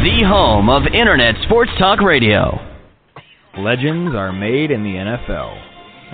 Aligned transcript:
the 0.00 0.24
home 0.24 0.72
of 0.72 0.88
Internet 0.88 1.36
Sports 1.44 1.68
Talk 1.76 2.00
Radio. 2.00 2.56
Legends 3.60 4.16
are 4.16 4.32
made 4.32 4.72
in 4.72 4.80
the 4.80 4.96
NFL, 4.96 5.52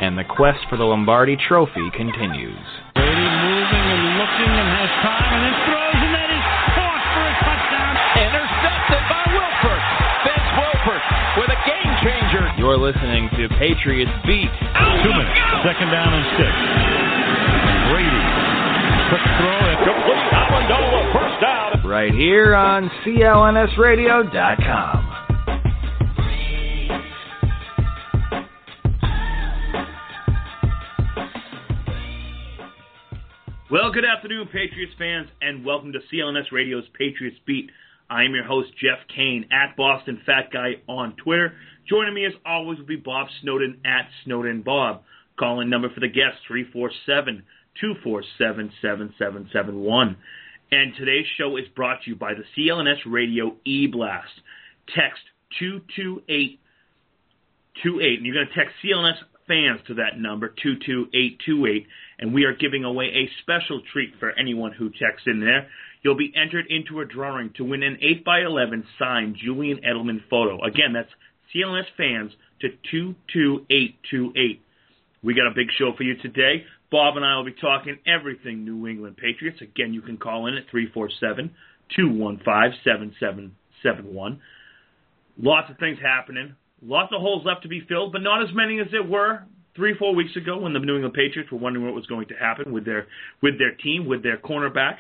and 0.03 0.19
the 0.19 0.27
quest 0.27 0.59
for 0.67 0.75
the 0.75 0.83
Lombardi 0.83 1.39
Trophy 1.39 1.87
continues. 1.95 2.67
Brady 2.99 3.15
moving 3.15 3.87
and 3.87 4.03
looking 4.19 4.53
and 4.59 4.69
has 4.75 4.91
time 5.07 5.31
and 5.39 5.43
then 5.47 5.57
throws 5.71 5.99
and 6.03 6.13
that 6.19 6.31
is 6.35 6.47
caught 6.75 7.03
for 7.15 7.25
a 7.31 7.35
touchdown. 7.47 7.95
Intercepted 8.27 9.03
by 9.07 9.23
Wilfork. 9.39 9.85
Vince 10.27 10.51
Wilfork 10.59 11.05
with 11.39 11.51
a 11.55 11.61
game 11.63 11.93
changer. 12.03 12.45
You're 12.59 12.83
listening 12.83 13.31
to 13.39 13.47
Patriots 13.55 14.11
Beat. 14.27 14.51
Two 15.07 15.15
minutes. 15.15 15.39
Second 15.63 15.95
down 15.95 16.11
and 16.11 16.27
six. 16.35 16.51
Brady. 17.95 18.25
Quick 19.15 19.27
throw. 19.39 19.63
Complete 19.87 20.27
Amendola. 20.35 21.01
First 21.15 21.39
down. 21.39 21.66
Right 21.87 22.13
here 22.13 22.55
on 22.57 22.91
CLNSradio.com. 23.05 25.13
Well, 33.71 33.93
good 33.93 34.05
afternoon, 34.05 34.49
Patriots 34.49 34.95
fans, 34.99 35.29
and 35.41 35.65
welcome 35.65 35.93
to 35.93 36.01
CLNS 36.13 36.51
Radio's 36.51 36.83
Patriots 36.99 37.39
Beat. 37.47 37.71
I 38.11 38.25
am 38.25 38.35
your 38.35 38.45
host, 38.45 38.71
Jeff 38.81 38.99
Kane, 39.15 39.47
at 39.53 39.77
Boston 39.77 40.21
Fat 40.27 40.51
Guy 40.53 40.83
on 40.89 41.15
Twitter. 41.23 41.53
Joining 41.89 42.15
me, 42.15 42.27
as 42.27 42.33
always, 42.45 42.81
will 42.81 42.87
be 42.87 42.97
Bob 42.97 43.29
Snowden 43.43 43.79
at 43.85 44.09
Snowden 44.25 44.63
Bob. 44.63 45.03
Calling 45.39 45.71
number 45.71 45.89
for 45.95 46.01
the 46.01 46.09
guest, 46.09 46.39
347 46.49 47.45
247 47.81 48.73
7771. 48.83 50.17
And 50.73 50.97
today's 50.97 51.27
show 51.39 51.57
is 51.57 51.69
brought 51.77 52.03
to 52.03 52.11
you 52.11 52.17
by 52.17 52.35
the 52.35 52.43
CLNS 52.57 52.99
Radio 53.07 53.55
E 53.65 53.87
Blast. 53.87 54.33
Text 54.95 55.23
22828, 55.61 58.19
and 58.19 58.27
you're 58.27 58.35
going 58.35 58.49
to 58.49 58.55
text 58.55 58.75
CLNS 58.85 59.19
fans 59.47 59.81
to 59.87 59.95
that 59.95 60.19
number, 60.19 60.49
22828, 60.49 61.87
and 62.19 62.35
we 62.35 62.43
are 62.45 62.55
giving 62.55 62.85
away 62.85 63.07
a 63.07 63.31
special 63.43 63.81
treat 63.93 64.15
for 64.19 64.33
anyone 64.33 64.73
who 64.73 64.91
texts 64.91 65.27
in 65.27 65.39
there. 65.41 65.69
You'll 66.03 66.17
be 66.17 66.33
entered 66.37 66.67
into 66.69 66.99
a 67.01 67.05
drawing 67.05 67.53
to 67.57 67.65
win 67.65 67.85
an 67.85 67.99
8x11 68.03 68.85
signed 68.99 69.37
Julian 69.43 69.81
Edelman 69.87 70.21
photo. 70.29 70.63
Again, 70.65 70.93
that's 70.93 71.11
CLNS 71.55 71.87
fans 71.97 72.33
to 72.61 72.71
22828. 72.91 74.63
We 75.23 75.35
got 75.35 75.47
a 75.47 75.55
big 75.55 75.69
show 75.79 75.93
for 75.97 76.03
you 76.03 76.17
today. 76.17 76.67
Bob 76.91 77.17
and 77.17 77.25
I 77.25 77.37
will 77.37 77.45
be 77.45 77.53
talking 77.53 77.99
everything 78.07 78.65
New 78.65 78.87
England 78.87 79.17
Patriots. 79.17 79.61
Again, 79.61 79.93
you 79.93 80.03
can 80.03 80.17
call 80.17 80.47
in 80.47 80.55
at 80.55 80.71
347 80.71 81.51
215 81.95 82.81
7771. 82.85 84.41
Lots 85.39 85.71
of 85.71 85.79
things 85.79 85.99
happening. 86.03 86.55
Lots 86.83 87.13
of 87.15 87.21
holes 87.21 87.45
left 87.45 87.63
to 87.63 87.69
be 87.69 87.81
filled, 87.89 88.13
but 88.13 88.23
not 88.23 88.43
as 88.43 88.55
many 88.55 88.81
as 88.81 88.87
there 88.91 89.03
were 89.03 89.43
three, 89.75 89.95
four 89.99 90.15
weeks 90.15 90.35
ago 90.37 90.59
when 90.59 90.73
the 90.73 90.79
New 90.79 90.95
England 90.95 91.15
Patriots 91.15 91.51
were 91.51 91.59
wondering 91.59 91.85
what 91.85 91.95
was 91.95 92.07
going 92.07 92.29
to 92.29 92.35
happen 92.35 92.73
with 92.73 92.85
their 92.85 93.07
with 93.43 93.59
their 93.59 93.73
team, 93.73 94.07
with 94.07 94.23
their 94.23 94.39
cornerback 94.39 94.97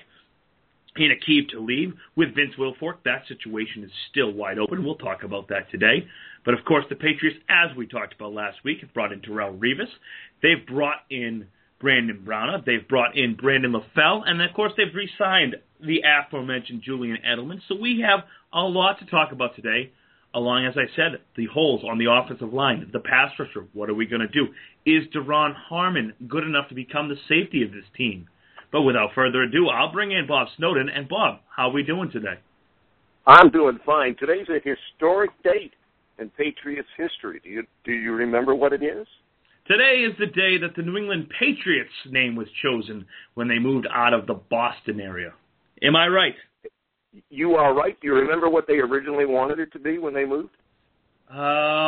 in 0.97 1.10
Aqib 1.10 1.50
Talib, 1.50 1.94
with 2.14 2.34
Vince 2.34 2.54
Wilfork. 2.58 2.97
That 3.04 3.22
situation 3.28 3.84
is 3.84 3.91
still 4.10 4.32
wide 4.32 4.58
open. 4.58 4.84
We'll 4.84 4.97
talk 4.97 5.22
about 5.22 5.48
that 5.48 5.70
today. 5.70 6.06
But 6.44 6.54
of 6.54 6.64
course, 6.64 6.84
the 6.88 6.97
Patriots, 6.97 7.38
as 7.48 7.76
we 7.76 7.86
talked 7.86 8.14
about 8.14 8.32
last 8.32 8.58
week, 8.64 8.80
have 8.80 8.94
brought 8.94 9.12
in 9.12 9.20
Terrell 9.20 9.54
Revis. 9.54 9.91
They've 10.42 10.64
brought 10.66 11.00
in 11.10 11.47
Brandon 11.81 12.22
Browner. 12.25 12.62
They've 12.64 12.87
brought 12.87 13.16
in 13.16 13.37
Brandon 13.37 13.72
LaFell, 13.72 14.22
and 14.26 14.41
of 14.42 14.53
course, 14.54 14.72
they've 14.76 14.94
re-signed 14.94 15.56
the 15.81 16.03
aforementioned 16.03 16.82
Julian 16.82 17.19
Edelman. 17.26 17.60
So 17.69 17.76
we 17.78 18.04
have 18.06 18.20
a 18.53 18.60
lot 18.60 18.98
to 19.00 19.06
talk 19.06 19.32
about 19.32 19.54
today 19.56 19.92
along, 20.34 20.66
as 20.66 20.75
I 20.76 20.84
said, 20.94 21.20
the 21.36 21.47
holes 21.47 21.82
on 21.88 21.98
the 21.98 22.10
offensive 22.10 22.53
line, 22.53 22.88
the 22.92 23.00
pass 23.00 23.32
rusher. 23.38 23.66
What 23.72 23.88
are 23.88 23.94
we 23.94 24.06
going 24.06 24.20
to 24.20 24.28
do? 24.28 24.48
Is 24.84 25.09
Duron 25.15 25.54
Harmon 25.54 26.12
good 26.28 26.44
enough 26.44 26.69
to 26.69 26.75
become 26.75 27.09
the 27.09 27.16
safety 27.28 27.62
of 27.62 27.72
this 27.72 27.84
team? 27.97 28.28
But 28.70 28.82
without 28.82 29.15
further 29.15 29.42
ado, 29.42 29.69
I'll 29.69 29.92
bring 29.92 30.12
in 30.12 30.26
Bob 30.26 30.48
Snowden. 30.56 30.88
And 30.88 31.09
Bob, 31.09 31.41
how 31.54 31.69
are 31.69 31.72
we 31.72 31.82
doing 31.82 32.10
today? 32.10 32.38
I'm 33.26 33.50
doing 33.50 33.78
fine. 33.84 34.15
Today's 34.19 34.47
a 34.48 34.60
historic 34.62 35.31
date 35.42 35.72
in 36.19 36.31
Patriots 36.31 36.88
history. 36.97 37.41
Do 37.42 37.50
you 37.50 37.62
do 37.84 37.92
you 37.92 38.12
remember 38.12 38.54
what 38.54 38.72
it 38.72 38.82
is? 38.82 39.06
Today 39.69 40.04
is 40.09 40.15
the 40.19 40.27
day 40.27 40.59
that 40.59 40.77
the 40.77 40.82
New 40.82 40.97
England 40.97 41.28
Patriots 41.38 41.91
name 42.10 42.37
was 42.37 42.47
chosen 42.62 43.04
when 43.34 43.49
they 43.49 43.59
moved 43.59 43.87
out 43.93 44.15
of 44.15 44.27
the 44.27 44.34
Boston 44.34 45.00
area. 45.00 45.32
Am 45.82 45.97
I 45.97 46.06
right? 46.09 46.34
You 47.31 47.54
are 47.54 47.75
right. 47.75 47.99
Do 48.00 48.06
you 48.09 48.15
remember 48.15 48.49
what 48.49 48.66
they 48.66 48.75
originally 48.75 49.25
wanted 49.27 49.59
it 49.59 49.72
to 49.72 49.78
be 49.78 49.99
when 49.99 50.15
they 50.15 50.25
moved? 50.25 50.50
Uh, 51.32 51.38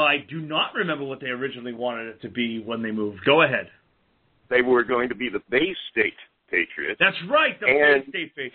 I 0.03 0.25
do 0.28 0.41
not 0.41 0.75
remember 0.75 1.05
what 1.05 1.21
they 1.21 1.28
originally 1.28 1.72
wanted 1.72 2.09
it 2.09 2.21
to 2.22 2.28
be 2.28 2.61
when 2.61 2.83
they 2.83 2.91
moved. 2.91 3.25
Go 3.25 3.43
ahead. 3.43 3.69
They 4.50 4.62
were 4.62 4.83
going 4.83 5.09
to 5.10 5.15
be 5.15 5.28
the 5.28 5.43
Bay 5.50 5.75
State 5.93 6.15
Patriots. 6.50 6.99
That's 6.99 7.16
right, 7.31 7.59
the 7.60 7.66
and 7.66 8.05
Bay 8.10 8.31
State 8.33 8.34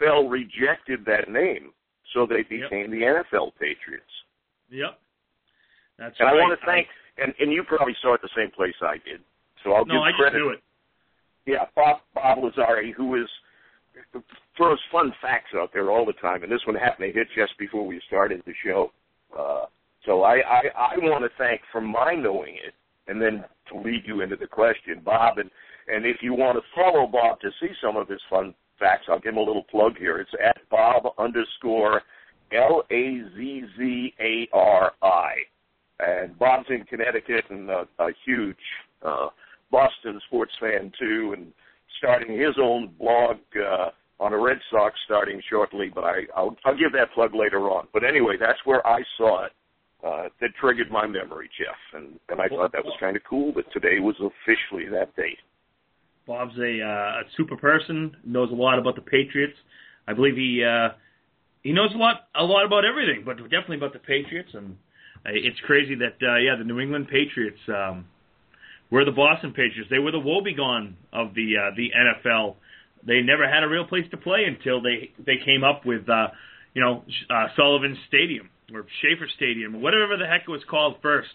the 0.00 0.08
NFL 0.08 0.30
rejected 0.30 1.04
that 1.04 1.30
name, 1.30 1.70
so 2.14 2.26
they 2.26 2.42
became 2.42 2.90
the 2.90 3.02
NFL 3.02 3.52
Patriots. 3.60 4.10
Yep. 4.70 4.98
That's 5.98 6.16
And 6.18 6.26
right. 6.26 6.34
I 6.36 6.40
want 6.40 6.58
to 6.58 6.66
thank, 6.66 6.86
and, 7.18 7.34
and 7.38 7.52
you 7.52 7.62
probably 7.64 7.94
saw 8.02 8.14
it 8.14 8.22
the 8.22 8.28
same 8.36 8.50
place 8.50 8.74
I 8.82 8.94
did, 9.04 9.20
so 9.64 9.72
I'll 9.72 9.84
No, 9.86 9.94
give 9.94 10.02
I 10.02 10.10
just 10.10 10.20
credit. 10.20 10.38
knew 10.38 10.50
it. 10.50 10.62
Yeah, 11.46 11.64
Bob, 11.74 11.98
Bob 12.14 12.38
Lazzari, 12.38 12.92
who 12.92 13.14
is 13.22 13.28
throws 14.56 14.78
fun 14.92 15.12
facts 15.22 15.50
out 15.54 15.70
there 15.72 15.90
all 15.90 16.04
the 16.04 16.12
time, 16.14 16.42
and 16.42 16.50
this 16.52 16.60
one 16.66 16.76
happened 16.76 17.12
to 17.12 17.18
hit 17.18 17.28
just 17.34 17.56
before 17.58 17.86
we 17.86 18.00
started 18.06 18.42
the 18.46 18.52
show. 18.64 18.92
Uh, 19.36 19.66
so 20.04 20.22
I, 20.22 20.36
I, 20.36 20.62
I 20.76 20.98
want 20.98 21.24
to 21.24 21.30
thank 21.38 21.60
for 21.72 21.80
my 21.80 22.14
knowing 22.14 22.54
it, 22.54 22.74
and 23.08 23.20
then 23.20 23.44
to 23.72 23.80
lead 23.80 24.02
you 24.04 24.20
into 24.20 24.36
the 24.36 24.46
question, 24.46 25.00
Bob. 25.04 25.38
And, 25.38 25.50
and 25.88 26.04
if 26.04 26.18
you 26.20 26.34
want 26.34 26.58
to 26.58 26.62
follow 26.74 27.06
Bob 27.06 27.40
to 27.40 27.50
see 27.60 27.72
some 27.82 27.96
of 27.96 28.08
his 28.08 28.20
fun 28.28 28.54
facts, 28.78 29.06
I'll 29.08 29.18
give 29.18 29.32
him 29.32 29.38
a 29.38 29.42
little 29.42 29.64
plug 29.64 29.96
here. 29.98 30.18
It's 30.18 30.30
at 30.44 30.58
Bob 30.70 31.04
underscore 31.18 32.02
L 32.52 32.82
A 32.90 33.22
Z 33.36 33.64
Z 33.78 34.14
A 34.20 34.48
R 34.52 34.92
I. 35.02 35.34
And 35.98 36.38
Bob's 36.38 36.66
in 36.68 36.84
Connecticut 36.84 37.44
and 37.50 37.70
a, 37.70 37.86
a 37.98 38.08
huge 38.24 38.56
uh, 39.04 39.28
Boston 39.70 40.20
sports 40.26 40.52
fan 40.60 40.92
too, 40.98 41.34
and 41.36 41.52
starting 41.98 42.38
his 42.38 42.54
own 42.60 42.92
blog 42.98 43.36
uh, 43.56 43.90
on 44.20 44.32
the 44.32 44.38
Red 44.38 44.58
Sox 44.70 44.94
starting 45.04 45.40
shortly. 45.48 45.90
But 45.94 46.04
I, 46.04 46.20
I'll, 46.36 46.56
I'll 46.64 46.76
give 46.76 46.92
that 46.92 47.12
plug 47.14 47.34
later 47.34 47.70
on. 47.70 47.88
But 47.92 48.04
anyway, 48.04 48.34
that's 48.38 48.58
where 48.64 48.86
I 48.86 49.00
saw 49.16 49.46
it. 49.46 49.52
Uh, 50.06 50.28
that 50.40 50.50
triggered 50.60 50.90
my 50.90 51.06
memory, 51.06 51.48
Jeff, 51.58 51.74
and, 51.94 52.20
and 52.28 52.38
I 52.38 52.48
thought 52.48 52.70
that 52.72 52.84
was 52.84 52.94
kind 53.00 53.16
of 53.16 53.22
cool 53.28 53.52
that 53.54 53.64
today 53.72 53.98
was 53.98 54.14
officially 54.20 54.88
that 54.90 55.16
date. 55.16 55.38
Bob's 56.26 56.56
a, 56.58 56.82
uh, 56.82 57.20
a 57.20 57.22
super 57.36 57.56
person. 57.56 58.14
Knows 58.22 58.50
a 58.50 58.54
lot 58.54 58.78
about 58.78 58.94
the 58.94 59.00
Patriots. 59.00 59.56
I 60.06 60.12
believe 60.12 60.36
he 60.36 60.62
uh, 60.62 60.90
he 61.62 61.72
knows 61.72 61.90
a 61.94 61.98
lot 61.98 62.28
a 62.34 62.44
lot 62.44 62.64
about 62.64 62.84
everything, 62.84 63.22
but 63.24 63.36
definitely 63.44 63.78
about 63.78 63.94
the 63.94 63.98
Patriots. 64.00 64.50
And 64.54 64.76
it's 65.32 65.58
crazy 65.66 65.94
that 65.96 66.16
uh, 66.22 66.36
yeah, 66.38 66.56
the 66.58 66.64
New 66.64 66.80
England 66.80 67.08
Patriots 67.08 67.58
um, 67.68 68.06
were 68.90 69.04
the 69.04 69.12
Boston 69.12 69.50
Patriots. 69.50 69.88
They 69.90 69.98
were 69.98 70.12
the 70.12 70.20
woebegone 70.20 70.94
of 71.12 71.34
the 71.34 71.54
uh, 71.56 71.74
the 71.76 71.90
NFL. 71.90 72.56
They 73.06 73.20
never 73.22 73.48
had 73.48 73.62
a 73.62 73.68
real 73.68 73.84
place 73.86 74.04
to 74.10 74.16
play 74.16 74.44
until 74.46 74.80
they 74.82 75.10
they 75.24 75.36
came 75.44 75.64
up 75.64 75.84
with 75.86 76.08
uh, 76.08 76.28
you 76.74 76.82
know, 76.82 77.04
uh, 77.30 77.46
Sullivan 77.56 77.96
Stadium 78.08 78.50
or 78.74 78.84
Schaefer 79.00 79.28
Stadium 79.36 79.76
or 79.76 79.78
whatever 79.78 80.16
the 80.18 80.26
heck 80.26 80.42
it 80.42 80.50
was 80.50 80.60
called 80.68 80.96
first. 81.00 81.28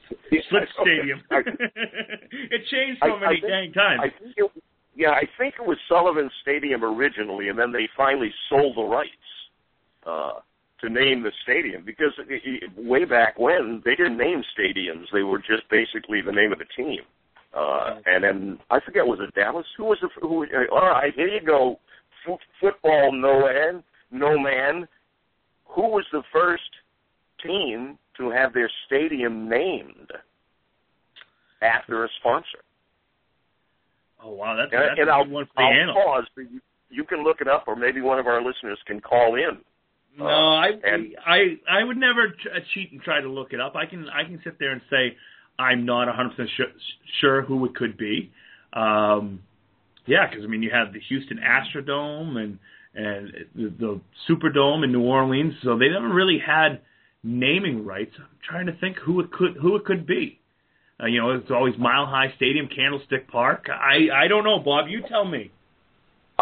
Slip 0.50 0.68
Stadium. 0.82 1.22
it 1.32 2.62
changed 2.70 3.02
so 3.02 3.12
I- 3.12 3.16
I 3.16 3.20
many 3.20 3.42
think- 3.42 3.52
dang 3.52 3.74
times. 3.74 4.02
I 4.04 4.10
think 4.24 4.34
it, 4.38 4.52
yeah, 4.96 5.12
I 5.12 5.24
think 5.38 5.56
it 5.60 5.66
was 5.66 5.78
Sullivan 5.88 6.30
Stadium 6.42 6.84
originally, 6.84 7.48
and 7.48 7.58
then 7.58 7.72
they 7.72 7.88
finally 7.96 8.30
sold 8.50 8.76
the 8.76 8.84
rights 8.84 9.10
uh, 10.06 10.34
to 10.82 10.90
name 10.90 11.24
the 11.24 11.32
stadium 11.44 11.84
because 11.86 12.12
way 12.78 13.06
back 13.06 13.38
when 13.40 13.82
they 13.86 13.96
didn't 13.96 14.18
name 14.18 14.44
stadiums; 14.58 15.06
they 15.14 15.24
were 15.24 15.40
just 15.40 15.64
basically 15.70 16.22
the 16.22 16.32
name 16.32 16.52
of 16.52 16.60
the 16.60 16.66
team. 16.76 17.02
Uh, 17.56 17.96
and 18.06 18.24
then 18.24 18.60
I 18.70 18.80
forget 18.86 19.06
was 19.06 19.20
it 19.22 19.34
Dallas? 19.36 19.66
Who 19.78 19.86
was 19.86 19.98
the 20.02 20.10
who? 20.22 20.44
Uh, 20.46 20.74
all 20.74 20.88
right, 20.90 21.14
here 21.16 21.28
you 21.28 21.42
go. 21.46 21.80
F- 22.28 22.40
football, 22.60 23.12
no 23.12 23.42
man, 23.42 23.84
no 24.12 24.38
man. 24.40 24.88
Who 25.76 25.84
was 25.90 26.06
the 26.12 26.24
first 26.32 26.64
team 27.46 27.98
to 28.18 28.30
have 28.30 28.54
their 28.54 28.70
stadium 28.86 29.50
named 29.50 30.12
after 31.62 32.06
a 32.06 32.10
sponsor? 32.20 32.64
oh 34.24 34.32
wow, 34.32 34.56
that's, 34.56 34.72
And, 34.72 34.82
that's 34.82 35.00
and 35.00 35.10
a 35.10 35.14
I'll, 35.14 35.24
good 35.26 35.34
one 35.34 35.46
for 35.48 35.64
the 35.64 35.64
I'll 35.64 35.94
pause, 35.94 36.26
but 36.36 36.52
you, 36.52 36.62
you 36.90 37.04
can 37.04 37.24
look 37.24 37.42
it 37.42 37.48
up, 37.48 37.66
or 37.68 37.76
maybe 37.76 38.02
one 38.02 38.20
of 38.20 38.28
our 38.28 38.42
listeners 38.44 38.80
can 38.86 39.00
call 39.00 39.36
in. 39.36 39.60
No, 40.18 40.26
I 40.26 40.72
and- 40.84 41.16
I 41.26 41.58
I 41.70 41.84
would 41.84 41.98
never 41.98 42.28
uh, 42.54 42.60
cheat 42.74 42.92
and 42.92 43.02
try 43.02 43.22
to 43.22 43.30
look 43.30 43.54
it 43.54 43.60
up. 43.60 43.76
I 43.76 43.86
can 43.86 44.08
I 44.10 44.24
can 44.24 44.40
sit 44.44 44.60
there 44.60 44.72
and 44.72 44.82
say 44.90 45.16
I'm 45.58 45.86
not 45.86 46.08
100 46.08 46.30
percent 46.32 46.50
sure, 46.58 46.68
sure 47.20 47.42
who 47.44 47.66
it 47.66 47.76
could 47.76 47.98
be. 47.98 48.32
Um, 48.74 49.42
yeah, 50.06 50.28
because 50.30 50.44
I 50.44 50.48
mean 50.48 50.64
you 50.64 50.72
have 50.72 50.94
the 50.94 51.00
Houston 51.10 51.40
Astrodome 51.40 52.38
and 52.38 52.60
and 52.94 53.34
the, 53.56 53.70
the 53.80 54.02
Superdome 54.30 54.84
in 54.84 54.92
New 54.92 55.04
Orleans, 55.04 55.54
so 55.64 55.78
they 55.78 55.88
never 55.88 56.14
really 56.14 56.40
had 56.46 56.82
naming 57.24 57.86
rights. 57.86 58.12
I'm 58.18 58.26
trying 58.48 58.66
to 58.66 58.74
think 58.74 58.98
who 58.98 59.22
it 59.22 59.32
could 59.32 59.56
who 59.62 59.76
it 59.78 59.86
could 59.86 60.06
be. 60.06 60.40
Uh, 61.02 61.08
you 61.08 61.22
know, 61.22 61.32
it's 61.32 61.50
always 61.50 61.74
Mile 61.80 62.06
High 62.06 62.34
Stadium, 62.36 62.68
Candlestick 62.68 63.30
Park. 63.30 63.68
I 63.70 64.10
I 64.14 64.28
don't 64.28 64.44
know, 64.44 64.60
Bob. 64.60 64.88
You 64.90 65.02
tell 65.08 65.26
me. 65.26 65.52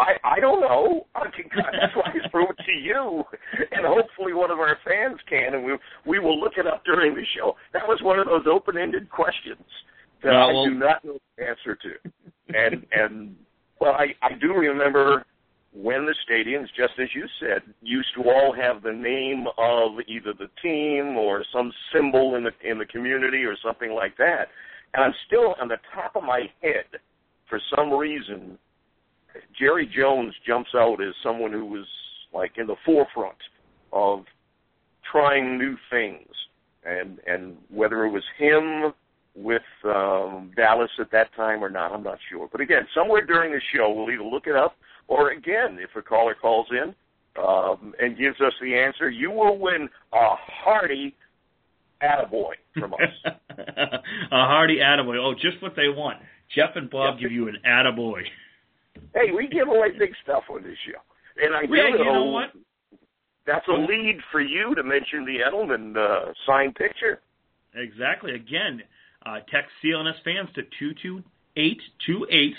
I 0.00 0.36
I 0.36 0.40
don't 0.40 0.60
know. 0.60 1.06
I 1.14 1.24
can, 1.30 1.44
that's 1.54 1.94
why 1.94 2.10
I 2.10 2.28
threw 2.30 2.48
it 2.48 2.56
to 2.66 2.72
you, 2.72 3.22
and 3.72 3.86
hopefully 3.86 4.32
one 4.32 4.50
of 4.50 4.58
our 4.58 4.76
fans 4.84 5.18
can, 5.28 5.54
and 5.54 5.64
we 5.64 5.72
we 6.06 6.18
will 6.18 6.40
look 6.40 6.54
it 6.56 6.66
up 6.66 6.84
during 6.84 7.14
the 7.14 7.24
show. 7.36 7.54
That 7.72 7.86
was 7.86 8.00
one 8.02 8.18
of 8.18 8.26
those 8.26 8.46
open-ended 8.50 9.10
questions 9.10 9.64
that 10.22 10.30
Well, 10.30 10.48
I 10.48 10.52
well- 10.52 10.64
do 10.64 10.74
not 10.74 11.04
know 11.04 11.18
the 11.36 11.48
answer 11.48 11.76
to, 11.76 11.90
and 12.48 12.86
and 12.92 13.36
well, 13.80 13.92
I 13.92 14.14
I 14.22 14.32
do 14.40 14.54
remember 14.54 15.24
when 15.72 16.04
the 16.04 16.14
stadiums, 16.28 16.66
just 16.76 16.98
as 16.98 17.08
you 17.14 17.24
said, 17.38 17.62
used 17.80 18.08
to 18.16 18.28
all 18.28 18.52
have 18.52 18.82
the 18.82 18.92
name 18.92 19.46
of 19.56 19.92
either 20.08 20.32
the 20.32 20.48
team 20.60 21.16
or 21.16 21.44
some 21.52 21.72
symbol 21.94 22.34
in 22.34 22.42
the 22.44 22.50
in 22.68 22.78
the 22.78 22.86
community 22.86 23.44
or 23.44 23.56
something 23.64 23.92
like 23.92 24.16
that. 24.16 24.48
And 24.94 25.04
I'm 25.04 25.14
still 25.28 25.54
on 25.60 25.68
the 25.68 25.76
top 25.94 26.16
of 26.16 26.24
my 26.24 26.50
head, 26.60 26.86
for 27.48 27.60
some 27.76 27.92
reason, 27.92 28.58
Jerry 29.58 29.86
Jones 29.94 30.34
jumps 30.46 30.70
out 30.74 31.00
as 31.02 31.14
someone 31.22 31.52
who 31.52 31.66
was 31.66 31.86
like 32.32 32.52
in 32.56 32.66
the 32.66 32.76
forefront 32.84 33.36
of 33.92 34.24
trying 35.10 35.58
new 35.58 35.76
things, 35.90 36.28
and 36.84 37.18
and 37.26 37.56
whether 37.68 38.04
it 38.04 38.10
was 38.10 38.22
him 38.38 38.92
with 39.36 39.62
um, 39.84 40.50
Dallas 40.56 40.90
at 40.98 41.10
that 41.12 41.28
time 41.36 41.62
or 41.62 41.70
not, 41.70 41.92
I'm 41.92 42.02
not 42.02 42.18
sure. 42.30 42.48
But 42.50 42.60
again, 42.60 42.82
somewhere 42.94 43.24
during 43.24 43.52
the 43.52 43.60
show, 43.74 43.92
we'll 43.92 44.10
either 44.10 44.24
look 44.24 44.46
it 44.46 44.56
up 44.56 44.76
or 45.08 45.30
again, 45.30 45.78
if 45.80 45.90
a 45.96 46.02
caller 46.02 46.34
calls 46.40 46.66
in 46.70 46.94
um, 47.42 47.94
and 48.00 48.18
gives 48.18 48.40
us 48.40 48.52
the 48.60 48.74
answer, 48.76 49.08
you 49.10 49.30
will 49.30 49.58
win 49.58 49.88
a 50.12 50.34
hearty 50.36 51.14
attaboy 52.02 52.52
from 52.78 52.94
us. 52.94 53.00
a 53.58 54.00
hearty 54.30 54.76
attaboy. 54.78 55.16
Oh, 55.18 55.34
just 55.34 55.62
what 55.62 55.74
they 55.76 55.88
want. 55.88 56.18
Jeff 56.54 56.70
and 56.76 56.90
Bob 56.90 57.14
Yep. 57.14 57.20
give 57.20 57.32
you 57.32 57.48
an 57.48 57.56
attaboy. 57.66 58.22
Hey, 59.14 59.32
we 59.34 59.48
give 59.48 59.68
away 59.68 59.88
big 59.98 60.12
stuff 60.22 60.44
on 60.50 60.62
this 60.62 60.76
show, 60.86 61.00
and 61.42 61.54
I 61.54 61.62
Yeah, 61.62 61.88
you 61.88 62.04
know 62.04 62.24
what? 62.26 62.50
That's 63.46 63.66
a 63.68 63.72
lead 63.72 64.18
for 64.30 64.40
you 64.40 64.74
to 64.74 64.82
mention 64.82 65.24
the 65.24 65.38
Edelman 65.38 65.96
uh, 65.96 66.32
signed 66.46 66.74
picture. 66.74 67.20
Exactly. 67.74 68.34
Again, 68.34 68.82
uh, 69.24 69.40
text 69.50 69.70
CLNS 69.82 70.22
fans 70.24 70.48
to 70.54 70.62
22828, 70.78 72.54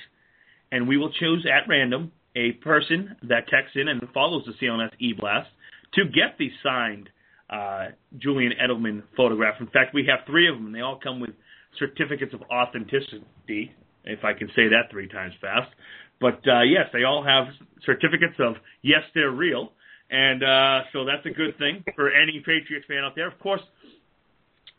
and 0.72 0.88
we 0.88 0.98
will 0.98 1.12
choose 1.14 1.46
at 1.46 1.68
random 1.70 2.12
a 2.36 2.54
person 2.54 3.16
that 3.24 3.48
texts 3.48 3.76
in 3.76 3.88
and 3.88 4.02
follows 4.14 4.44
the 4.46 4.54
CLNS 4.54 4.92
e-blast 5.00 5.50
to 5.94 6.06
get 6.06 6.38
the 6.38 6.50
signed 6.64 7.10
uh, 7.50 7.88
Julian 8.18 8.54
Edelman 8.62 9.04
photograph. 9.18 9.56
In 9.60 9.68
fact, 9.68 9.94
we 9.94 10.06
have 10.08 10.26
three 10.26 10.48
of 10.48 10.56
them, 10.56 10.68
and 10.68 10.76
they 10.76 10.80
all 10.80 11.00
come 11.02 11.20
with 11.20 11.32
certificates 11.78 12.34
of 12.34 12.42
authenticity, 12.44 13.74
if 14.06 14.24
I 14.24 14.34
can 14.34 14.48
say 14.56 14.70
that 14.70 14.90
three 14.90 15.08
times 15.08 15.34
fast. 15.42 15.70
But 16.22 16.40
uh, 16.48 16.62
yes, 16.62 16.88
they 16.94 17.04
all 17.04 17.24
have 17.24 17.48
certificates 17.86 18.36
of 18.40 18.56
yes, 18.84 19.02
they're 19.14 19.32
real. 19.32 19.72
And 20.10 20.44
uh, 20.44 20.82
so 20.94 21.06
that's 21.06 21.26
a 21.26 21.36
good 21.36 21.58
thing 21.58 21.84
for 21.96 22.12
any 22.12 22.40
Patriots 22.40 22.86
fan 22.88 23.00
out 23.04 23.16
there. 23.16 23.28
Of 23.28 23.40
course, 23.40 23.62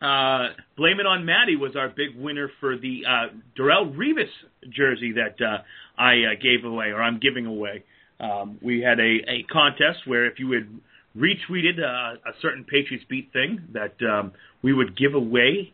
uh, 0.00 0.48
Blame 0.76 1.00
It 1.00 1.06
on 1.06 1.24
Maddie 1.24 1.56
was 1.56 1.74
our 1.74 1.88
big 1.88 2.16
winner 2.16 2.50
for 2.60 2.76
the 2.76 3.02
uh, 3.08 3.34
Darrelle 3.58 3.94
Revis 3.96 4.30
jersey 4.68 5.12
that 5.12 5.42
uh, 5.44 5.58
I 5.98 6.12
uh, 6.12 6.42
gave 6.42 6.64
away, 6.64 6.86
or 6.86 7.02
I'm 7.02 7.18
giving 7.18 7.46
away. 7.46 7.84
Um, 8.20 8.58
we 8.62 8.82
had 8.82 9.00
a, 9.00 9.18
a 9.28 9.42
contest 9.50 10.06
where 10.06 10.26
if 10.26 10.38
you 10.38 10.52
had 10.52 10.68
retweeted 11.16 11.78
uh, 11.80 12.16
a 12.16 12.32
certain 12.40 12.64
Patriots 12.64 13.04
beat 13.08 13.32
thing, 13.32 13.62
that 13.72 13.94
um, 14.06 14.32
we 14.62 14.72
would 14.72 14.96
give 14.96 15.14
away 15.14 15.72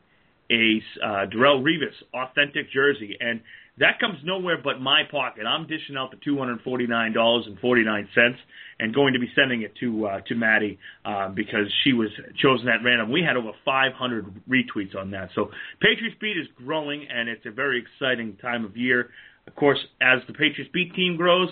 a 0.50 0.82
uh, 1.04 1.26
Darrelle 1.26 1.62
Revis 1.62 1.94
authentic 2.14 2.70
jersey, 2.72 3.16
and 3.20 3.40
that 3.80 4.00
comes 4.00 4.18
nowhere 4.24 4.58
but 4.62 4.80
my 4.80 5.02
pocket. 5.10 5.44
I'm 5.44 5.66
dishing 5.66 5.96
out 5.96 6.10
the 6.10 6.18
two 6.24 6.38
hundred 6.38 6.60
forty 6.62 6.86
nine 6.86 7.12
dollars 7.12 7.44
and 7.46 7.58
forty 7.58 7.84
nine 7.84 8.08
cents, 8.14 8.38
and 8.80 8.94
going 8.94 9.14
to 9.14 9.18
be 9.18 9.28
sending 9.34 9.62
it 9.62 9.74
to 9.80 10.06
uh, 10.06 10.20
to 10.28 10.34
Maddie 10.34 10.78
uh, 11.04 11.28
because 11.28 11.66
she 11.84 11.92
was 11.92 12.08
chosen 12.42 12.68
at 12.68 12.84
random. 12.84 13.10
We 13.10 13.22
had 13.22 13.36
over 13.36 13.52
500 13.64 14.42
retweets 14.48 14.96
on 14.96 15.10
that. 15.12 15.30
So 15.34 15.50
Patriots 15.80 16.16
Beat 16.20 16.36
is 16.36 16.46
growing, 16.56 17.06
and 17.08 17.28
it's 17.28 17.46
a 17.46 17.50
very 17.50 17.82
exciting 17.82 18.36
time 18.40 18.64
of 18.64 18.76
year. 18.76 19.10
Of 19.46 19.54
course, 19.54 19.78
as 20.00 20.20
the 20.26 20.32
Patriots 20.34 20.70
Beat 20.72 20.94
team 20.94 21.16
grows, 21.16 21.48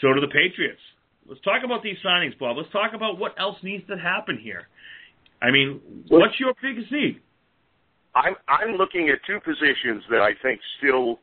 so 0.00 0.12
do 0.12 0.20
the 0.20 0.26
Patriots. 0.28 0.80
Let's 1.26 1.40
talk 1.40 1.62
about 1.64 1.82
these 1.82 1.96
signings, 2.04 2.38
Bob. 2.38 2.58
Let's 2.58 2.70
talk 2.70 2.92
about 2.94 3.18
what 3.18 3.34
else 3.38 3.56
needs 3.62 3.86
to 3.88 3.96
happen 3.96 4.38
here. 4.42 4.68
I 5.40 5.50
mean, 5.50 5.80
what's 6.08 6.38
your 6.38 6.54
biggest 6.62 6.92
need? 6.92 7.20
I'm 8.14 8.34
I'm 8.48 8.76
looking 8.76 9.08
at 9.10 9.18
two 9.26 9.40
positions 9.40 10.04
that 10.10 10.20
I 10.20 10.32
think 10.42 10.60
still, 10.78 11.18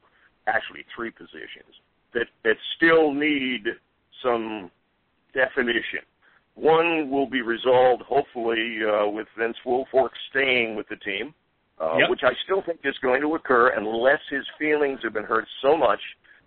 actually 0.53 0.85
three 0.95 1.11
positions 1.11 1.73
that 2.13 2.27
that 2.43 2.57
still 2.75 3.13
need 3.13 3.63
some 4.23 4.69
definition. 5.33 6.03
One 6.55 7.09
will 7.09 7.27
be 7.29 7.41
resolved 7.41 8.03
hopefully 8.03 8.79
uh, 8.83 9.07
with 9.07 9.27
Vince 9.37 9.57
Wilfork 9.65 10.09
staying 10.29 10.75
with 10.75 10.87
the 10.89 10.97
team, 10.97 11.33
uh, 11.79 11.95
Yep. 11.99 12.09
which 12.09 12.23
I 12.23 12.33
still 12.43 12.61
think 12.61 12.81
is 12.83 12.97
going 13.01 13.21
to 13.21 13.35
occur 13.35 13.69
unless 13.69 14.19
his 14.29 14.45
feelings 14.59 14.99
have 15.03 15.13
been 15.13 15.23
hurt 15.23 15.47
so 15.61 15.77
much 15.77 16.01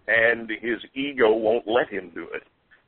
and 0.06 0.50
his 0.60 0.78
ego 0.94 1.32
won't 1.32 1.66
let 1.66 1.88
him 1.88 2.10
do 2.14 2.28
it. 2.34 2.42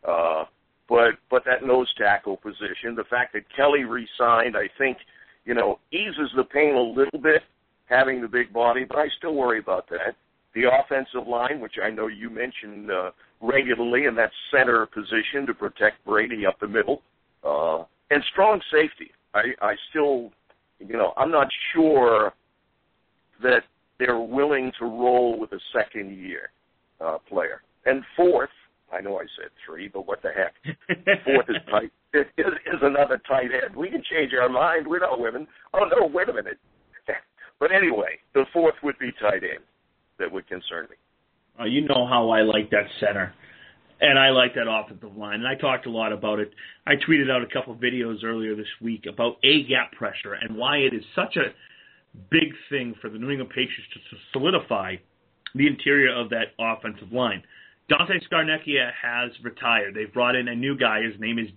Uh, 0.07 0.45
but 0.89 1.13
but 1.31 1.45
that 1.47 1.65
nose 1.65 1.93
tackle 1.97 2.37
position, 2.37 2.95
the 2.95 3.05
fact 3.05 3.33
that 3.33 3.43
Kelly 3.57 3.85
re-signed, 3.85 4.57
I 4.57 4.69
think, 4.79 4.99
you 5.45 5.55
know, 5.55 5.79
eases 5.91 6.31
the 6.37 6.45
pain 6.45 6.75
a 6.75 6.81
little 6.81 7.19
bit 7.21 7.43
having 7.87 8.21
the 8.21 8.29
big 8.29 8.53
body, 8.53 8.85
but 8.85 8.99
I 8.99 9.09
still 9.17 9.35
worry 9.35 9.59
about 9.59 9.89
that. 9.91 10.15
The 10.57 10.63
offensive 10.73 11.29
line, 11.29 11.61
which 11.61 11.75
I 11.85 11.91
know 11.91 12.07
you 12.07 12.31
mentioned 12.31 12.91
uh, 12.91 13.11
regularly, 13.43 14.07
in 14.07 14.15
that 14.15 14.31
center 14.51 14.87
position 14.87 15.47
to 15.47 15.53
protect 15.53 16.03
Brady 16.07 16.47
up 16.47 16.59
the 16.59 16.67
middle, 16.67 17.03
uh, 17.45 17.85
and 18.11 18.25
strong 18.33 18.63
safety. 18.73 19.11
I, 19.35 19.43
I 19.61 19.75
still, 19.91 20.31
you 20.79 20.97
know, 20.97 21.13
I'm 21.19 21.31
not 21.31 21.49
sure 21.75 22.33
that 23.43 23.65
they're 23.99 24.19
willing 24.19 24.73
to 24.79 24.87
roll 24.87 25.39
with 25.39 25.53
a 25.53 25.61
second 25.75 26.17
year 26.17 26.49
uh, 27.05 27.19
player. 27.29 27.61
And 27.85 28.03
fourth, 28.17 28.49
I 28.91 29.03
know 29.03 29.19
I 29.19 29.25
said 29.39 29.51
three, 29.67 29.89
but 29.89 30.07
what 30.07 30.23
the 30.23 30.31
heck? 30.31 30.55
Fourth 31.27 31.51
is 31.51 31.57
tight. 31.71 31.93
Is, 32.15 32.25
is 32.39 32.81
another 32.81 33.21
tight 33.29 33.51
end. 33.53 33.77
We 33.77 33.91
can 33.91 34.03
change 34.11 34.33
our 34.33 34.49
mind. 34.49 34.87
We're 34.87 35.01
not 35.01 35.21
women. 35.21 35.47
Oh 35.75 35.85
no, 35.85 36.07
wait 36.07 36.31
a 36.31 36.33
minute. 36.33 36.57
But 37.61 37.73
anyway, 37.73 38.19
the 38.33 38.45
fourth 38.55 38.75
would 38.83 38.99
be 38.99 39.13
tight 39.21 39.43
end 39.43 39.65
that 40.19 40.31
would 40.31 40.47
concern 40.47 40.87
me. 40.91 40.97
Uh, 41.59 41.65
you 41.65 41.83
know 41.83 42.07
how 42.07 42.31
I 42.31 42.43
like 42.43 42.71
that 42.71 42.87
center. 43.01 43.33
And 43.99 44.19
I 44.19 44.29
like 44.29 44.55
that 44.55 44.69
offensive 44.69 45.17
line. 45.17 45.41
And 45.41 45.49
I 45.49 45.55
talked 45.55 45.87
a 45.87 45.91
lot 45.91 46.13
about 46.13 46.39
it. 46.39 46.53
I 46.87 46.97
tweeted 46.97 47.31
out 47.31 47.43
a 47.43 47.47
couple 47.47 47.73
of 47.73 47.81
videos 47.81 48.23
earlier 48.25 48.55
this 48.55 48.67
week 48.83 49.07
about 49.09 49.37
A 49.43 49.65
gap 49.65 49.93
pressure 49.93 50.35
and 50.35 50.57
why 50.57 50.79
it 50.79 50.93
is 50.93 51.03
such 51.15 51.37
a 51.37 51.55
big 52.31 52.53
thing 52.69 52.95
for 53.01 53.09
the 53.09 53.19
New 53.19 53.31
England 53.31 53.51
Patriots 53.51 53.89
to 53.95 54.17
solidify 54.33 54.97
the 55.55 55.67
interior 55.67 56.15
of 56.15 56.29
that 56.31 56.53
offensive 56.59 57.11
line. 57.11 57.43
Dante 57.89 58.15
Scarnecchia 58.31 58.91
has 59.01 59.31
retired. 59.43 59.95
They've 59.95 60.13
brought 60.13 60.35
in 60.35 60.49
a 60.49 60.55
new 60.55 60.77
guy. 60.77 61.03
His 61.03 61.19
name 61.19 61.39
is 61.39 61.49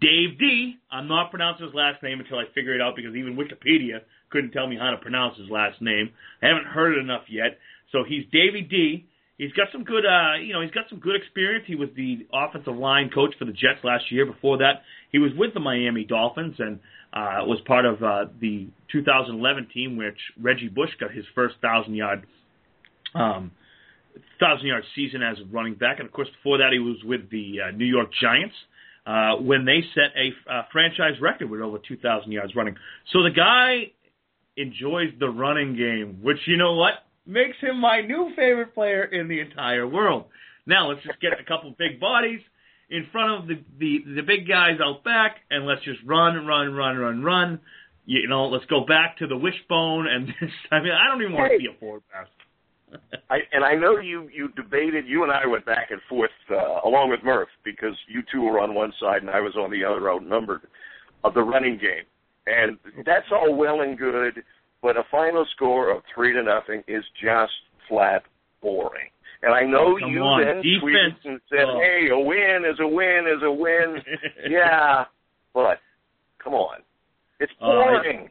Dave 0.00 0.38
D. 0.38 0.76
I'm 0.90 1.08
not 1.08 1.30
pronouncing 1.30 1.66
his 1.66 1.74
last 1.74 2.02
name 2.02 2.20
until 2.20 2.38
I 2.38 2.44
figure 2.54 2.74
it 2.74 2.80
out 2.80 2.96
because 2.96 3.14
even 3.14 3.36
Wikipedia 3.36 4.00
couldn't 4.30 4.52
tell 4.52 4.66
me 4.66 4.76
how 4.76 4.90
to 4.90 4.96
pronounce 4.96 5.36
his 5.36 5.50
last 5.50 5.80
name. 5.80 6.10
I 6.42 6.46
haven't 6.46 6.66
heard 6.66 6.96
it 6.96 7.00
enough 7.00 7.24
yet. 7.28 7.58
So 7.92 8.04
he's 8.06 8.24
Davey 8.32 8.62
D. 8.62 9.06
He's 9.38 9.52
got 9.52 9.68
some 9.72 9.84
good, 9.84 10.04
uh, 10.04 10.36
you 10.42 10.52
know, 10.52 10.60
he's 10.60 10.70
got 10.70 10.84
some 10.90 10.98
good 10.98 11.16
experience. 11.16 11.64
He 11.66 11.74
was 11.74 11.88
the 11.96 12.26
offensive 12.32 12.76
line 12.76 13.08
coach 13.08 13.34
for 13.38 13.46
the 13.46 13.52
Jets 13.52 13.82
last 13.82 14.04
year. 14.12 14.26
Before 14.26 14.58
that, 14.58 14.82
he 15.12 15.18
was 15.18 15.32
with 15.34 15.54
the 15.54 15.60
Miami 15.60 16.04
Dolphins 16.04 16.56
and 16.58 16.78
uh, 17.12 17.44
was 17.46 17.58
part 17.66 17.86
of 17.86 18.02
uh, 18.02 18.26
the 18.40 18.68
2011 18.92 19.68
team, 19.72 19.96
which 19.96 20.18
Reggie 20.40 20.68
Bush 20.68 20.90
got 21.00 21.10
his 21.10 21.24
first 21.34 21.56
thousand 21.62 21.94
yard, 21.94 22.26
um, 23.14 23.50
thousand 24.38 24.66
yard 24.66 24.84
season 24.94 25.22
as 25.22 25.38
a 25.38 25.44
running 25.50 25.74
back. 25.74 26.00
And 26.00 26.06
of 26.06 26.12
course, 26.12 26.28
before 26.36 26.58
that, 26.58 26.72
he 26.72 26.78
was 26.78 26.98
with 27.02 27.30
the 27.30 27.60
uh, 27.66 27.70
New 27.70 27.86
York 27.86 28.10
Giants 28.20 28.54
uh, 29.06 29.36
when 29.36 29.64
they 29.64 29.80
set 29.94 30.12
a 30.16 30.52
uh, 30.52 30.62
franchise 30.70 31.14
record 31.20 31.48
with 31.50 31.60
over 31.60 31.78
2,000 31.78 32.30
yards 32.30 32.54
running. 32.54 32.76
So 33.12 33.22
the 33.22 33.30
guy 33.30 33.92
enjoys 34.60 35.08
the 35.18 35.28
running 35.28 35.76
game, 35.76 36.18
which 36.22 36.38
you 36.46 36.56
know 36.56 36.74
what 36.74 36.94
makes 37.26 37.56
him 37.60 37.80
my 37.80 38.00
new 38.00 38.30
favorite 38.36 38.74
player 38.74 39.04
in 39.04 39.28
the 39.28 39.40
entire 39.40 39.86
world. 39.86 40.24
Now 40.66 40.88
let's 40.88 41.02
just 41.04 41.20
get 41.20 41.32
a 41.32 41.44
couple 41.44 41.74
big 41.78 42.00
bodies 42.00 42.40
in 42.90 43.06
front 43.12 43.42
of 43.42 43.48
the, 43.48 43.62
the 43.78 44.14
the 44.16 44.22
big 44.22 44.48
guys 44.48 44.78
out 44.84 45.04
back, 45.04 45.36
and 45.50 45.66
let's 45.66 45.82
just 45.84 46.00
run, 46.04 46.36
and 46.36 46.46
run, 46.46 46.66
and 46.66 46.76
run, 46.76 46.96
run, 46.96 47.22
run. 47.22 47.60
You 48.04 48.28
know, 48.28 48.46
let's 48.46 48.66
go 48.66 48.84
back 48.84 49.18
to 49.18 49.26
the 49.26 49.36
wishbone, 49.36 50.06
and 50.08 50.28
this, 50.40 50.50
I 50.70 50.80
mean, 50.80 50.92
I 50.92 51.10
don't 51.10 51.22
even 51.22 51.34
want 51.34 51.52
to 51.52 51.58
see 51.58 51.68
a 51.74 51.78
forward 51.78 52.02
pass. 52.12 52.26
I, 53.30 53.38
and 53.52 53.64
I 53.64 53.74
know 53.74 53.98
you 53.98 54.28
you 54.34 54.48
debated. 54.56 55.06
You 55.06 55.22
and 55.22 55.32
I 55.32 55.46
went 55.46 55.64
back 55.64 55.90
and 55.90 56.00
forth 56.08 56.30
uh, 56.50 56.80
along 56.84 57.10
with 57.10 57.20
Murph 57.22 57.48
because 57.64 57.94
you 58.08 58.22
two 58.32 58.42
were 58.42 58.58
on 58.58 58.74
one 58.74 58.92
side 59.00 59.22
and 59.22 59.30
I 59.30 59.40
was 59.40 59.54
on 59.56 59.70
the 59.70 59.84
other, 59.84 60.10
outnumbered 60.10 60.62
of 61.22 61.34
the 61.34 61.42
running 61.42 61.78
game. 61.78 62.04
And 62.50 62.78
that's 63.06 63.26
all 63.32 63.54
well 63.54 63.80
and 63.82 63.96
good, 63.98 64.42
but 64.82 64.96
a 64.96 65.04
final 65.10 65.46
score 65.54 65.90
of 65.90 66.02
three 66.14 66.32
to 66.32 66.42
nothing 66.42 66.82
is 66.88 67.04
just 67.22 67.52
flat 67.88 68.22
boring. 68.62 69.08
And 69.42 69.54
I 69.54 69.62
know 69.62 69.96
Come 69.98 70.10
you 70.10 70.20
on, 70.22 70.44
then 70.44 70.56
defense. 70.62 70.82
tweeted 70.82 71.30
and 71.30 71.40
said, 71.48 71.64
Oh. 71.66 71.80
"Hey, 71.80 72.08
a 72.10 72.18
win 72.18 72.64
is 72.70 72.78
a 72.80 72.86
win 72.86 73.26
is 73.26 73.42
a 73.42 73.50
win." 73.52 74.02
yeah, 74.50 75.04
but 75.54 75.78
come 76.42 76.52
on, 76.54 76.78
it's 77.38 77.52
Uh, 77.60 77.66
boring. 77.66 78.30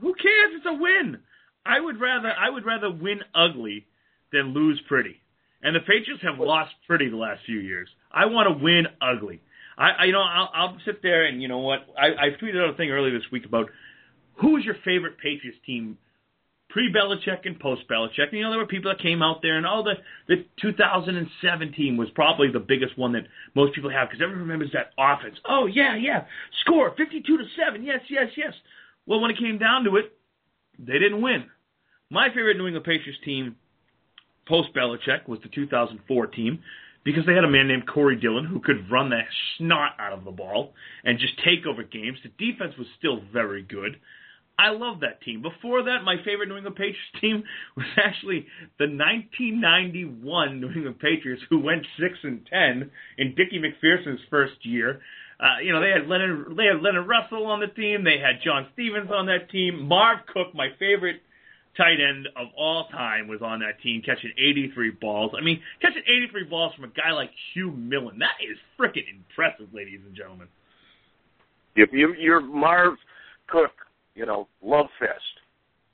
Who 0.00 0.14
cares? 0.14 0.52
It's 0.56 0.66
a 0.66 0.72
win. 0.74 1.18
I 1.64 1.78
would 1.78 2.00
rather 2.00 2.32
I 2.36 2.50
would 2.50 2.64
rather 2.64 2.90
win 2.90 3.20
ugly 3.34 3.86
than 4.32 4.52
lose 4.52 4.80
pretty. 4.88 5.20
And 5.62 5.76
the 5.76 5.80
Patriots 5.80 6.22
have 6.24 6.40
lost 6.40 6.72
pretty 6.88 7.08
the 7.08 7.16
last 7.16 7.44
few 7.46 7.60
years. 7.60 7.88
I 8.10 8.26
want 8.26 8.48
to 8.48 8.64
win 8.64 8.86
ugly. 9.00 9.40
I, 9.76 9.90
I 9.90 10.04
you 10.04 10.12
know 10.12 10.22
I'll, 10.22 10.50
I'll 10.54 10.78
sit 10.84 11.02
there 11.02 11.24
and 11.24 11.40
you 11.42 11.48
know 11.48 11.58
what 11.58 11.80
I, 11.98 12.26
I 12.26 12.28
tweeted 12.40 12.62
out 12.62 12.74
a 12.74 12.76
thing 12.76 12.90
earlier 12.90 13.16
this 13.16 13.30
week 13.30 13.44
about 13.44 13.70
who 14.34 14.56
is 14.56 14.64
your 14.64 14.76
favorite 14.84 15.18
Patriots 15.18 15.58
team 15.64 15.98
pre 16.68 16.92
Belichick 16.92 17.44
and 17.44 17.58
post 17.60 17.82
Belichick. 17.88 18.32
You 18.32 18.42
know 18.42 18.50
there 18.50 18.58
were 18.58 18.66
people 18.66 18.90
that 18.90 19.02
came 19.02 19.22
out 19.22 19.42
there 19.42 19.56
and 19.56 19.66
all 19.66 19.82
the 19.82 19.94
the 20.28 20.44
2007 20.60 21.72
team 21.72 21.96
was 21.96 22.08
probably 22.14 22.50
the 22.50 22.60
biggest 22.60 22.96
one 22.98 23.12
that 23.12 23.24
most 23.54 23.74
people 23.74 23.90
have 23.90 24.08
because 24.08 24.22
everyone 24.22 24.42
remembers 24.42 24.70
that 24.72 24.92
offense. 24.98 25.36
Oh 25.48 25.66
yeah 25.66 25.96
yeah 25.96 26.24
score 26.64 26.94
52 26.96 27.22
to 27.38 27.44
seven 27.56 27.84
yes 27.84 28.00
yes 28.08 28.28
yes. 28.36 28.52
Well 29.06 29.20
when 29.20 29.30
it 29.30 29.38
came 29.38 29.58
down 29.58 29.84
to 29.84 29.96
it 29.96 30.12
they 30.78 30.98
didn't 30.98 31.22
win. 31.22 31.44
My 32.10 32.28
favorite 32.28 32.56
New 32.56 32.66
England 32.66 32.84
Patriots 32.84 33.20
team 33.24 33.56
post 34.46 34.70
Belichick 34.74 35.28
was 35.28 35.38
the 35.42 35.48
2004 35.48 36.26
team 36.28 36.60
because 37.04 37.26
they 37.26 37.34
had 37.34 37.44
a 37.44 37.50
man 37.50 37.68
named 37.68 37.86
Corey 37.86 38.16
Dillon 38.16 38.46
who 38.46 38.60
could 38.60 38.90
run 38.90 39.10
the 39.10 39.20
snot 39.56 39.92
out 39.98 40.12
of 40.12 40.24
the 40.24 40.30
ball 40.30 40.72
and 41.04 41.18
just 41.18 41.34
take 41.44 41.66
over 41.66 41.82
games. 41.82 42.18
The 42.22 42.30
defense 42.38 42.74
was 42.78 42.86
still 42.98 43.20
very 43.32 43.62
good. 43.62 43.98
I 44.58 44.70
love 44.70 45.00
that 45.00 45.22
team. 45.22 45.42
Before 45.42 45.82
that, 45.84 46.04
my 46.04 46.16
favorite 46.24 46.48
New 46.48 46.56
England 46.56 46.76
Patriots 46.76 46.98
team 47.20 47.42
was 47.76 47.86
actually 47.96 48.46
the 48.78 48.86
1991 48.86 50.60
New 50.60 50.70
England 50.70 50.98
Patriots, 51.00 51.42
who 51.50 51.60
went 51.60 51.86
six 51.98 52.18
and 52.22 52.46
ten 52.46 52.90
in 53.18 53.34
Dickie 53.34 53.58
MacPherson's 53.58 54.20
first 54.30 54.64
year. 54.64 55.00
Uh, 55.40 55.58
you 55.64 55.72
know, 55.72 55.80
they 55.80 55.90
had 55.90 56.06
Leonard, 56.06 56.56
they 56.56 56.66
had 56.66 56.82
Leonard 56.82 57.08
Russell 57.08 57.46
on 57.46 57.60
the 57.60 57.66
team. 57.66 58.04
They 58.04 58.18
had 58.18 58.44
John 58.44 58.68
Stephens 58.74 59.10
on 59.10 59.26
that 59.26 59.50
team. 59.50 59.88
Marv 59.88 60.18
Cook, 60.32 60.54
my 60.54 60.68
favorite 60.78 61.22
tight 61.76 61.98
end 62.00 62.28
of 62.36 62.48
all 62.56 62.88
time, 62.88 63.28
was 63.28 63.40
on 63.42 63.60
that 63.60 63.80
team, 63.82 64.02
catching 64.04 64.32
83 64.38 64.90
balls. 65.00 65.32
I 65.38 65.42
mean, 65.42 65.60
catching 65.80 66.02
83 66.02 66.44
balls 66.44 66.74
from 66.74 66.84
a 66.84 66.88
guy 66.88 67.12
like 67.12 67.30
Hugh 67.54 67.72
Millen, 67.72 68.18
that 68.18 68.36
is 68.40 68.58
freaking 68.78 69.04
impressive, 69.10 69.72
ladies 69.72 70.00
and 70.06 70.14
gentlemen. 70.14 70.48
If 71.74 71.90
you, 71.92 72.14
your 72.18 72.40
Marv 72.40 72.94
Cook, 73.48 73.72
you 74.14 74.26
know, 74.26 74.48
love 74.62 74.86
fest 74.98 75.20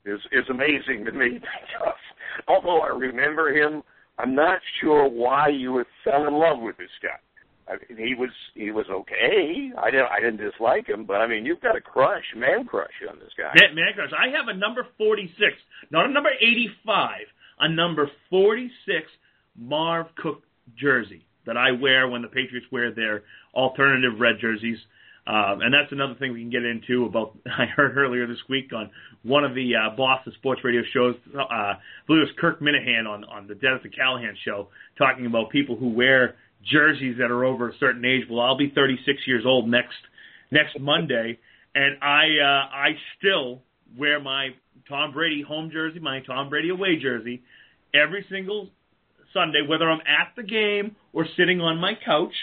is 0.05 0.19
is 0.31 0.45
amazing 0.49 1.05
to 1.05 1.11
me. 1.11 1.39
Although 2.47 2.81
I 2.81 2.87
remember 2.87 3.53
him, 3.53 3.81
I'm 4.17 4.35
not 4.35 4.59
sure 4.81 5.07
why 5.07 5.47
you 5.47 5.83
fell 6.03 6.27
in 6.27 6.33
love 6.33 6.59
with 6.59 6.77
this 6.77 6.89
guy. 7.01 7.19
I 7.69 7.73
mean, 7.73 8.07
he 8.07 8.15
was 8.15 8.29
he 8.55 8.71
was 8.71 8.85
okay. 8.89 9.71
I 9.77 9.91
didn't 9.91 10.07
I 10.07 10.19
didn't 10.19 10.37
dislike 10.37 10.87
him, 10.87 11.05
but 11.05 11.15
I 11.15 11.27
mean, 11.27 11.45
you've 11.45 11.61
got 11.61 11.75
a 11.75 11.81
crush, 11.81 12.23
man 12.35 12.65
crush 12.65 12.93
on 13.09 13.19
this 13.19 13.31
guy. 13.37 13.53
Man, 13.55 13.75
man 13.75 13.93
crush. 13.93 14.11
I 14.17 14.29
have 14.35 14.47
a 14.47 14.57
number 14.57 14.87
46, 14.97 15.37
not 15.91 16.09
a 16.09 16.11
number 16.11 16.29
85, 16.41 17.11
a 17.59 17.69
number 17.69 18.09
46 18.29 19.07
Marv 19.57 20.07
Cook 20.15 20.43
jersey 20.79 21.25
that 21.45 21.57
I 21.57 21.71
wear 21.71 22.07
when 22.07 22.21
the 22.21 22.27
Patriots 22.27 22.67
wear 22.71 22.93
their 22.93 23.23
alternative 23.53 24.19
red 24.19 24.35
jerseys. 24.41 24.77
Um, 25.27 25.61
and 25.61 25.71
that's 25.71 25.91
another 25.91 26.15
thing 26.15 26.33
we 26.33 26.41
can 26.41 26.49
get 26.49 26.65
into 26.65 27.05
about. 27.05 27.37
I 27.45 27.65
heard 27.65 27.97
earlier 27.97 28.25
this 28.25 28.41
week 28.49 28.71
on 28.73 28.89
one 29.21 29.43
of 29.43 29.53
the 29.53 29.73
uh, 29.75 29.95
Boston 29.95 30.33
sports 30.37 30.61
radio 30.63 30.81
shows. 30.91 31.15
Uh, 31.35 31.41
I 31.41 31.73
believe 32.07 32.23
it 32.23 32.29
was 32.29 32.35
Kirk 32.39 32.61
Minihane 32.61 33.07
on 33.07 33.23
on 33.25 33.47
the 33.47 33.53
Dennis 33.53 33.81
and 33.83 33.93
Callahan 33.95 34.35
show, 34.43 34.69
talking 34.97 35.27
about 35.27 35.51
people 35.51 35.75
who 35.75 35.89
wear 35.89 36.35
jerseys 36.63 37.17
that 37.19 37.31
are 37.31 37.45
over 37.45 37.69
a 37.69 37.77
certain 37.79 38.03
age. 38.05 38.23
Well, 38.29 38.41
I'll 38.41 38.57
be 38.57 38.71
36 38.73 39.19
years 39.27 39.43
old 39.45 39.67
next 39.67 39.95
next 40.51 40.79
Monday, 40.79 41.39
and 41.75 42.01
I 42.01 42.23
uh, 42.41 42.75
I 42.75 42.89
still 43.17 43.61
wear 43.97 44.19
my 44.19 44.49
Tom 44.87 45.13
Brady 45.13 45.41
home 45.41 45.69
jersey, 45.71 45.99
my 45.99 46.21
Tom 46.21 46.49
Brady 46.49 46.69
away 46.69 46.97
jersey, 47.01 47.43
every 47.93 48.25
single 48.29 48.69
Sunday, 49.33 49.61
whether 49.67 49.89
I'm 49.89 50.01
at 50.01 50.35
the 50.35 50.43
game 50.43 50.95
or 51.13 51.25
sitting 51.37 51.61
on 51.61 51.79
my 51.79 51.93
couch. 52.05 52.33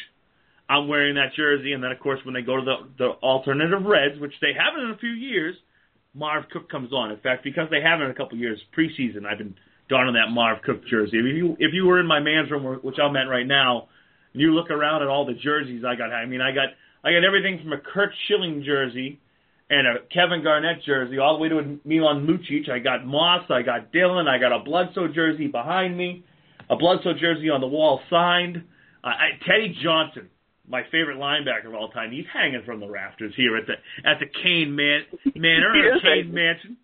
I'm 0.69 0.89
wearing 0.89 1.15
that 1.15 1.35
jersey, 1.37 1.73
and 1.73 1.83
then 1.83 1.93
of 1.93 2.01
course 2.01 2.19
when 2.25 2.35
they 2.35 2.43
go 2.43 2.57
to 2.57 2.63
the 2.63 2.77
the 2.99 3.11
alternative 3.23 3.85
reds, 3.85 4.21
which 4.21 4.35
they 4.41 4.53
haven't 4.53 4.85
in 4.85 4.91
a 4.91 4.99
few 4.99 5.11
years, 5.11 5.55
Marv 6.13 6.45
Cook 6.51 6.69
comes 6.69 6.93
on. 6.93 7.13
In 7.13 7.19
fact, 7.19 7.45
because 7.45 7.69
they 7.71 7.81
haven't 7.81 8.07
in 8.07 8.11
a 8.11 8.15
couple 8.15 8.37
years, 8.39 8.59
preseason, 8.77 9.27
I've 9.27 9.39
been 9.39 9.55
donning 9.89 10.15
that 10.15 10.33
Marv 10.33 10.63
Cook 10.65 10.85
jersey. 10.91 11.19
If 11.19 11.37
you 11.37 11.57
if 11.61 11.73
you 11.73 11.87
were 11.87 12.01
in 12.01 12.07
my 12.07 12.19
man's 12.19 12.51
room, 12.51 12.81
which 12.83 12.97
I'm 13.03 13.15
at 13.17 13.29
right 13.29 13.47
now, 13.47 13.89
you 14.41 14.55
look 14.55 14.71
around 14.71 15.03
at 15.03 15.09
all 15.09 15.25
the 15.25 15.35
jerseys 15.35 15.85
I 15.87 15.95
got, 15.95 16.13
I 16.13 16.27
mean, 16.27 16.41
I 16.41 16.53
got 16.53 16.69
I 17.05 17.13
got 17.13 17.25
everything 17.25 17.61
from 17.63 17.73
a 17.73 17.79
Curt 17.79 18.11
Schilling 18.27 18.63
jersey 18.65 19.21
and 19.71 19.87
a 19.87 20.01
Kevin 20.13 20.43
Garnett 20.43 20.83
jersey 20.85 21.19
all 21.19 21.37
the 21.37 21.43
way 21.43 21.49
to 21.49 21.59
a 21.59 21.77
Milan 21.85 22.27
Lucic. 22.27 22.71
I 22.71 22.79
got 22.79 23.07
Moss, 23.07 23.45
I 23.51 23.63
got 23.63 23.93
Dillon, 23.93 24.29
I 24.29 24.39
got 24.39 24.53
a 24.53 24.63
Bledsoe 24.63 25.09
jersey 25.09 25.47
behind 25.47 25.97
me, 25.97 26.25
a 26.71 26.77
Bledsoe 26.77 27.15
jersey 27.15 27.51
on 27.51 27.61
the 27.61 27.67
wall 27.67 28.01
signed. 28.11 28.63
Uh, 29.03 29.09
I, 29.09 29.29
Teddy 29.47 29.77
Johnson, 29.83 30.29
my 30.69 30.83
favorite 30.91 31.19
linebacker 31.19 31.67
of 31.67 31.75
all 31.75 31.89
time, 31.91 32.11
he's 32.11 32.27
hanging 32.33 32.63
from 32.65 32.81
the 32.81 32.89
rafters 32.89 33.33
here 33.37 33.57
at 33.57 33.67
the 33.67 33.75
at 34.09 34.19
the 34.19 34.27
Kane 34.43 34.75
Man 34.75 35.03
Manor, 35.35 35.71
or 35.71 36.01
Kane 36.01 36.03
hanging. 36.03 36.35
Mansion. 36.35 36.77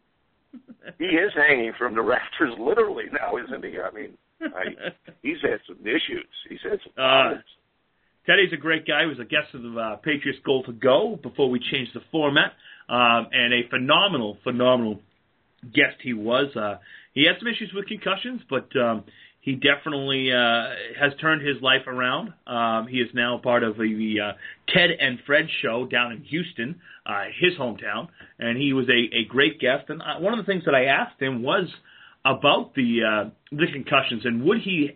He 0.99 1.05
is 1.07 1.33
hanging 1.35 1.73
from 1.79 1.95
the 1.95 2.03
rafters 2.03 2.55
literally 2.59 3.05
now, 3.13 3.37
isn't 3.37 3.65
he? 3.65 3.79
I 3.79 3.91
mean, 3.95 4.19
I, 4.45 4.93
he's 5.23 5.41
had 5.43 5.61
some 5.67 5.79
issues. 5.85 6.27
He's 6.49 6.61
had 6.63 6.81
some 6.83 6.93
Uh, 6.97 7.23
problems. 7.23 7.45
Teddy's 8.27 8.53
a 8.53 8.57
great 8.57 8.87
guy. 8.87 9.03
He 9.03 9.09
was 9.09 9.19
a 9.19 9.25
guest 9.25 9.53
of 9.55 9.63
the 9.63 9.77
uh, 9.79 9.97
Patriots 9.97 10.39
Goal 10.45 10.63
to 10.65 10.73
Go 10.73 11.19
before 11.21 11.51
we 11.51 11.59
changed 11.59 11.93
the 11.93 12.03
format, 12.13 12.53
um, 12.89 13.27
and 13.33 13.53
a 13.53 13.69
phenomenal, 13.69 14.39
phenomenal 14.45 15.01
guest 15.75 15.97
he 16.03 16.13
was. 16.13 16.55
Uh, 16.55 16.79
he 17.15 17.25
had 17.25 17.37
some 17.41 17.49
issues 17.49 17.73
with 17.75 17.87
concussions, 17.87 18.41
but 18.49 18.69
um, 18.77 19.05
he 19.41 19.55
definitely 19.57 20.31
uh, 20.33 20.67
has 21.01 21.13
turned 21.21 21.45
his 21.45 21.61
life 21.61 21.89
around. 21.89 22.33
Um, 22.47 22.87
he 22.87 22.99
is 22.99 23.09
now 23.13 23.39
part 23.39 23.65
of 23.65 23.77
the 23.77 24.17
uh, 24.21 24.33
Ted 24.69 24.91
and 25.01 25.19
Fred 25.27 25.49
show 25.61 25.87
down 25.87 26.13
in 26.13 26.23
Houston, 26.23 26.81
uh, 27.05 27.25
his 27.41 27.55
hometown, 27.59 28.07
and 28.39 28.57
he 28.57 28.73
was 28.73 28.89
a, 28.89 29.17
a 29.17 29.25
great 29.25 29.59
guest. 29.59 29.87
And 29.89 30.01
uh, 30.01 30.21
one 30.21 30.33
of 30.33 30.39
the 30.45 30.51
things 30.51 30.65
that 30.67 30.77
I 30.77 30.85
asked 30.85 31.21
him 31.21 31.43
was 31.43 31.67
about 32.25 32.75
the 32.75 33.01
uh, 33.03 33.31
the 33.51 33.67
concussions 33.73 34.25
and 34.25 34.45
would 34.45 34.61
he 34.63 34.91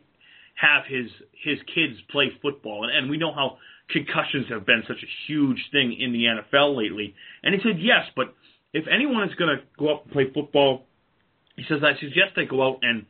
have 0.54 0.84
his 0.88 1.10
his 1.44 1.58
kids 1.74 1.98
play 2.10 2.30
football, 2.40 2.84
and, 2.84 2.96
and 2.96 3.10
we 3.10 3.18
know 3.18 3.32
how 3.32 3.58
concussions 3.90 4.46
have 4.48 4.66
been 4.66 4.82
such 4.88 5.02
a 5.02 5.10
huge 5.26 5.62
thing 5.70 5.96
in 5.98 6.12
the 6.12 6.24
NFL 6.24 6.76
lately. 6.76 7.14
And 7.42 7.54
he 7.54 7.60
said 7.62 7.80
yes, 7.80 8.06
but 8.16 8.34
if 8.72 8.84
anyone 8.88 9.28
is 9.28 9.34
going 9.36 9.56
to 9.56 9.62
go 9.78 9.94
out 9.94 10.04
and 10.04 10.12
play 10.12 10.30
football, 10.32 10.86
he 11.56 11.64
says 11.68 11.78
I 11.82 11.98
suggest 12.00 12.34
they 12.34 12.46
go 12.46 12.66
out 12.66 12.78
and 12.82 13.06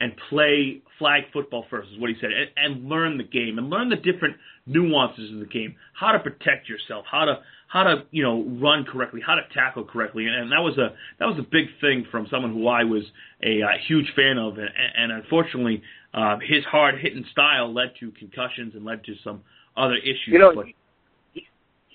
and 0.00 0.12
play 0.30 0.80
flag 0.98 1.24
football 1.32 1.66
first, 1.70 1.90
is 1.92 2.00
what 2.00 2.10
he 2.10 2.16
said, 2.20 2.30
and, 2.32 2.50
and 2.56 2.88
learn 2.88 3.18
the 3.18 3.24
game 3.24 3.58
and 3.58 3.68
learn 3.68 3.88
the 3.88 3.96
different 3.96 4.36
nuances 4.66 5.32
of 5.32 5.38
the 5.38 5.46
game, 5.46 5.74
how 5.94 6.12
to 6.12 6.18
protect 6.18 6.68
yourself, 6.68 7.04
how 7.10 7.24
to 7.26 7.40
how 7.68 7.84
to 7.84 8.04
you 8.10 8.22
know 8.22 8.44
run 8.60 8.84
correctly, 8.84 9.20
how 9.24 9.34
to 9.34 9.42
tackle 9.54 9.84
correctly, 9.84 10.26
and, 10.26 10.34
and 10.34 10.52
that 10.52 10.60
was 10.60 10.76
a 10.78 10.94
that 11.18 11.26
was 11.26 11.38
a 11.38 11.42
big 11.42 11.66
thing 11.80 12.06
from 12.10 12.26
someone 12.30 12.52
who 12.52 12.66
I 12.66 12.84
was 12.84 13.02
a 13.42 13.62
uh, 13.62 13.68
huge 13.86 14.10
fan 14.16 14.38
of, 14.38 14.58
and, 14.58 14.68
and 14.96 15.12
unfortunately, 15.12 15.82
uh, 16.14 16.38
his 16.40 16.64
hard 16.64 16.98
hitting 17.00 17.24
style 17.30 17.72
led 17.72 17.92
to 18.00 18.10
concussions 18.12 18.74
and 18.74 18.84
led 18.84 19.04
to 19.04 19.14
some 19.22 19.42
other 19.76 19.96
issues. 19.96 20.28
You 20.28 20.38
know, 20.38 20.52
but, 20.54 20.66
he, 21.32 21.46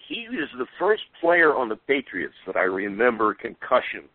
he 0.07 0.21
is 0.21 0.49
the 0.57 0.67
first 0.77 1.03
player 1.19 1.55
on 1.55 1.69
the 1.69 1.75
Patriots 1.75 2.35
that 2.45 2.55
I 2.55 2.63
remember 2.63 3.33
concussions 3.33 4.09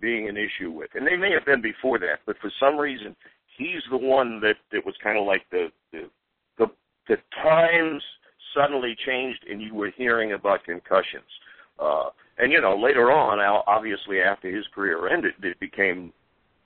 being 0.00 0.28
an 0.28 0.36
issue 0.36 0.70
with, 0.70 0.90
and 0.94 1.06
they 1.06 1.16
may 1.16 1.32
have 1.32 1.44
been 1.44 1.62
before 1.62 1.98
that, 1.98 2.20
but 2.26 2.36
for 2.40 2.50
some 2.60 2.76
reason, 2.76 3.16
he's 3.56 3.82
the 3.90 3.96
one 3.96 4.40
that 4.40 4.56
that 4.72 4.84
was 4.84 4.94
kind 5.02 5.18
of 5.18 5.26
like 5.26 5.42
the 5.50 5.68
the 5.92 6.08
the, 6.58 6.66
the 7.08 7.16
times 7.42 8.02
suddenly 8.54 8.96
changed, 9.06 9.44
and 9.50 9.60
you 9.60 9.74
were 9.74 9.90
hearing 9.96 10.32
about 10.32 10.64
concussions. 10.64 11.24
Uh, 11.78 12.10
and 12.38 12.52
you 12.52 12.60
know, 12.60 12.76
later 12.76 13.10
on, 13.10 13.38
obviously 13.66 14.20
after 14.20 14.54
his 14.54 14.66
career 14.74 15.08
ended, 15.08 15.34
it 15.42 15.58
became 15.60 16.12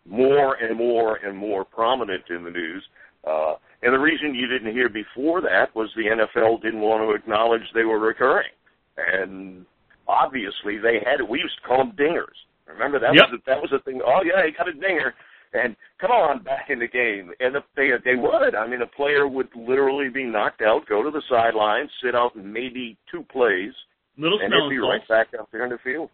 more 0.08 0.54
and 0.54 0.76
more 0.76 1.16
and 1.16 1.36
more 1.36 1.64
prominent 1.64 2.24
in 2.30 2.44
the 2.44 2.50
news. 2.50 2.84
Uh, 3.26 3.54
and 3.82 3.94
the 3.94 3.98
reason 3.98 4.34
you 4.34 4.46
didn't 4.46 4.72
hear 4.72 4.88
before 4.88 5.40
that 5.40 5.74
was 5.74 5.88
the 5.94 6.02
NFL 6.02 6.62
didn't 6.62 6.80
want 6.80 7.02
to 7.02 7.14
acknowledge 7.14 7.62
they 7.74 7.84
were 7.84 7.98
recurring. 7.98 8.50
And 8.96 9.64
obviously 10.08 10.78
they 10.78 11.00
had. 11.04 11.26
We 11.26 11.38
used 11.38 11.54
to 11.62 11.68
call 11.68 11.78
them 11.78 11.92
dingers. 11.92 12.38
Remember 12.72 12.98
that 12.98 13.14
Yep. 13.14 13.24
was 13.30 13.40
a, 13.40 13.42
that 13.46 13.60
was 13.62 13.72
a 13.72 13.80
thing. 13.84 14.00
Oh 14.04 14.20
yeah, 14.24 14.44
he 14.46 14.52
got 14.52 14.68
a 14.68 14.72
dinger, 14.72 15.14
and 15.52 15.76
come 16.00 16.10
on 16.10 16.42
back 16.42 16.70
in 16.70 16.78
the 16.78 16.88
game. 16.88 17.32
And 17.40 17.56
if 17.56 17.64
they 17.76 17.90
they 18.04 18.16
would. 18.16 18.54
I 18.54 18.66
mean, 18.66 18.82
a 18.82 18.86
player 18.86 19.26
would 19.28 19.48
literally 19.54 20.08
be 20.08 20.24
knocked 20.24 20.62
out, 20.62 20.86
go 20.88 21.02
to 21.02 21.10
the 21.10 21.22
sideline, 21.28 21.88
sit 22.02 22.14
out 22.14 22.36
maybe 22.36 22.96
two 23.10 23.24
plays, 23.30 23.72
little 24.16 24.38
and 24.40 24.50
smelling 24.50 24.70
he'd 24.70 24.76
be 24.76 24.80
right 24.80 25.08
back 25.08 25.28
out 25.38 25.48
there 25.52 25.64
in 25.64 25.70
the 25.70 25.78
field. 25.84 26.10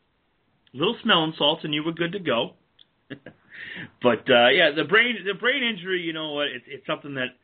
little 0.72 0.96
smelling 1.02 1.34
salts, 1.38 1.64
and 1.64 1.72
you 1.74 1.82
were 1.84 1.92
good 1.92 2.12
to 2.12 2.18
go. 2.20 2.52
but 4.02 4.28
uh, 4.30 4.48
yeah, 4.48 4.70
the 4.74 4.84
brain 4.88 5.16
the 5.26 5.34
brain 5.34 5.62
injury, 5.62 6.00
you 6.00 6.12
know 6.12 6.32
what? 6.32 6.48
It, 6.48 6.62
it's 6.66 6.86
something 6.86 7.14
that 7.14 7.36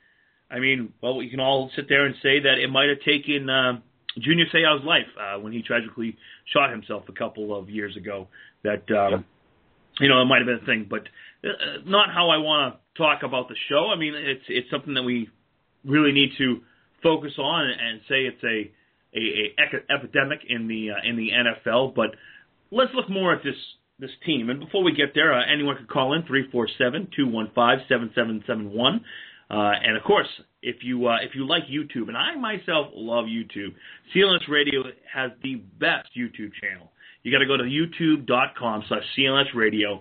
I 0.50 0.58
mean, 0.58 0.92
well, 1.02 1.16
we 1.16 1.30
can 1.30 1.40
all 1.40 1.70
sit 1.76 1.88
there 1.88 2.04
and 2.06 2.14
say 2.22 2.40
that 2.40 2.58
it 2.58 2.68
might 2.68 2.88
have 2.88 3.00
taken 3.04 3.48
uh, 3.48 3.80
Junior 4.18 4.44
Seau's 4.52 4.84
life 4.84 5.06
uh, 5.18 5.38
when 5.40 5.52
he 5.52 5.62
tragically 5.62 6.16
shot 6.52 6.70
himself 6.70 7.04
a 7.08 7.12
couple 7.12 7.56
of 7.56 7.70
years 7.70 7.96
ago. 7.96 8.28
That 8.64 8.84
um, 8.90 9.10
Yep. 9.12 9.24
you 10.00 10.08
know 10.08 10.22
it 10.22 10.26
might 10.26 10.38
have 10.38 10.46
been 10.46 10.60
a 10.62 10.66
thing, 10.66 10.86
but 10.88 11.02
uh, 11.44 11.82
not 11.84 12.10
how 12.12 12.30
I 12.30 12.38
want 12.38 12.74
to 12.74 12.98
talk 13.02 13.22
about 13.22 13.48
the 13.48 13.56
show. 13.68 13.90
I 13.94 13.98
mean, 13.98 14.14
it's 14.14 14.44
it's 14.48 14.70
something 14.70 14.94
that 14.94 15.02
we 15.02 15.30
really 15.84 16.12
need 16.12 16.30
to 16.38 16.60
focus 17.02 17.32
on 17.38 17.66
and 17.68 18.00
say 18.08 18.24
it's 18.26 18.42
a 18.44 18.70
a, 19.14 19.54
a 19.58 19.94
epidemic 19.94 20.40
in 20.48 20.68
the 20.68 20.90
uh, 20.90 21.08
in 21.08 21.16
the 21.16 21.30
NFL. 21.30 21.94
But 21.94 22.14
let's 22.70 22.92
look 22.94 23.10
more 23.10 23.34
at 23.34 23.42
this 23.42 23.56
this 23.98 24.10
team. 24.26 24.50
And 24.50 24.60
before 24.60 24.82
we 24.82 24.92
get 24.92 25.14
there, 25.14 25.32
uh, 25.32 25.42
anyone 25.52 25.76
could 25.76 25.88
call 25.88 26.14
in 26.14 26.24
three 26.24 26.50
four 26.50 26.68
seven 26.78 27.08
two 27.16 27.28
one 27.28 27.50
five 27.54 27.78
seven 27.88 28.10
seven 28.14 28.42
seven 28.46 28.72
one. 28.72 29.04
Uh, 29.52 29.72
and 29.84 29.98
of 29.98 30.02
course, 30.02 30.26
if 30.62 30.76
you 30.82 31.06
uh, 31.06 31.16
if 31.22 31.34
you 31.34 31.46
like 31.46 31.64
YouTube, 31.64 32.08
and 32.08 32.16
I 32.16 32.34
myself 32.36 32.86
love 32.94 33.26
YouTube, 33.26 33.74
CLNS 34.14 34.48
Radio 34.48 34.82
has 35.12 35.30
the 35.42 35.56
best 35.78 36.08
YouTube 36.16 36.52
channel. 36.58 36.90
You 37.22 37.30
got 37.30 37.38
to 37.38 37.46
go 37.46 37.58
to 37.58 37.64
youtube.com 37.64 38.84
slash 38.88 39.02
CLNS 39.16 39.54
Radio. 39.54 40.00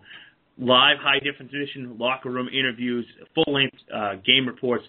Live 0.58 0.98
high 1.00 1.20
definition 1.20 1.98
locker 2.00 2.29
room 2.29 2.48
interviews, 2.48 3.05
full 3.36 3.53
length 3.53 3.75
uh, 3.93 4.15
game 4.25 4.48
reports. 4.48 4.86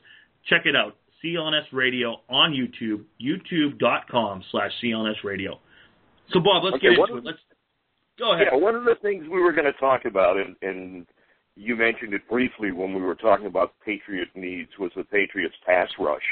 Check 0.49 0.63
it 0.65 0.77
out. 0.77 0.97
CLNS 1.25 1.65
Radio 1.73 2.17
on 2.29 2.53
YouTube, 2.53 3.05
youtube.com 3.21 4.45
slash 4.51 4.71
CLNS 4.83 5.25
Radio. 5.25 5.59
So 6.33 6.41
Bob, 6.41 6.65
let's 6.65 6.77
Okay, 6.77 6.91
get 6.91 6.99
into 6.99 7.17
it. 7.17 7.25
Let's 7.25 7.39
go 8.19 8.35
ahead. 8.35 8.49
Yeah, 8.53 8.59
one 8.59 8.75
of 8.75 8.85
the 8.85 8.97
things 9.03 9.25
we 9.31 9.41
were 9.41 9.53
going 9.53 9.67
to 9.67 9.79
talk 9.79 10.05
about, 10.05 10.37
and, 10.37 10.57
and 10.63 11.07
you 11.57 11.77
mentioned 11.77 12.15
it 12.15 12.29
briefly 12.29 12.73
when 12.73 12.95
we 12.95 13.01
were 13.01 13.15
talking 13.15 13.47
about 13.47 13.75
Patriot 13.85 14.29
needs, 14.35 14.71
was 14.79 14.91
the 14.97 15.05
Patriots 15.05 15.55
pass 15.67 15.89
rush. 15.99 16.23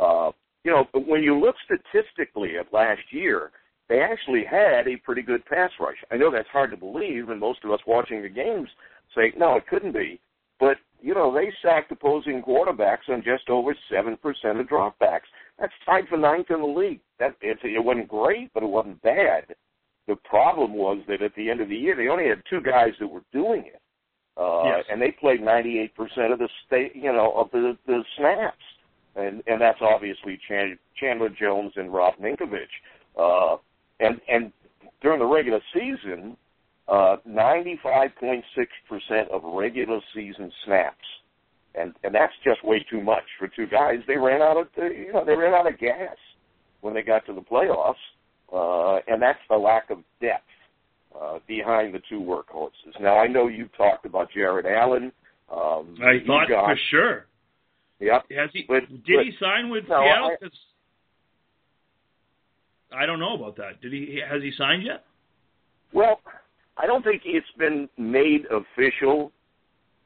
Uh, 0.00 0.30
you 0.64 0.70
know, 0.70 0.86
when 1.06 1.22
you 1.22 1.38
look 1.38 1.56
statistically 1.64 2.58
at 2.58 2.72
last 2.72 3.02
year, 3.10 3.50
they 3.88 4.00
actually 4.00 4.44
had 4.44 4.88
a 4.88 4.96
pretty 5.04 5.22
good 5.22 5.44
pass 5.46 5.70
rush. 5.78 5.96
I 6.10 6.16
know 6.16 6.30
that's 6.30 6.48
hard 6.48 6.70
to 6.70 6.76
believe, 6.76 7.28
and 7.28 7.38
most 7.38 7.64
of 7.64 7.70
us 7.70 7.80
watching 7.86 8.22
the 8.22 8.28
games 8.28 8.68
say, 9.14 9.32
no, 9.36 9.56
it 9.56 9.66
couldn't 9.68 9.92
be. 9.92 10.20
But, 10.58 10.78
you 11.02 11.14
know, 11.14 11.32
they 11.32 11.52
sacked 11.62 11.92
opposing 11.92 12.42
quarterbacks 12.42 13.08
on 13.08 13.22
just 13.22 13.50
over 13.50 13.76
7% 13.92 14.14
of 14.60 14.66
dropbacks. 14.66 15.28
That's 15.58 15.72
tied 15.84 16.08
for 16.08 16.16
ninth 16.16 16.50
in 16.50 16.60
the 16.60 16.66
league. 16.66 17.00
That 17.18 17.36
it's, 17.42 17.60
It 17.62 17.84
wasn't 17.84 18.08
great, 18.08 18.50
but 18.54 18.62
it 18.62 18.68
wasn't 18.68 19.02
bad. 19.02 19.54
The 20.08 20.16
problem 20.16 20.74
was 20.74 20.98
that 21.08 21.22
at 21.22 21.34
the 21.34 21.50
end 21.50 21.60
of 21.60 21.68
the 21.68 21.76
year, 21.76 21.96
they 21.96 22.08
only 22.08 22.28
had 22.28 22.42
two 22.48 22.60
guys 22.60 22.92
that 23.00 23.06
were 23.06 23.22
doing 23.32 23.64
it, 23.66 23.80
uh, 24.36 24.64
Yes. 24.64 24.84
and 24.90 25.00
they 25.00 25.12
played 25.12 25.40
98% 25.40 26.32
of 26.32 26.38
the 26.38 26.48
state, 26.66 26.94
you 26.96 27.12
know, 27.12 27.32
of 27.32 27.50
the 27.52 27.76
the 27.86 28.04
snaps, 28.16 28.56
and 29.16 29.42
and 29.46 29.60
that's 29.60 29.80
obviously 29.80 30.38
Chan- 30.48 30.78
Chandler 30.96 31.28
Jones 31.28 31.72
and 31.76 31.92
Rob 31.92 32.14
Ninkovich, 32.16 32.68
uh, 33.18 33.56
and 34.00 34.20
and 34.28 34.52
during 35.00 35.20
the 35.20 35.26
regular 35.26 35.60
season, 35.72 36.36
uh, 36.88 37.16
95.6% 37.28 39.28
of 39.30 39.42
regular 39.44 40.00
season 40.14 40.50
snaps, 40.64 40.96
and 41.74 41.94
and 42.02 42.14
that's 42.14 42.32
just 42.44 42.62
way 42.64 42.80
too 42.90 43.00
much 43.00 43.24
for 43.38 43.48
two 43.48 43.66
guys. 43.66 44.00
They 44.06 44.16
ran 44.16 44.42
out 44.42 44.56
of 44.56 44.68
you 44.76 45.12
know 45.12 45.24
they 45.24 45.36
ran 45.36 45.54
out 45.54 45.66
of 45.66 45.78
gas 45.78 46.16
when 46.80 46.94
they 46.94 47.02
got 47.02 47.24
to 47.26 47.32
the 47.32 47.40
playoffs, 47.40 47.94
uh, 48.52 49.00
and 49.06 49.20
that's 49.22 49.38
the 49.48 49.56
lack 49.56 49.90
of 49.90 49.98
depth 50.20 50.44
uh, 51.20 51.38
behind 51.46 51.94
the 51.94 52.00
two 52.08 52.20
workhorses. 52.20 52.98
Now 53.00 53.18
I 53.18 53.26
know 53.26 53.48
you've 53.48 53.74
talked 53.76 54.06
about 54.06 54.30
Jared 54.32 54.66
Allen. 54.66 55.12
Um, 55.50 55.96
I 56.02 56.20
thought 56.26 56.48
got- 56.48 56.66
for 56.66 56.76
sure. 56.90 57.26
Yep. 58.00 58.30
Has 58.32 58.50
he? 58.52 58.64
But- 58.66 58.88
did 59.04 59.16
but- 59.16 59.26
he 59.26 59.32
sign 59.38 59.70
with 59.70 59.88
No, 59.88 60.00
Seattle? 60.02 60.36
I- 60.42 60.50
I 63.02 63.06
don't 63.06 63.18
know 63.18 63.34
about 63.34 63.56
that. 63.56 63.80
Did 63.80 63.92
he? 63.92 64.20
Has 64.20 64.42
he 64.42 64.52
signed 64.52 64.82
yet? 64.84 65.04
Well, 65.92 66.20
I 66.76 66.86
don't 66.86 67.02
think 67.04 67.22
it's 67.24 67.50
been 67.52 67.88
made 67.96 68.46
official, 68.46 69.32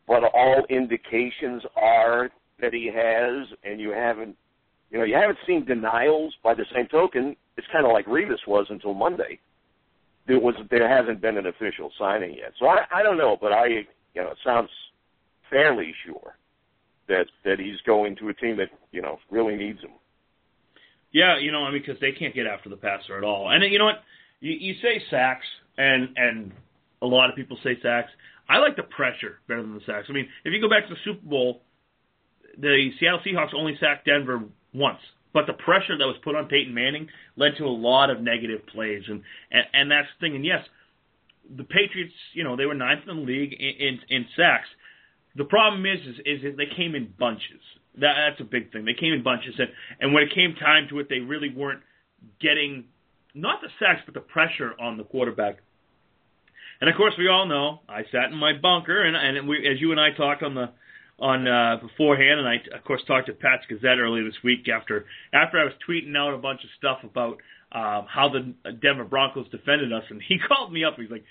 but 0.06 0.24
all 0.24 0.64
indications 0.68 1.64
are 1.76 2.30
that 2.60 2.72
he 2.72 2.86
has, 2.86 3.46
and 3.62 3.80
you 3.80 3.90
haven't, 3.90 4.36
you 4.90 4.98
know, 4.98 5.04
you 5.04 5.14
haven't 5.14 5.38
seen 5.46 5.64
denials. 5.64 6.34
By 6.42 6.54
the 6.54 6.64
same 6.74 6.88
token, 6.88 7.36
it's 7.56 7.66
kind 7.68 7.86
of 7.86 7.92
like 7.92 8.06
Revis 8.06 8.46
was 8.46 8.66
until 8.70 8.94
Monday. 8.94 9.38
There 10.28 10.38
was, 10.38 10.54
there 10.70 10.88
hasn't 10.88 11.20
been 11.20 11.38
an 11.38 11.46
official 11.46 11.90
signing 11.98 12.34
yet, 12.34 12.52
so 12.60 12.66
I, 12.66 12.84
I 12.92 13.02
don't 13.02 13.18
know, 13.18 13.36
but 13.40 13.52
I, 13.52 13.66
you 13.66 13.86
know, 14.14 14.30
it 14.30 14.38
sounds 14.44 14.68
fairly 15.50 15.94
sure 16.06 16.36
that 17.08 17.26
that 17.44 17.58
he's 17.58 17.80
going 17.86 18.14
to 18.16 18.28
a 18.28 18.34
team 18.34 18.56
that 18.58 18.68
you 18.92 19.02
know 19.02 19.18
really 19.30 19.56
needs 19.56 19.80
him. 19.80 19.92
Yeah, 21.12 21.38
you 21.38 21.50
know, 21.50 21.64
I 21.64 21.70
mean, 21.72 21.82
because 21.84 22.00
they 22.00 22.12
can't 22.12 22.34
get 22.34 22.46
after 22.46 22.68
the 22.68 22.76
passer 22.76 23.16
at 23.16 23.24
all. 23.24 23.50
And 23.50 23.64
you 23.72 23.78
know 23.78 23.86
what? 23.86 24.02
You, 24.40 24.52
you 24.52 24.74
say 24.82 25.02
sacks, 25.10 25.46
and 25.76 26.10
and 26.16 26.52
a 27.02 27.06
lot 27.06 27.30
of 27.30 27.36
people 27.36 27.58
say 27.64 27.78
sacks. 27.82 28.10
I 28.48 28.58
like 28.58 28.76
the 28.76 28.82
pressure 28.82 29.40
better 29.48 29.62
than 29.62 29.74
the 29.74 29.80
sacks. 29.86 30.06
I 30.08 30.12
mean, 30.12 30.28
if 30.44 30.52
you 30.52 30.60
go 30.60 30.68
back 30.68 30.88
to 30.88 30.94
the 30.94 31.00
Super 31.04 31.26
Bowl, 31.26 31.62
the 32.58 32.90
Seattle 32.98 33.20
Seahawks 33.26 33.54
only 33.54 33.76
sacked 33.80 34.06
Denver 34.06 34.42
once, 34.72 35.00
but 35.32 35.46
the 35.46 35.52
pressure 35.52 35.96
that 35.98 36.06
was 36.06 36.16
put 36.24 36.34
on 36.34 36.46
Peyton 36.46 36.74
Manning 36.74 37.08
led 37.36 37.52
to 37.58 37.64
a 37.64 37.68
lot 37.68 38.10
of 38.10 38.20
negative 38.20 38.66
plays, 38.66 39.02
and 39.08 39.22
and, 39.50 39.64
and 39.72 39.90
that's 39.90 40.08
the 40.18 40.26
thing. 40.26 40.36
And 40.36 40.44
yes, 40.44 40.64
the 41.56 41.64
Patriots, 41.64 42.14
you 42.34 42.44
know, 42.44 42.56
they 42.56 42.66
were 42.66 42.74
ninth 42.74 43.02
in 43.08 43.16
the 43.16 43.22
league 43.22 43.52
in 43.52 43.74
in, 43.78 43.98
in 44.08 44.26
sacks. 44.36 44.68
The 45.36 45.44
problem 45.44 45.86
is, 45.86 46.00
is, 46.24 46.42
is 46.42 46.56
they 46.56 46.66
came 46.76 46.94
in 46.94 47.12
bunches. 47.18 47.62
That, 48.00 48.14
that's 48.30 48.40
a 48.40 48.44
big 48.44 48.72
thing. 48.72 48.84
They 48.84 48.94
came 48.94 49.12
in 49.12 49.22
bunches, 49.22 49.54
and, 49.58 49.68
and 50.00 50.14
when 50.14 50.24
it 50.24 50.34
came 50.34 50.54
time 50.54 50.88
to 50.90 50.98
it, 51.00 51.08
they 51.08 51.18
really 51.18 51.50
weren't 51.54 51.82
getting 52.40 52.84
not 53.34 53.60
the 53.60 53.68
sacks, 53.78 54.00
but 54.04 54.14
the 54.14 54.20
pressure 54.20 54.72
on 54.80 54.96
the 54.96 55.04
quarterback. 55.04 55.58
And 56.80 56.88
of 56.88 56.96
course, 56.96 57.14
we 57.18 57.28
all 57.28 57.46
know 57.46 57.80
I 57.88 58.02
sat 58.10 58.30
in 58.30 58.36
my 58.36 58.52
bunker, 58.52 59.02
and 59.02 59.16
and 59.16 59.48
we, 59.48 59.58
as 59.68 59.80
you 59.80 59.90
and 59.92 60.00
I 60.00 60.10
talked 60.16 60.42
on 60.42 60.54
the 60.54 60.70
on 61.18 61.48
uh, 61.48 61.76
beforehand, 61.82 62.40
and 62.40 62.48
I 62.48 62.56
of 62.76 62.84
course 62.84 63.02
talked 63.06 63.26
to 63.26 63.32
Pat's 63.32 63.64
Gazette 63.68 63.98
earlier 63.98 64.24
this 64.24 64.38
week 64.44 64.68
after 64.68 65.06
after 65.32 65.58
I 65.58 65.64
was 65.64 65.72
tweeting 65.88 66.16
out 66.16 66.34
a 66.34 66.38
bunch 66.38 66.62
of 66.62 66.70
stuff 66.78 66.98
about 67.02 67.38
um, 67.72 68.06
how 68.08 68.30
the 68.30 68.72
Denver 68.72 69.04
Broncos 69.04 69.48
defended 69.50 69.92
us, 69.92 70.04
and 70.10 70.22
he 70.26 70.38
called 70.48 70.72
me 70.72 70.84
up. 70.84 70.94
He's 70.96 71.10
like, 71.10 71.24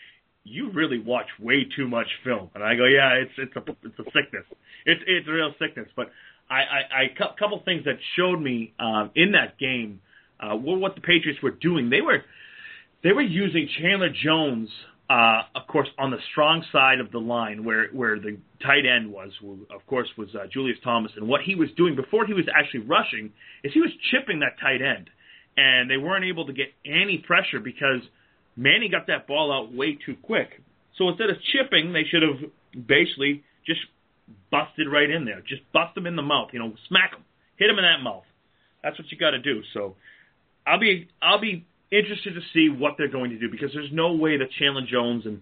"You 0.44 0.72
really 0.72 1.00
watch 1.00 1.28
way 1.40 1.66
too 1.76 1.88
much 1.88 2.08
film," 2.24 2.50
and 2.54 2.64
I 2.64 2.76
go, 2.76 2.86
"Yeah, 2.86 3.14
it's 3.14 3.32
it's 3.38 3.56
a 3.56 3.60
it's 3.84 4.00
a 4.00 4.04
sickness. 4.12 4.46
It's 4.86 5.02
it's 5.08 5.28
a 5.28 5.32
real 5.32 5.54
sickness." 5.60 5.88
But 5.96 6.12
I 6.50 6.56
I, 6.56 6.80
I 6.92 7.04
a 7.04 7.40
couple 7.40 7.62
things 7.64 7.86
that 7.86 7.98
showed 8.18 8.42
me 8.42 8.74
um, 8.80 9.12
in 9.16 9.32
that 9.32 9.58
game 9.58 10.02
uh, 10.40 10.56
were 10.56 10.78
what 10.78 10.96
the 10.96 11.02
Patriots 11.02 11.42
were 11.42 11.52
doing. 11.52 11.90
They 11.90 12.02
were 12.02 12.24
they 13.04 13.14
were 13.14 13.22
using 13.22 13.70
Chandler 13.80 14.10
Jones 14.10 14.70
Uh, 15.10 15.44
of 15.56 15.66
course, 15.68 15.88
on 15.98 16.12
the 16.12 16.18
strong 16.32 16.66
side 16.72 17.00
of 17.00 17.12
the 17.12 17.18
line, 17.18 17.64
where 17.64 17.88
where 17.94 18.20
the 18.20 18.38
tight 18.62 18.86
end 18.86 19.12
was, 19.12 19.32
of 19.74 19.86
course 19.88 20.08
was 20.18 20.28
uh, 20.36 20.48
Julius 20.52 20.78
Thomas, 20.84 21.14
and 21.16 21.28
what 21.28 21.42
he 21.42 21.56
was 21.56 21.70
doing 21.78 21.96
before 21.96 22.26
he 22.26 22.34
was 22.34 22.46
actually 22.54 22.82
rushing 22.82 23.32
is 23.64 23.72
he 23.74 23.80
was 23.80 23.92
chipping 24.12 24.40
that 24.40 24.60
tight 24.60 24.82
end, 24.82 25.10
and 25.56 25.90
they 25.90 25.96
weren't 25.96 26.26
able 26.26 26.46
to 26.48 26.54
get 26.54 26.68
any 26.86 27.24
pressure 27.26 27.62
because 27.62 28.02
Manny 28.58 28.90
got 28.90 29.08
that 29.08 29.28
ball 29.28 29.52
out 29.54 29.74
way 29.74 29.98
too 30.06 30.18
quick. 30.24 30.62
So 30.98 31.08
instead 31.10 31.30
of 31.30 31.38
chipping, 31.54 31.94
they 31.94 32.04
should 32.04 32.24
have 32.24 32.52
basically 32.88 33.44
just 33.66 33.82
busted 34.52 34.88
right 34.92 35.10
in 35.10 35.26
there, 35.26 35.42
just 35.48 35.62
bust 35.72 35.96
him 35.96 36.08
in 36.08 36.16
the 36.16 36.22
mouth, 36.22 36.50
you 36.52 36.60
know, 36.60 36.74
smack 36.90 37.14
him, 37.14 37.24
hit 37.56 37.70
him 37.70 37.78
in 37.78 37.86
that 37.86 38.04
mouth. 38.04 38.26
That's 38.84 38.98
what 38.98 39.12
you 39.12 39.18
got 39.18 39.32
to 39.32 39.40
do. 39.40 39.62
So 39.74 39.96
I'll 40.66 40.80
be 40.80 41.08
I'll 41.22 41.40
be 41.40 41.66
interested 41.92 42.36
to 42.36 42.42
see 42.54 42.70
what 42.70 42.96
they're 42.98 43.12
going 43.12 43.32
to 43.32 43.40
do 43.40 43.50
because 43.50 43.72
there's 43.74 43.92
no 43.92 44.14
way 44.14 44.38
that 44.38 44.52
Chandler 44.60 44.86
Jones 44.90 45.26
and 45.26 45.42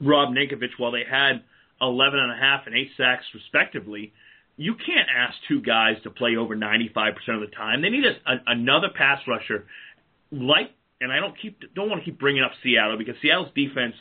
Rob 0.00 0.30
Ninkovich, 0.30 0.78
while 0.78 0.92
they 0.92 1.04
had 1.08 1.42
11 1.80 2.18
and 2.18 2.32
a 2.32 2.36
half 2.36 2.66
and 2.66 2.74
eight 2.74 2.90
sacks 2.96 3.24
respectively, 3.34 4.12
you 4.56 4.74
can't 4.74 5.08
ask 5.16 5.34
two 5.48 5.60
guys 5.60 5.96
to 6.02 6.10
play 6.10 6.36
over 6.36 6.56
95% 6.56 7.14
of 7.28 7.40
the 7.40 7.54
time. 7.56 7.82
They 7.82 7.88
need 7.88 8.04
a, 8.04 8.30
a, 8.30 8.36
another 8.46 8.88
pass 8.94 9.20
rusher 9.26 9.66
like, 10.32 10.70
and 11.00 11.12
I 11.12 11.18
don't 11.18 11.34
keep 11.40 11.60
don't 11.74 11.88
want 11.88 12.02
to 12.02 12.04
keep 12.04 12.20
bringing 12.20 12.42
up 12.42 12.52
Seattle 12.62 12.98
because 12.98 13.14
Seattle's 13.22 13.50
defense 13.54 13.94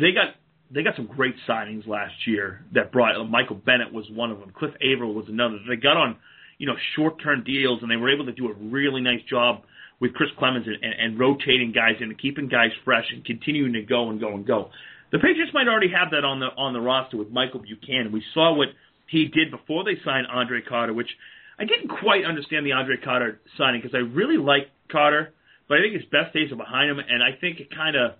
they 0.00 0.12
got 0.12 0.34
they 0.70 0.82
got 0.82 0.96
some 0.96 1.06
great 1.06 1.34
signings 1.48 1.86
last 1.86 2.14
year 2.26 2.64
that 2.72 2.92
brought 2.92 3.16
uh, 3.16 3.24
Michael 3.24 3.56
Bennett 3.56 3.92
was 3.92 4.06
one 4.10 4.30
of 4.30 4.40
them. 4.40 4.52
Cliff 4.56 4.72
Avril 4.82 5.14
was 5.14 5.26
another. 5.28 5.58
They 5.68 5.76
got 5.76 5.96
on 5.96 6.16
you 6.58 6.66
know 6.66 6.74
short 6.96 7.22
term 7.22 7.44
deals 7.44 7.82
and 7.82 7.90
they 7.90 7.96
were 7.96 8.12
able 8.12 8.26
to 8.26 8.32
do 8.32 8.48
a 8.50 8.54
really 8.54 9.00
nice 9.00 9.22
job 9.28 9.62
with 10.02 10.14
Chris 10.14 10.30
Clemons 10.36 10.66
and, 10.66 10.82
and, 10.82 10.94
and 10.98 11.18
rotating 11.18 11.70
guys 11.70 11.94
in 12.00 12.10
and 12.10 12.18
keeping 12.18 12.48
guys 12.48 12.70
fresh 12.84 13.06
and 13.12 13.24
continuing 13.24 13.72
to 13.74 13.82
go 13.82 14.10
and 14.10 14.18
go 14.18 14.34
and 14.34 14.44
go. 14.44 14.68
The 15.12 15.18
Patriots 15.18 15.52
might 15.54 15.68
already 15.68 15.92
have 15.94 16.10
that 16.10 16.24
on 16.24 16.40
the 16.40 16.46
on 16.46 16.72
the 16.72 16.80
roster 16.80 17.16
with 17.16 17.30
Michael 17.30 17.60
Buchanan. 17.60 18.10
We 18.10 18.24
saw 18.34 18.52
what 18.52 18.68
he 19.06 19.26
did 19.26 19.52
before 19.52 19.84
they 19.84 19.94
signed 20.04 20.26
Andre 20.26 20.60
Carter, 20.60 20.92
which 20.92 21.10
I 21.56 21.64
didn't 21.64 21.88
quite 21.88 22.24
understand 22.24 22.66
the 22.66 22.72
Andre 22.72 22.96
Carter 22.96 23.40
signing 23.56 23.80
because 23.80 23.94
I 23.94 24.00
really 24.00 24.38
like 24.38 24.70
Carter, 24.90 25.32
but 25.68 25.78
I 25.78 25.82
think 25.82 25.94
his 25.94 26.10
best 26.10 26.34
days 26.34 26.50
are 26.50 26.56
behind 26.56 26.90
him, 26.90 26.98
and 26.98 27.22
I 27.22 27.38
think 27.40 27.60
it 27.60 27.70
kind 27.72 27.94
of 27.94 28.12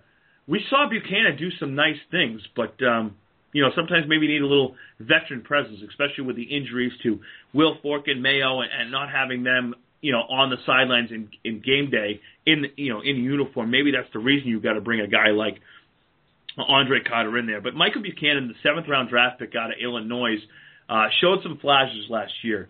we 0.47 0.63
saw 0.69 0.87
Buchanan 0.89 1.35
do 1.35 1.51
some 1.59 1.75
nice 1.75 1.99
things, 2.11 2.39
but 2.55 2.81
um, 2.81 3.17
you 3.51 3.61
know 3.61 3.71
sometimes 3.75 4.05
maybe 4.07 4.27
you 4.27 4.39
need 4.39 4.41
a 4.41 4.47
little 4.47 4.75
veteran 5.01 5.41
presence, 5.41 5.79
especially 5.89 6.23
with 6.23 6.37
the 6.37 6.43
injuries 6.43 6.93
to 7.03 7.19
Wilfork 7.53 8.09
and 8.09 8.23
Mayo, 8.23 8.61
and, 8.61 8.71
and 8.71 8.89
not 8.89 9.09
having 9.09 9.43
them 9.43 9.75
you 10.03 10.11
know, 10.11 10.19
on 10.19 10.49
the 10.49 10.57
sidelines 10.65 11.11
in, 11.11 11.29
in 11.45 11.61
game 11.61 11.89
day 11.89 12.19
in, 12.45 12.65
you 12.75 12.91
know, 12.93 12.99
in 12.99 13.23
uniform. 13.23 13.71
Maybe 13.71 13.91
that's 13.91 14.11
the 14.11 14.19
reason 14.19 14.49
you've 14.49 14.61
got 14.61 14.73
to 14.73 14.81
bring 14.81 14.99
a 14.99 15.07
guy 15.07 15.29
like 15.29 15.61
Andre 16.57 16.99
Carter 17.01 17.37
in 17.37 17.47
there. 17.47 17.61
But 17.61 17.73
Michael 17.73 18.01
Buchanan, 18.01 18.49
the 18.49 18.53
seventh 18.61 18.87
round 18.89 19.09
draft 19.09 19.39
pick 19.39 19.55
out 19.55 19.71
of 19.71 19.77
Illinois, 19.81 20.35
uh, 20.89 21.07
showed 21.21 21.39
some 21.41 21.57
flashes 21.57 22.05
last 22.09 22.33
year. 22.43 22.67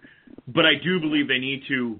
But 0.48 0.65
I 0.65 0.74
do 0.82 1.00
believe 1.00 1.28
they 1.28 1.39
need 1.39 1.63
to 1.69 2.00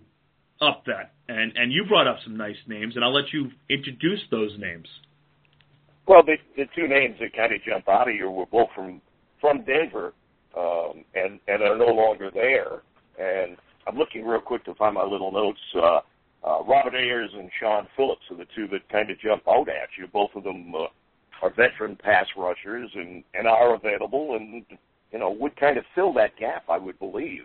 up 0.62 0.86
that. 0.86 1.14
And 1.28 1.58
and 1.58 1.74
you 1.74 1.86
brought 1.88 2.08
up 2.08 2.18
some 2.24 2.38
nice 2.38 2.62
names, 2.68 2.96
and 2.96 3.04
I'll 3.04 3.14
let 3.14 3.34
you 3.34 3.50
introduce 3.70 4.20
those 4.30 4.52
names. 4.60 4.88
Well, 6.08 6.22
the, 6.24 6.36
the 6.56 6.66
two 6.76 6.88
names 6.88 7.16
that 7.22 7.34
kind 7.36 7.54
of 7.54 7.64
jump 7.64 7.88
out 7.88 8.08
of 8.08 8.14
here 8.14 8.30
were 8.30 8.46
both 8.46 8.70
from 8.76 9.02
from 9.42 9.64
Denver, 9.64 10.14
um, 10.56 11.04
and 11.16 11.40
and 11.48 11.64
are 11.64 11.78
no 11.78 11.88
longer 11.88 12.30
there. 12.32 12.84
And 13.18 13.58
I'm 13.88 13.98
looking 13.98 14.26
real 14.26 14.42
quick 14.42 14.64
to 14.66 14.76
find 14.76 14.96
my 14.96 15.04
little 15.04 15.32
notes. 15.32 15.60
Uh, 15.76 16.00
uh, 16.46 16.64
Robert 16.64 16.96
Ayers 16.96 17.32
and 17.34 17.50
Shaun 17.60 17.88
Phillips 17.96 18.24
are 18.30 18.38
the 18.38 18.48
two 18.56 18.68
that 18.68 18.88
kind 18.90 19.10
of 19.10 19.20
jump 19.20 19.44
out 19.48 19.70
at 19.70 19.90
you. 19.98 20.08
Both 20.08 20.32
of 20.36 20.44
them 20.44 20.74
uh, 20.76 20.88
are 21.42 21.50
veteran 21.50 21.96
pass 21.96 22.26
rushers 22.38 22.90
and, 22.96 23.24
and 23.34 23.48
are 23.48 23.76
available 23.76 24.36
and, 24.36 24.66
you 25.12 25.20
know, 25.20 25.32
would 25.32 25.56
kind 25.56 25.78
of 25.78 25.86
fill 25.96 26.14
that 26.14 26.36
gap, 26.38 26.64
I 26.70 26.78
would 26.78 27.00
believe. 27.00 27.44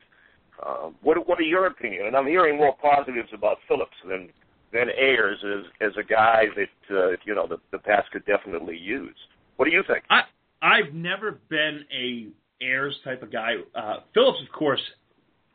Uh, 0.65 0.91
what, 1.03 1.29
what 1.29 1.39
are 1.39 1.43
your 1.43 1.67
opinion? 1.67 2.07
And 2.07 2.17
I'm 2.17 2.27
hearing 2.27 2.57
more 2.57 2.75
positives 2.77 3.29
about 3.33 3.59
Phillips 3.69 3.97
than 4.09 4.31
than 4.73 4.89
Ayers 4.91 5.39
as 5.45 5.89
as 5.89 5.97
a 5.97 6.03
guy 6.03 6.45
that 6.57 6.95
uh, 6.95 7.11
you 7.25 7.35
know 7.35 7.47
the, 7.47 7.57
the 7.73 7.79
pass 7.79 8.05
could 8.13 8.25
definitely 8.27 8.77
use. 8.77 9.17
What 9.57 9.65
do 9.65 9.71
you 9.71 9.83
think? 9.87 10.05
I 10.11 10.23
I've 10.61 10.93
never 10.93 11.39
been 11.49 11.85
a 11.93 12.29
Ayers 12.61 12.97
type 13.05 13.23
of 13.23 13.33
guy. 13.33 13.55
Uh, 13.75 13.99
Phillips, 14.15 14.41
of 14.43 14.53
course, 14.53 14.81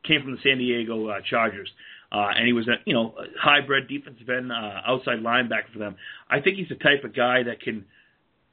came 0.06 0.22
from 0.22 0.32
the 0.32 0.42
San 0.44 0.58
Diego 0.58 1.08
uh, 1.08 1.20
Chargers. 1.30 1.70
Uh, 2.12 2.30
and 2.36 2.46
he 2.46 2.54
was 2.54 2.68
a 2.68 2.76
you 2.86 2.94
know 2.94 3.16
hybrid 3.42 3.88
defensive 3.88 4.30
end, 4.30 4.52
uh, 4.52 4.82
outside 4.86 5.20
linebacker 5.20 5.72
for 5.74 5.80
them. 5.80 5.96
I 6.30 6.42
think 6.42 6.58
he's 6.58 6.70
the 6.70 6.76
type 6.76 7.04
of 7.04 7.16
guy 7.16 7.42
that 7.42 7.60
can, 7.60 7.86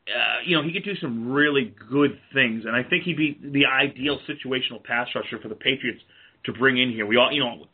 uh, 0.08 0.40
you 0.46 0.56
know, 0.56 0.62
he 0.62 0.72
could 0.72 0.84
do 0.84 0.96
some 0.96 1.30
really 1.30 1.74
good 1.90 2.18
things, 2.32 2.64
and 2.64 2.74
I 2.74 2.82
think 2.88 3.04
he'd 3.04 3.18
be 3.18 3.38
the 3.42 3.66
ideal 3.66 4.18
situational 4.26 4.82
pass 4.82 5.08
rusher 5.14 5.38
for 5.42 5.48
the 5.48 5.54
Patriots 5.54 6.00
to 6.44 6.54
bring 6.54 6.78
in 6.78 6.90
here. 6.90 7.04
We 7.04 7.18
all, 7.18 7.30
you 7.30 7.44
know, 7.44 7.66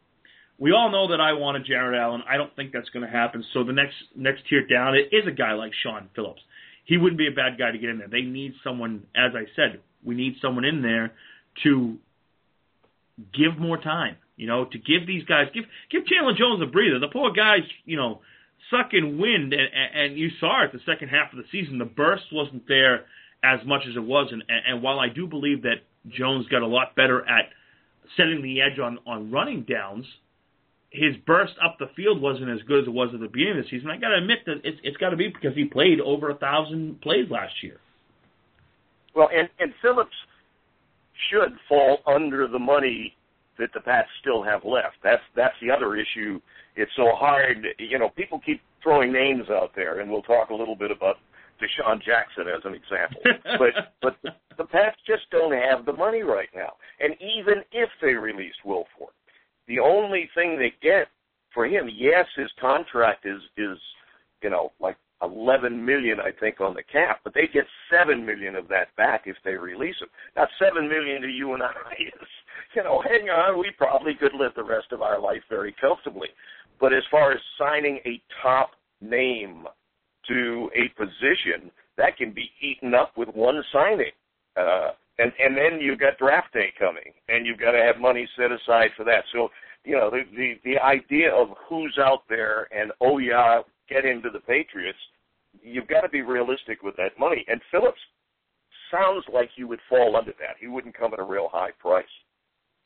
we 0.59 0.73
all 0.73 0.91
know 0.91 1.09
that 1.09 1.21
I 1.21 1.35
wanted 1.35 1.67
Jared 1.67 1.97
Allen. 1.97 2.23
I 2.29 2.37
don't 2.37 2.55
think 2.57 2.73
that's 2.73 2.89
going 2.89 3.05
to 3.05 3.11
happen. 3.11 3.45
So 3.53 3.62
the 3.62 3.73
next 3.73 3.95
next 4.17 4.43
tier 4.49 4.67
down 4.67 4.97
it 4.97 5.15
is 5.15 5.25
a 5.29 5.31
guy 5.33 5.53
like 5.53 5.71
Shaun 5.85 6.09
Phillips. 6.17 6.41
He 6.85 6.97
wouldn't 6.97 7.19
be 7.19 7.29
a 7.29 7.33
bad 7.35 7.59
guy 7.59 7.71
to 7.71 7.79
get 7.79 7.91
in 7.91 7.99
there. 7.99 8.09
They 8.09 8.23
need 8.23 8.55
someone, 8.65 9.05
as 9.15 9.33
I 9.35 9.45
said, 9.55 9.81
we 10.05 10.15
need 10.15 10.35
someone 10.41 10.65
in 10.65 10.83
there 10.83 11.12
to 11.65 11.99
give 13.33 13.59
more 13.59 13.79
time. 13.79 14.16
You 14.37 14.46
know, 14.46 14.66
to 14.66 14.79
give 14.79 15.07
these 15.07 15.24
guys, 15.24 15.46
give 15.55 15.64
give 15.90 16.07
Chandler 16.07 16.35
Jones 16.35 16.62
a 16.62 16.66
breather. 16.66 16.98
The 16.98 17.09
poor 17.09 17.33
guy's, 17.33 17.64
you 17.85 17.96
know, 17.96 18.20
sucking 18.70 19.18
wind, 19.18 19.55
and, 19.55 19.68
and 19.94 20.18
you 20.18 20.31
saw 20.40 20.64
it 20.64 20.72
the 20.72 20.81
second 20.85 21.09
half 21.09 21.33
of 21.33 21.38
the 21.38 21.44
season. 21.50 21.79
The 21.79 21.87
burst 21.87 22.24
wasn't 22.33 22.68
there 22.68 23.07
as 23.42 23.61
much 23.64 23.83
as 23.88 23.96
it 23.96 24.02
was, 24.02 24.29
and, 24.33 24.42
and 24.48 24.83
while 24.83 25.00
I 25.00 25.09
do 25.09 25.26
believe 25.26 25.62
that 25.62 25.85
Jones 26.09 26.46
got 26.48 26.62
a 26.62 26.66
lot 26.66 26.94
better 26.96 27.26
at 27.26 27.48
setting 28.16 28.42
the 28.42 28.61
edge 28.61 28.79
on 28.79 28.98
on 29.07 29.31
running 29.31 29.62
downs, 29.62 30.05
his 30.90 31.16
burst 31.26 31.55
up 31.64 31.76
the 31.79 31.88
field 31.96 32.20
wasn't 32.20 32.50
as 32.50 32.61
good 32.66 32.83
as 32.83 32.87
it 32.88 32.92
was 32.92 33.11
at 33.14 33.20
the 33.20 33.29
beginning 33.29 33.59
of 33.59 33.64
the 33.64 33.70
season. 33.70 33.90
I 33.90 33.96
got 33.96 34.11
to 34.11 34.16
admit 34.16 34.40
that 34.46 34.61
it's 34.64 34.79
it's 34.83 34.96
got 34.98 35.11
to 35.11 35.16
be 35.16 35.29
because 35.29 35.57
he 35.57 35.64
played 35.64 36.00
over 36.00 36.31
a 36.31 36.35
thousand 36.35 37.00
plays 37.00 37.31
last 37.31 37.55
year. 37.62 37.79
Well, 39.14 39.31
and 39.35 39.48
and 39.59 39.72
Phillips 39.81 40.14
should 41.31 41.52
fall 41.68 41.98
under 42.07 42.48
the 42.48 42.59
money 42.59 43.14
that 43.59 43.70
the 43.74 43.81
Pats 43.81 44.09
still 44.20 44.42
have 44.42 44.64
left. 44.64 44.96
That's 45.02 45.22
that's 45.35 45.55
the 45.61 45.70
other 45.70 45.96
issue. 45.96 46.40
It's 46.76 46.90
so 46.96 47.12
hard. 47.14 47.66
You 47.79 47.98
know, 47.98 48.11
people 48.11 48.40
keep 48.44 48.61
throwing 48.83 49.12
names 49.12 49.48
out 49.50 49.70
there, 49.74 50.00
and 50.00 50.11
we'll 50.11 50.22
talk 50.22 50.50
a 50.50 50.55
little 50.55 50.76
bit 50.76 50.90
about 50.90 51.16
DeSean 51.61 52.02
Jackson 52.05 52.46
as 52.48 52.62
an 52.64 52.74
example. 52.74 53.20
but 53.59 53.92
but 54.02 54.16
the, 54.22 54.31
the 54.59 54.64
Pats 54.64 54.96
just 55.07 55.31
don't 55.31 55.52
have 55.52 55.87
the 55.87 55.92
money 55.92 56.22
right 56.22 56.50
now. 56.55 56.72
And 57.00 57.14
even 57.14 57.62
if 57.72 57.88
they 58.02 58.12
released 58.12 58.59
Wilfork, 58.64 59.16
the 59.68 59.81
only 59.81 60.29
thing 60.35 60.59
they 60.59 60.72
get 60.83 61.09
for 61.55 61.66
him, 61.66 61.88
yes, 61.92 62.26
his 62.37 62.50
contract 62.61 63.26
is 63.26 63.40
is 63.57 63.79
you 64.42 64.50
know 64.50 64.72
like 64.81 64.96
11 65.22 65.85
million, 65.85 66.20
I 66.20 66.31
think, 66.38 66.61
on 66.61 66.74
the 66.74 66.83
cap, 66.83 67.20
but 67.24 67.33
they 67.35 67.48
get 67.52 67.64
7 67.90 68.24
million 68.24 68.55
of 68.55 68.68
that 68.68 68.94
back 68.96 69.22
if 69.26 69.37
they 69.44 69.55
release 69.55 69.96
him. 70.00 70.09
Now, 70.37 70.46
7 70.59 70.88
million 70.88 71.22
to 71.22 71.29
you 71.29 71.55
and 71.55 71.62
I 71.62 71.92
is, 71.98 72.29
you 72.74 72.83
know, 72.83 73.02
hang 73.02 73.29
on, 73.29 73.59
we 73.59 73.70
probably 73.79 74.14
could 74.14 74.35
live 74.35 74.52
the 74.55 74.64
rest 74.64 74.88
of 74.92 75.02
our 75.02 75.20
life 75.20 75.42
very 75.48 75.74
comfortably. 75.81 76.29
But 76.81 76.92
as 76.92 77.02
far 77.11 77.33
as 77.33 77.38
signing 77.59 78.00
a 78.05 78.20
top 78.42 78.70
name 79.00 79.64
to 80.29 80.70
a 80.74 80.88
position, 80.98 81.70
that 81.96 82.16
can 82.16 82.33
be 82.33 82.50
eaten 82.61 82.94
up 82.94 83.16
with 83.16 83.29
one 83.31 83.62
signing. 83.72 84.12
Uh, 84.57 84.90
and 85.18 85.33
and 85.38 85.57
then 85.57 85.81
you've 85.81 85.98
got 85.98 86.18
draft 86.18 86.52
day 86.52 86.72
coming, 86.79 87.12
and 87.29 87.46
you've 87.46 87.59
got 87.59 87.72
to 87.72 87.83
have 87.83 88.00
money 88.00 88.29
set 88.37 88.52
aside 88.52 88.90
for 88.96 89.05
that. 89.05 89.24
So 89.33 89.48
you 89.85 89.96
know 89.96 90.11
the 90.11 90.22
the, 90.37 90.55
the 90.64 90.79
idea 90.79 91.33
of 91.33 91.48
who's 91.68 91.96
out 91.98 92.22
there 92.29 92.68
and 92.76 92.92
oh 93.00 93.18
yeah, 93.18 93.62
get 93.88 94.05
into 94.05 94.31
the 94.31 94.40
Patriots, 94.40 94.99
you've 95.62 95.88
got 95.88 96.03
to 96.03 96.09
be 96.09 96.22
realistic 96.22 96.83
with 96.83 96.96
that 96.96 97.18
money. 97.18 97.44
And 97.49 97.61
Phillips 97.70 98.01
sounds 98.90 99.25
like 99.33 99.51
he 99.57 99.64
would 99.64 99.81
fall 99.88 100.16
under 100.16 100.33
that. 100.33 100.57
He 100.61 100.68
wouldn't 100.68 100.96
come 100.96 101.12
at 101.12 101.18
a 101.18 101.25
real 101.25 101.49
high 101.51 101.70
price. 101.81 102.05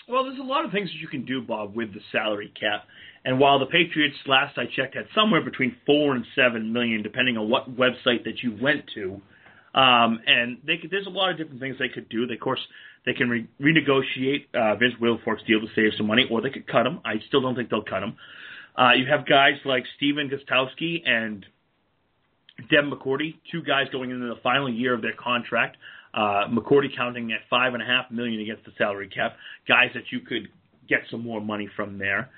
Well, 0.09 0.25
there's 0.25 0.39
a 0.39 0.43
lot 0.43 0.65
of 0.65 0.73
things 0.73 0.89
that 0.89 0.99
you 0.99 1.09
can 1.09 1.25
do, 1.25 1.43
Bob, 1.43 1.77
with 1.77 1.93
the 1.93 2.01
salary 2.11 2.53
cap. 2.59 2.85
And 3.25 3.39
while 3.39 3.59
the 3.59 3.67
Patriots, 3.67 4.17
last 4.27 4.57
I 4.57 4.65
checked, 4.75 4.97
had 4.97 5.07
somewhere 5.15 5.43
between 5.45 5.77
four 5.85 6.15
and 6.15 6.25
seven 6.35 6.73
million, 6.73 7.03
depending 7.03 7.37
on 7.37 7.51
what 7.51 7.77
website 7.77 8.25
that 8.25 8.43
you 8.43 8.57
went 8.61 8.85
to, 8.95 9.21
um, 9.79 10.21
and 10.27 10.59
they 10.67 10.79
could, 10.79 10.91
there's 10.91 11.07
a 11.07 11.11
lot 11.11 11.31
of 11.31 11.37
different 11.37 11.61
things 11.61 11.77
they 11.79 11.89
could 11.89 12.09
do. 12.09 12.27
They, 12.27 12.35
of 12.35 12.41
course, 12.41 12.61
they 13.07 13.13
can 13.13 13.29
re- 13.29 13.49
renegotiate 13.61 14.47
uh, 14.55 14.77
Vince 14.77 14.95
Wilfork's 15.01 15.45
deal 15.47 15.61
to 15.61 15.67
save 15.77 15.93
some 15.97 16.07
money, 16.07 16.27
or 16.31 16.41
they 16.41 16.51
could 16.51 16.67
cut 16.67 16.87
him. 16.87 17.01
I 17.05 17.15
still 17.29 17.41
don't 17.41 17.55
think 17.55 17.71
they'll 17.71 17.85
cut 17.85 18.03
him. 18.03 18.17
Uh, 18.79 18.93
you 18.93 19.07
have 19.07 19.27
guys 19.27 19.55
like 19.65 19.85
Stephen 19.97 20.31
Gostkowski 20.31 21.03
and 21.07 21.45
Devin 22.71 22.91
McCourty, 22.91 23.35
two 23.51 23.63
guys 23.63 23.87
going 23.93 24.11
into 24.11 24.27
the 24.27 24.41
final 24.43 24.69
year 24.69 24.95
of 24.95 25.03
their 25.03 25.15
contract. 25.15 25.77
Uh, 26.13 26.49
McCourty 26.51 26.95
counting 26.95 27.33
at 27.33 27.41
five 27.49 27.75
and 27.75 27.83
a 27.83 27.87
half 27.87 28.11
million 28.11 28.41
against 28.41 28.65
the 28.65 28.73
salary 28.77 29.09
cap. 29.09 29.37
Guys 29.69 29.91
that 29.95 30.05
you 30.11 30.21
could 30.21 30.49
get 30.89 31.01
some 31.11 31.23
more 31.23 31.41
money 31.41 31.69
from 31.77 31.99
there. 31.99 32.31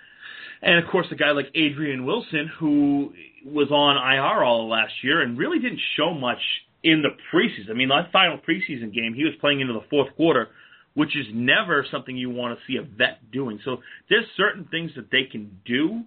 And 0.63 0.83
of 0.83 0.91
course, 0.91 1.07
a 1.11 1.17
guy 1.17 1.31
like 1.33 1.47
Adrian 1.55 2.05
Wilson, 2.05 2.51
who 2.59 3.13
was 3.45 3.71
on 3.71 3.97
IR 3.97 4.45
all 4.45 4.69
last 4.69 4.93
year 5.03 5.23
and 5.23 5.37
really 5.37 5.59
didn't 5.59 5.81
show 5.97 6.15
much 6.15 6.39
in 6.85 7.03
the 7.03 7.11
preseason. 7.33 7.71
I 7.71 7.75
mean, 7.75 7.89
that 7.89 8.13
final 8.13 8.39
preseason 8.39 8.95
game, 8.95 9.15
he 9.15 9.25
was 9.25 9.35
playing 9.41 9.61
into 9.61 9.73
the 9.73 9.85
fourth 9.91 10.15
quarter, 10.17 10.49
which 10.95 11.17
is 11.17 11.27
never 11.33 11.85
something 11.91 12.17
you 12.17 12.31
want 12.31 12.57
to 12.57 12.65
see 12.67 12.77
a 12.77 12.83
vet 12.83 13.31
doing. 13.33 13.59
So 13.65 13.79
there's 14.09 14.27
certain 14.37 14.67
things 14.71 14.93
that 14.97 15.11
they 15.11 15.25
can 15.25 15.59
do 15.65 16.03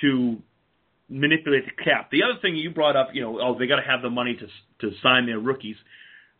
to 0.00 0.38
manipulate 1.08 1.64
the 1.64 1.82
cap. 1.82 2.10
The 2.10 2.22
other 2.22 2.40
thing 2.40 2.56
you 2.56 2.70
brought 2.70 2.96
up, 2.96 3.10
you 3.12 3.22
know, 3.22 3.40
oh, 3.40 3.58
they 3.58 3.66
got 3.66 3.76
to 3.76 3.82
have 3.82 4.02
the 4.02 4.10
money 4.10 4.36
to 4.36 4.46
to 4.86 4.94
sign 5.02 5.26
their 5.26 5.38
rookies. 5.38 5.76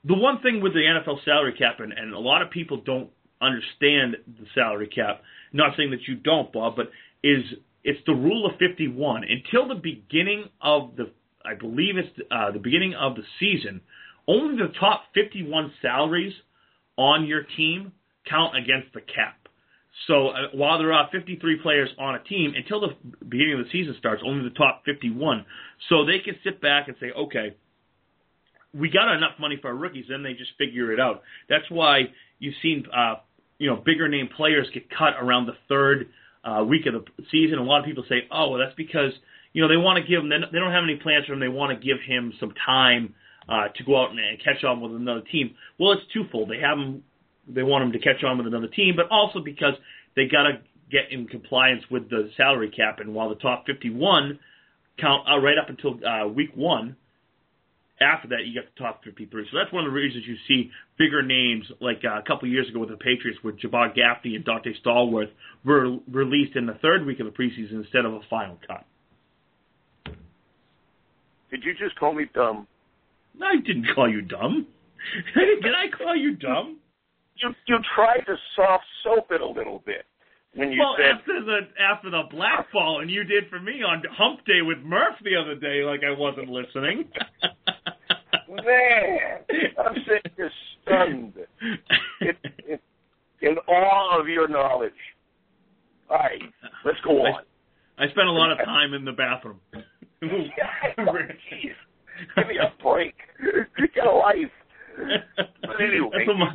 The 0.05 0.15
one 0.15 0.41
thing 0.43 0.61
with 0.61 0.75
the 0.75 0.81
NFL 0.81 1.25
salary 1.25 1.55
cap, 1.59 1.81
and, 1.81 1.93
and 1.93 2.15
a 2.15 2.19
lot 2.19 2.43
of 2.43 2.51
people 2.51 2.83
don't 2.85 3.11
understand 3.41 4.17
the 4.27 4.47
salary 4.55 4.89
cap. 4.89 5.23
Not 5.53 5.77
saying 5.77 5.91
that 5.91 6.07
you 6.07 6.17
don't, 6.17 6.53
Bob, 6.53 6.77
but 6.77 6.91
is 7.23 7.45
it's 7.85 8.01
the 8.07 8.15
rule 8.15 8.47
of 8.47 8.59
51 8.59 9.25
until 9.25 9.69
the 9.69 9.81
beginning 9.81 10.45
of 10.61 10.97
the 10.97 11.11
I 11.45 11.55
believe 11.55 11.97
it's 11.97 12.09
uh, 12.31 12.51
the 12.51 12.59
beginning 12.59 12.95
of 12.95 13.15
the 13.15 13.23
season. 13.41 13.81
Only 14.27 14.59
the 14.63 14.73
top 14.79 15.05
51 15.15 15.73
salaries 15.81 16.35
on 16.99 17.27
your 17.27 17.45
team 17.57 17.93
count 18.29 18.57
against 18.57 18.93
the 18.93 19.01
cap. 19.01 19.38
So 20.07 20.29
uh, 20.29 20.49
while 20.55 20.79
there 20.79 20.93
are 20.93 21.09
53 21.11 21.61
players 21.63 21.91
on 21.99 22.15
a 22.15 22.23
team, 22.25 22.55
until 22.57 22.81
the 22.81 22.95
beginning 23.29 23.59
of 23.59 23.67
the 23.67 23.71
season 23.71 23.95
starts, 23.99 24.23
only 24.25 24.49
the 24.49 24.55
top 24.55 24.83
51. 24.85 25.45
So 25.89 26.05
they 26.05 26.19
can 26.25 26.37
sit 26.45 26.61
back 26.61 26.89
and 26.89 26.97
say, 27.01 27.11
okay, 27.17 27.57
we 28.75 28.91
got 28.91 29.15
enough 29.15 29.33
money 29.41 29.59
for 29.61 29.69
our 29.69 29.75
rookies. 29.75 30.07
Then 30.09 30.23
they 30.23 30.33
just 30.33 30.51
figure 30.59 30.93
it 30.93 31.01
out. 31.01 31.23
That's 31.49 31.69
why 31.71 32.03
you've 32.39 32.55
seen, 32.63 32.85
uh, 32.95 33.17
you 33.59 33.69
know, 33.69 33.77
bigger 33.77 34.09
name 34.09 34.29
players 34.37 34.69
get 34.73 34.89
cut 34.91 35.15
around 35.21 35.47
the 35.47 35.57
third 35.69 36.09
uh, 36.45 36.63
week 36.65 36.87
of 36.87 36.95
the 36.95 37.25
season. 37.31 37.59
A 37.59 37.63
lot 37.63 37.81
of 37.81 37.87
people 37.87 38.05
say, 38.09 38.29
oh, 38.31 38.51
well, 38.51 38.61
that's 38.61 38.77
because 38.77 39.13
you 39.53 39.63
know 39.63 39.69
they 39.69 39.77
want 39.77 40.03
to 40.03 40.09
give 40.09 40.23
him. 40.23 40.29
They 40.29 40.59
don't 40.59 40.73
have 40.73 40.85
any 40.85 40.97
plans 40.97 41.27
for 41.27 41.33
him. 41.33 41.41
They 41.41 41.49
want 41.49 41.79
to 41.79 41.85
give 41.85 41.99
him 42.07 42.33
some 42.39 42.53
time 42.65 43.15
uh, 43.49 43.69
to 43.75 43.85
go 43.85 44.01
out 44.01 44.11
and, 44.11 44.19
and 44.19 44.39
catch 44.39 44.63
on 44.65 44.81
with 44.81 44.95
another 44.95 45.23
team. 45.33 45.55
Well, 45.79 45.93
it's 45.93 46.03
twofold. 46.13 46.51
They 46.51 46.61
have 46.61 46.79
him. 46.79 47.03
They 47.49 47.63
want 47.63 47.85
him 47.85 47.93
to 47.93 47.99
catch 47.99 48.23
on 48.25 48.39
with 48.39 48.47
another 48.47 48.69
team, 48.69 48.95
but 48.97 49.11
also 49.11 49.41
because 49.41 49.75
they 50.17 50.27
got 50.27 50.45
to 50.45 50.61
get 50.91 51.11
in 51.11 51.27
compliance 51.27 51.83
with 51.91 52.09
the 52.11 52.31
salary 52.37 52.71
cap. 52.71 52.99
And 53.01 53.15
while 53.15 53.29
the 53.29 53.37
top 53.37 53.65
51 53.67 54.39
count 55.01 55.29
uh, 55.31 55.39
right 55.39 55.59
up 55.59 55.69
until 55.69 55.99
uh, 56.07 56.27
week 56.29 56.51
one, 56.55 56.97
after 58.01 58.29
that, 58.29 58.47
you 58.47 58.55
get 58.55 58.71
the 58.75 58.83
top 58.83 59.03
53. 59.05 59.49
So 59.51 59.59
that's 59.59 59.73
one 59.73 59.85
of 59.85 59.91
the 59.91 59.95
reasons 59.95 60.25
you 60.27 60.37
see 60.47 60.71
bigger 60.99 61.23
names 61.23 61.65
like 61.81 62.03
uh, 62.05 62.19
a 62.19 62.23
couple 62.23 62.49
years 62.49 62.69
ago 62.69 62.81
with 62.81 62.91
the 62.91 62.97
Patriots, 62.97 63.39
where 63.43 63.55
Jabar 63.55 63.95
Gaffney 63.95 64.37
and 64.37 64.45
Donté 64.45 64.75
Stallworth 64.85 65.31
were 65.65 65.99
released 66.11 66.57
in 66.57 66.67
the 66.67 66.75
third 66.75 67.05
week 67.05 67.19
of 67.21 67.27
the 67.27 67.33
preseason 67.33 67.83
instead 67.83 68.05
of 68.05 68.15
a 68.15 68.21
final 68.31 68.59
cut. 68.67 68.85
Did 71.51 71.65
you 71.65 71.75
just 71.75 71.99
call 71.99 72.13
me 72.13 72.27
dumb? 72.33 72.67
I 73.43 73.57
didn't 73.57 73.87
call 73.95 74.09
you 74.09 74.23
dumb. 74.23 74.67
Did 75.35 75.75
I 75.75 75.97
call 75.97 76.15
you 76.15 76.37
dumb? 76.37 76.79
You 77.41 77.55
you 77.67 77.79
tried 77.95 78.25
to 78.27 78.37
soft 78.57 78.85
soap 79.05 79.29
it 79.31 79.41
a 79.41 79.47
little 79.47 79.83
bit 79.85 80.05
when 80.55 80.73
you 80.73 80.81
well, 80.81 80.97
said 80.99 81.19
after 81.19 81.45
the 81.45 81.59
after 81.81 82.11
the 82.11 82.23
blackball, 82.31 83.01
and 83.01 83.11
you 83.11 83.25
did 83.25 83.49
for 83.49 83.61
me 83.61 83.83
on 83.83 84.03
Hump 84.17 84.45
Day 84.47 84.63
with 84.63 84.79
Murph 84.79 85.17
the 85.23 85.37
other 85.37 85.55
day, 85.55 85.85
like 85.85 86.01
I 86.05 86.19
wasn't 86.19 86.49
listening. 86.49 87.09
Man, 88.49 89.19
I'm 89.79 89.95
sitting 90.07 90.33
here 90.37 90.51
stunned. 90.83 91.35
It, 92.21 92.37
it, 92.67 92.81
in 93.41 93.57
all 93.69 94.19
of 94.19 94.27
your 94.27 94.49
knowledge. 94.49 94.93
All 96.11 96.17
right, 96.17 96.41
let's 96.85 96.99
go 97.05 97.11
on. 97.11 97.45
I, 97.99 98.05
I 98.05 98.09
spent 98.11 98.27
a 98.27 98.33
lot 98.33 98.51
of 98.51 98.59
time 98.59 98.95
in 98.95 99.05
the 99.05 99.13
bathroom. 99.13 99.61
Jeez, 100.23 100.49
give 102.37 102.47
me 102.49 102.57
a 102.57 102.83
break. 102.83 103.15
Get 103.95 104.07
a 104.07 104.11
life. 104.11 104.51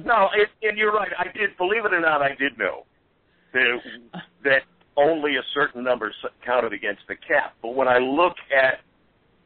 No, 0.06 0.30
it, 0.36 0.50
and 0.62 0.78
you're 0.78 0.94
right. 0.94 1.12
I 1.18 1.26
did, 1.26 1.58
believe 1.58 1.86
it 1.86 1.94
or 1.94 2.02
not, 2.02 2.22
I 2.22 2.36
did 2.36 2.58
know 2.58 2.86
that, 3.54 3.78
that 4.44 4.62
only 4.96 5.38
a 5.38 5.42
certain 5.54 5.84
number 5.84 6.14
counted 6.46 6.74
against 6.74 7.02
the 7.08 7.16
cap. 7.16 7.56
But 7.62 7.76
when 7.76 7.88
I 7.88 7.98
look 7.98 8.36
at 8.56 8.80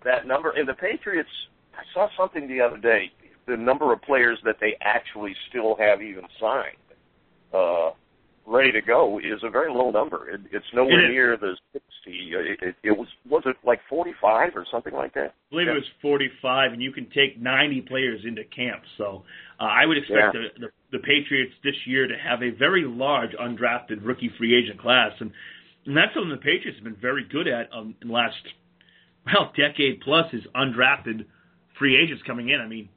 that 0.03 0.27
number, 0.27 0.51
and 0.51 0.67
the 0.67 0.73
Patriots, 0.73 1.29
I 1.75 1.83
saw 1.93 2.07
something 2.17 2.47
the 2.47 2.62
other 2.62 2.77
day. 2.77 3.12
The 3.47 3.57
number 3.57 3.93
of 3.93 4.01
players 4.01 4.39
that 4.43 4.57
they 4.60 4.75
actually 4.81 5.33
still 5.49 5.75
have 5.77 6.01
even 6.01 6.23
signed, 6.39 6.75
uh, 7.53 7.91
ready 8.47 8.71
to 8.71 8.81
go, 8.81 9.19
is 9.19 9.43
a 9.43 9.49
very 9.49 9.71
low 9.71 9.91
number. 9.91 10.29
It, 10.29 10.41
it's 10.51 10.65
nowhere 10.73 11.05
It 11.05 11.12
near 11.12 11.38
the 11.38 11.55
sixty. 11.73 12.31
It, 12.33 12.60
it, 12.62 12.75
it 12.83 12.91
was 12.91 13.07
was 13.29 13.43
it 13.45 13.57
like 13.65 13.79
forty 13.89 14.13
five 14.21 14.51
or 14.55 14.65
something 14.71 14.93
like 14.93 15.13
that? 15.13 15.27
I 15.27 15.49
believe 15.51 15.67
it 15.67 15.73
was 15.73 15.83
45, 16.01 16.73
and 16.73 16.81
you 16.81 16.91
can 16.91 17.10
take 17.10 17.39
90 17.39 17.81
players 17.81 18.21
into 18.25 18.43
camp. 18.45 18.81
So 18.97 19.23
uh, 19.60 19.63
I 19.63 19.86
would 19.86 19.97
expect 19.97 20.33
Yeah. 20.33 20.41
the, 20.57 20.67
the 20.67 20.97
the 20.97 20.99
Patriots 20.99 21.53
this 21.63 21.75
year 21.86 22.07
to 22.07 22.17
have 22.17 22.41
a 22.41 22.49
very 22.51 22.83
large 22.86 23.31
undrafted 23.31 23.99
rookie 24.05 24.31
free 24.38 24.55
agent 24.57 24.79
class, 24.79 25.12
and 25.19 25.31
and 25.86 25.95
that's 25.95 26.13
something 26.13 26.31
the 26.31 26.38
Patriots 26.38 26.77
have 26.77 26.83
been 26.86 27.01
very 27.01 27.25
good 27.29 27.47
at 27.47 27.69
um, 27.73 27.95
in 28.01 28.07
the 28.07 28.13
last 28.13 28.36
well 29.25 29.51
decade 29.57 29.99
plus 30.01 30.33
is 30.33 30.43
undrafted 30.55 31.25
free 31.77 31.97
agents 32.01 32.23
coming 32.25 32.49
in. 32.49 32.60
I 32.62 32.67
mean. 32.67 32.89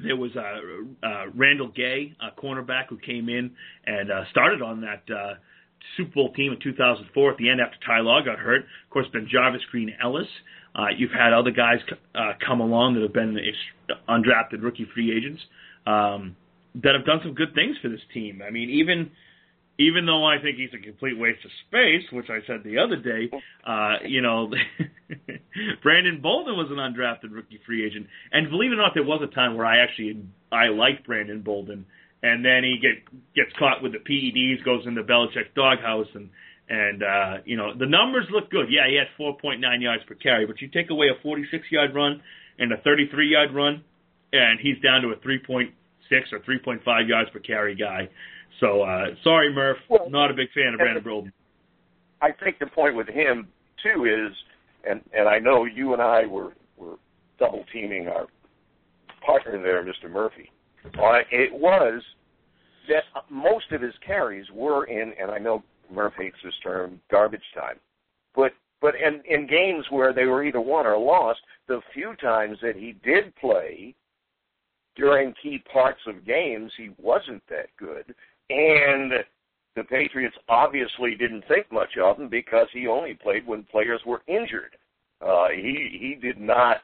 There 0.00 0.16
was 0.16 0.30
uh, 0.36 1.06
uh, 1.06 1.24
Randall 1.34 1.68
Gay, 1.68 2.14
a 2.20 2.38
cornerback, 2.40 2.88
who 2.88 2.98
came 2.98 3.28
in 3.28 3.52
and 3.86 4.10
uh, 4.10 4.24
started 4.30 4.60
on 4.60 4.80
that 4.80 5.02
uh, 5.14 5.34
Super 5.96 6.12
Bowl 6.14 6.32
team 6.32 6.52
in 6.52 6.58
2004 6.60 7.30
at 7.30 7.36
the 7.38 7.48
end 7.48 7.60
after 7.60 7.76
Ty 7.86 8.00
Law 8.00 8.20
got 8.24 8.38
hurt. 8.38 8.62
Of 8.62 8.90
course, 8.90 9.06
been 9.12 9.28
Jarvis 9.30 9.62
Green 9.70 9.92
Ellis. 10.02 10.26
Uh, 10.74 10.86
you've 10.96 11.12
had 11.12 11.32
other 11.32 11.52
guys 11.52 11.78
uh, 12.14 12.32
come 12.44 12.60
along 12.60 12.94
that 12.94 13.02
have 13.02 13.12
been 13.12 13.38
undrafted 14.08 14.62
rookie 14.62 14.88
free 14.92 15.16
agents 15.16 15.40
um, 15.86 16.36
that 16.82 16.94
have 16.94 17.06
done 17.06 17.20
some 17.22 17.34
good 17.34 17.54
things 17.54 17.76
for 17.80 17.88
this 17.88 18.00
team. 18.12 18.42
I 18.44 18.50
mean, 18.50 18.70
even 18.70 19.10
even 19.78 20.06
though 20.06 20.24
I 20.24 20.40
think 20.40 20.56
he's 20.56 20.70
a 20.72 20.82
complete 20.82 21.18
waste 21.18 21.44
of 21.44 21.50
space, 21.66 22.04
which 22.12 22.26
I 22.30 22.46
said 22.46 22.62
the 22.64 22.78
other 22.78 22.96
day, 22.96 23.30
uh, 23.66 23.96
you 24.06 24.20
know, 24.20 24.50
Brandon 25.82 26.20
Bolden 26.22 26.54
was 26.54 26.68
an 26.70 26.76
undrafted 26.76 27.34
rookie 27.34 27.60
free 27.66 27.84
agent, 27.84 28.06
and 28.32 28.50
believe 28.50 28.70
it 28.70 28.74
or 28.74 28.82
not, 28.82 28.92
there 28.94 29.04
was 29.04 29.20
a 29.22 29.34
time 29.34 29.56
where 29.56 29.66
I 29.66 29.78
actually 29.78 30.22
I 30.52 30.68
liked 30.68 31.06
Brandon 31.06 31.40
Bolden, 31.40 31.86
and 32.22 32.44
then 32.44 32.62
he 32.62 32.78
get 32.80 33.02
gets 33.34 33.56
caught 33.58 33.82
with 33.82 33.92
the 33.92 33.98
PEDs, 33.98 34.64
goes 34.64 34.86
in 34.86 34.94
the 34.94 35.02
Belichick 35.02 35.54
doghouse, 35.56 36.08
and 36.14 36.30
and 36.68 37.02
uh, 37.02 37.42
you 37.44 37.56
know 37.56 37.76
the 37.76 37.86
numbers 37.86 38.26
look 38.30 38.50
good. 38.50 38.66
Yeah, 38.70 38.86
he 38.88 38.96
had 38.96 39.08
4.9 39.18 39.60
yards 39.82 40.04
per 40.06 40.14
carry, 40.14 40.46
but 40.46 40.60
you 40.60 40.68
take 40.68 40.90
away 40.90 41.08
a 41.08 41.20
46 41.22 41.64
yard 41.70 41.94
run 41.94 42.22
and 42.58 42.72
a 42.72 42.76
33 42.78 43.28
yard 43.28 43.52
run, 43.52 43.82
and 44.32 44.60
he's 44.60 44.80
down 44.82 45.02
to 45.02 45.08
a 45.08 45.16
3.6 45.16 45.70
or 46.32 46.38
3.5 46.40 47.08
yards 47.08 47.30
per 47.30 47.40
carry 47.40 47.74
guy. 47.74 48.08
So 48.60 48.82
uh, 48.82 49.06
sorry, 49.22 49.52
Murph, 49.52 49.78
Well, 49.88 50.08
not 50.10 50.30
a 50.30 50.34
big 50.34 50.48
fan 50.52 50.74
of 50.74 50.78
Brandon 50.78 51.02
Bolden. 51.02 51.32
I 52.22 52.30
think 52.32 52.58
the 52.58 52.66
point 52.66 52.94
with 52.94 53.08
him 53.08 53.48
too 53.82 54.04
is, 54.04 54.34
and 54.88 55.00
and 55.12 55.28
I 55.28 55.38
know 55.38 55.64
you 55.64 55.92
and 55.92 56.02
I 56.02 56.26
were 56.26 56.52
were 56.76 56.96
double 57.38 57.64
teaming 57.72 58.08
our 58.08 58.26
partner 59.24 59.60
there, 59.62 59.84
Mr. 59.84 60.10
Murphy. 60.10 60.50
Uh, 60.84 61.20
it 61.30 61.52
was 61.52 62.02
that 62.88 63.04
most 63.30 63.72
of 63.72 63.80
his 63.80 63.94
carries 64.06 64.46
were 64.52 64.84
in, 64.84 65.12
and 65.20 65.30
I 65.30 65.38
know 65.38 65.62
Murph 65.90 66.14
hates 66.18 66.36
this 66.44 66.54
term, 66.62 67.00
garbage 67.10 67.42
time, 67.54 67.78
but 68.34 68.52
but 68.80 68.94
in 68.94 69.22
in 69.28 69.46
games 69.46 69.84
where 69.90 70.12
they 70.12 70.26
were 70.26 70.44
either 70.44 70.60
won 70.60 70.86
or 70.86 70.98
lost, 70.98 71.40
the 71.66 71.80
few 71.92 72.14
times 72.16 72.58
that 72.62 72.76
he 72.76 72.96
did 73.04 73.34
play 73.36 73.94
during 74.96 75.34
key 75.42 75.62
parts 75.72 76.00
of 76.06 76.24
games, 76.26 76.70
he 76.76 76.90
wasn't 76.98 77.42
that 77.48 77.66
good, 77.78 78.14
and 78.50 79.12
the 79.76 79.84
Patriots 79.84 80.36
obviously 80.48 81.14
didn't 81.14 81.44
think 81.48 81.70
much 81.72 81.96
of 82.02 82.18
him 82.18 82.28
because 82.28 82.66
he 82.72 82.86
only 82.86 83.14
played 83.14 83.46
when 83.46 83.64
players 83.64 84.00
were 84.06 84.22
injured. 84.26 84.76
Uh, 85.20 85.48
he 85.54 85.98
he 86.00 86.18
did 86.20 86.38
not, 86.38 86.78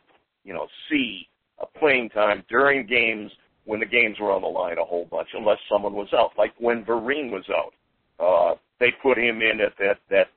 you 0.44 0.52
know, 0.52 0.66
see 0.88 1.28
a 1.60 1.66
playing 1.78 2.08
time 2.10 2.42
during 2.48 2.86
games 2.86 3.30
when 3.64 3.80
the 3.80 3.86
games 3.86 4.16
were 4.18 4.32
on 4.32 4.42
the 4.42 4.48
line 4.48 4.78
a 4.78 4.84
whole 4.84 5.06
bunch, 5.10 5.28
unless 5.34 5.58
someone 5.70 5.92
was 5.92 6.08
out. 6.14 6.30
Like 6.38 6.54
when 6.58 6.84
Vereen 6.84 7.30
was 7.30 7.44
out, 7.50 7.74
uh, 8.18 8.56
they 8.78 8.92
put 9.02 9.18
him 9.18 9.40
in 9.42 9.60
at 9.60 9.76
that 9.78 9.98
that 10.10 10.28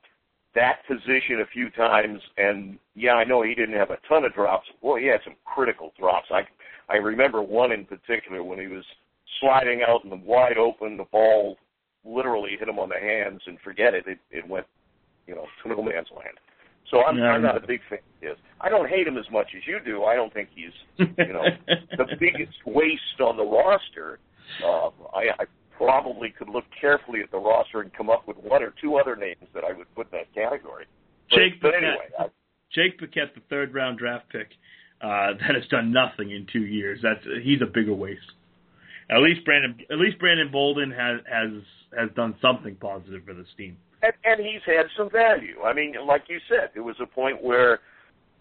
that 0.54 0.86
position 0.86 1.40
a 1.40 1.46
few 1.52 1.70
times, 1.70 2.20
and 2.36 2.78
yeah, 2.94 3.14
I 3.14 3.24
know 3.24 3.42
he 3.42 3.54
didn't 3.54 3.76
have 3.76 3.90
a 3.90 3.98
ton 4.08 4.24
of 4.24 4.34
drops. 4.34 4.66
Boy, 4.80 5.00
he 5.00 5.06
had 5.06 5.20
some 5.24 5.34
critical 5.44 5.92
drops. 5.98 6.28
I 6.30 6.42
I 6.88 6.96
remember 6.96 7.42
one 7.42 7.72
in 7.72 7.84
particular 7.84 8.44
when 8.44 8.60
he 8.60 8.66
was 8.66 8.84
sliding 9.40 9.82
out 9.86 10.04
in 10.04 10.10
the 10.10 10.16
wide 10.16 10.58
open, 10.58 10.96
the 10.96 11.04
ball 11.04 11.56
literally 12.04 12.56
hit 12.58 12.68
him 12.68 12.78
on 12.78 12.88
the 12.88 13.00
hands, 13.00 13.40
and 13.46 13.58
forget 13.60 13.94
it, 13.94 14.06
it, 14.06 14.18
it 14.30 14.46
went, 14.48 14.66
you 15.26 15.34
know, 15.34 15.46
to 15.62 15.68
no 15.68 15.82
man's 15.82 16.08
land. 16.14 16.36
So 16.90 17.02
I'm, 17.02 17.16
Yeah, 17.16 17.30
I'm 17.30 17.42
not 17.42 17.56
a 17.56 17.66
big 17.66 17.80
fan 17.88 17.98
of 17.98 18.28
his. 18.28 18.36
I 18.60 18.68
don't 18.68 18.88
hate 18.88 19.06
him 19.06 19.16
as 19.16 19.24
much 19.32 19.48
as 19.56 19.62
you 19.66 19.78
do. 19.84 20.04
I 20.04 20.14
don't 20.14 20.32
think 20.32 20.50
he's, 20.54 20.72
you 20.98 21.32
know, 21.32 21.44
the 21.66 22.06
biggest 22.20 22.58
waste 22.66 23.20
on 23.20 23.36
the 23.36 23.44
roster. 23.44 24.18
Um, 24.64 24.92
I, 25.14 25.42
I 25.42 25.44
probably 25.76 26.30
could 26.30 26.48
look 26.48 26.64
carefully 26.78 27.20
at 27.20 27.30
the 27.30 27.38
roster 27.38 27.80
and 27.80 27.92
come 27.92 28.10
up 28.10 28.28
with 28.28 28.36
one 28.36 28.62
or 28.62 28.74
two 28.80 28.96
other 28.96 29.16
names 29.16 29.46
that 29.54 29.64
I 29.64 29.72
would 29.72 29.92
put 29.94 30.12
in 30.12 30.18
that 30.18 30.34
category. 30.34 30.84
But, 31.30 31.36
Jake 31.36 31.60
but 31.60 31.72
Bequette. 31.72 31.82
anyway, 31.82 32.08
I, 32.18 32.24
Jake 32.74 33.00
Bequette, 33.00 33.34
the 33.34 33.40
third 33.48 33.74
round 33.74 33.98
draft 33.98 34.28
pick, 34.30 34.48
uh, 35.00 35.32
that 35.40 35.54
has 35.54 35.66
done 35.70 35.92
nothing 35.92 36.30
in 36.30 36.46
two 36.52 36.64
years. 36.64 37.00
That's 37.02 37.24
he's 37.42 37.62
a 37.62 37.66
bigger 37.66 37.94
waste. 37.94 38.20
At 39.10 39.18
least 39.20 39.44
Brandon, 39.44 39.76
at 39.90 39.98
least 39.98 40.18
Brandon 40.18 40.50
Bolden 40.50 40.90
has 40.90 41.20
has 41.30 41.50
has 41.98 42.10
done 42.16 42.34
something 42.40 42.74
positive 42.76 43.22
for 43.24 43.34
this 43.34 43.46
team. 43.56 43.76
and, 44.02 44.12
and 44.24 44.40
he's 44.40 44.62
had 44.66 44.86
some 44.96 45.10
value. 45.10 45.60
I 45.64 45.72
mean, 45.72 45.94
like 46.06 46.24
you 46.28 46.38
said, 46.48 46.70
there 46.74 46.82
was 46.82 46.96
a 47.00 47.06
point 47.06 47.42
where, 47.42 47.80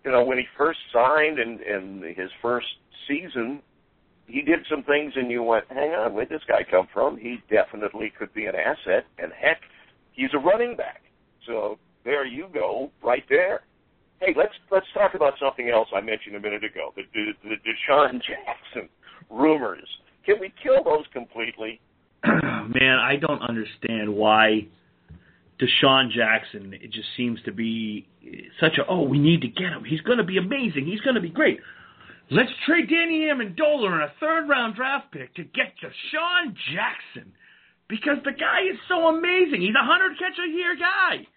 you 0.04 0.12
know, 0.12 0.24
when 0.24 0.38
he 0.38 0.46
first 0.58 0.80
signed 0.92 1.40
and 1.40 1.60
and 1.62 2.04
his 2.04 2.30
first 2.42 2.68
season, 3.08 3.62
he 4.28 4.42
did 4.42 4.60
some 4.70 4.84
things, 4.84 5.14
and 5.16 5.30
you 5.30 5.44
went, 5.44 5.66
"Hang 5.70 5.92
on, 5.92 6.14
where'd 6.14 6.30
this 6.30 6.42
guy 6.48 6.64
come 6.70 6.88
from? 6.94 7.18
He 7.18 7.42
definitely 7.50 8.12
could 8.18 8.34
be 8.34 8.46
an 8.46 8.56
asset." 8.56 9.06
And 9.18 9.32
heck, 9.34 9.62
he's 10.14 10.34
a 10.34 10.40
running 10.40 10.76
back. 10.76 11.02
So 11.46 11.78
there 12.06 12.26
you 12.26 12.48
go, 12.54 12.90
right 13.04 13.24
there. 13.30 13.62
Hey, 14.22 14.34
let's 14.38 14.54
let's 14.72 14.88
talk 14.94 15.14
about 15.16 15.34
something 15.40 15.70
else 15.70 15.90
I 15.94 16.00
mentioned 16.00 16.36
a 16.36 16.40
minute 16.40 16.64
ago. 16.64 16.94
The 16.96 17.04
the, 17.14 17.34
the 17.44 17.56
DeSean 17.56 18.22
Jackson 18.22 18.90
rumors. 19.30 19.88
Can 20.26 20.36
we 20.40 20.54
kill 20.62 20.84
those 20.84 21.06
completely? 21.12 21.80
Man, 22.26 23.00
I 23.00 23.18
don't 23.18 23.42
understand 23.42 24.14
why 24.14 24.68
DeSean 25.60 26.12
Jackson. 26.12 26.74
It 26.74 26.92
just 26.92 27.08
seems 27.18 27.42
to 27.44 27.52
be 27.52 28.08
such 28.60 28.78
a 28.78 28.86
oh, 28.90 29.04
we 29.04 29.20
need 29.20 29.42
to 29.42 29.48
get 29.48 29.72
him. 29.72 29.84
He's 29.84 30.02
going 30.02 30.18
to 30.18 30.24
be 30.24 30.38
amazing. 30.38 30.86
He's 30.86 31.02
going 31.02 31.16
to 31.16 31.22
be 31.22 31.30
great. 31.30 31.60
Let's 32.32 32.52
trade 32.66 32.90
Danny 32.90 33.28
Amendola 33.28 33.92
and 33.92 34.04
a 34.04 34.14
third 34.20 34.48
round 34.48 34.76
draft 34.76 35.12
pick 35.12 35.36
to 35.36 35.44
get 35.44 35.74
DeSean 35.84 36.56
Jackson 36.74 37.34
because 37.90 38.18
the 38.24 38.32
guy 38.32 38.62
is 38.72 38.80
so 38.88 39.08
amazing. 39.08 39.62
He's 39.62 39.76
a 39.76 39.86
hundred 39.86 40.18
catch 40.18 40.38
a 40.40 40.50
year 40.50 40.76
guy. 40.76 41.28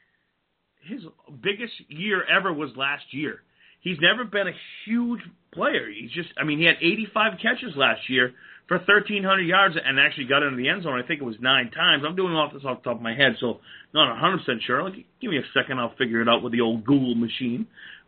His 0.83 1.01
biggest 1.43 1.75
year 1.89 2.25
ever 2.25 2.53
was 2.53 2.71
last 2.77 3.05
year. 3.11 3.43
He's 3.81 3.99
never 4.01 4.25
been 4.25 4.49
a 4.49 4.57
huge 4.85 5.21
player. 5.53 5.89
He's 5.91 6.11
just, 6.11 6.29
I 6.39 6.45
mean, 6.45 6.59
he 6.59 6.65
had 6.65 6.77
85 6.81 7.39
catches 7.43 7.77
last 7.77 8.09
year 8.09 8.33
for 8.69 8.79
1,300 8.79 9.43
yards 9.43 9.77
and 9.83 9.99
actually 10.01 10.25
got 10.25 10.43
into 10.43 10.57
the 10.57 10.69
end 10.69 10.83
zone. 10.83 11.01
I 11.03 11.07
think 11.07 11.21
it 11.21 11.25
was 11.25 11.37
nine 11.41 11.71
times. 11.71 12.03
I'm 12.07 12.17
doing 12.17 12.35
all 12.35 12.51
this 12.53 12.65
off 12.65 12.83
the 12.83 12.91
top 12.91 12.97
of 12.97 13.03
my 13.03 13.15
head, 13.15 13.37
so 13.39 13.61
not 13.95 14.17
100% 14.21 14.39
sure. 14.67 14.83
Like, 14.83 14.95
give 15.21 15.31
me 15.31 15.39
a 15.39 15.47
second, 15.55 15.79
I'll 15.79 15.95
figure 15.97 16.21
it 16.21 16.29
out 16.29 16.43
with 16.43 16.53
the 16.53 16.61
old 16.61 16.85
Google 16.85 17.15
machine. 17.15 17.67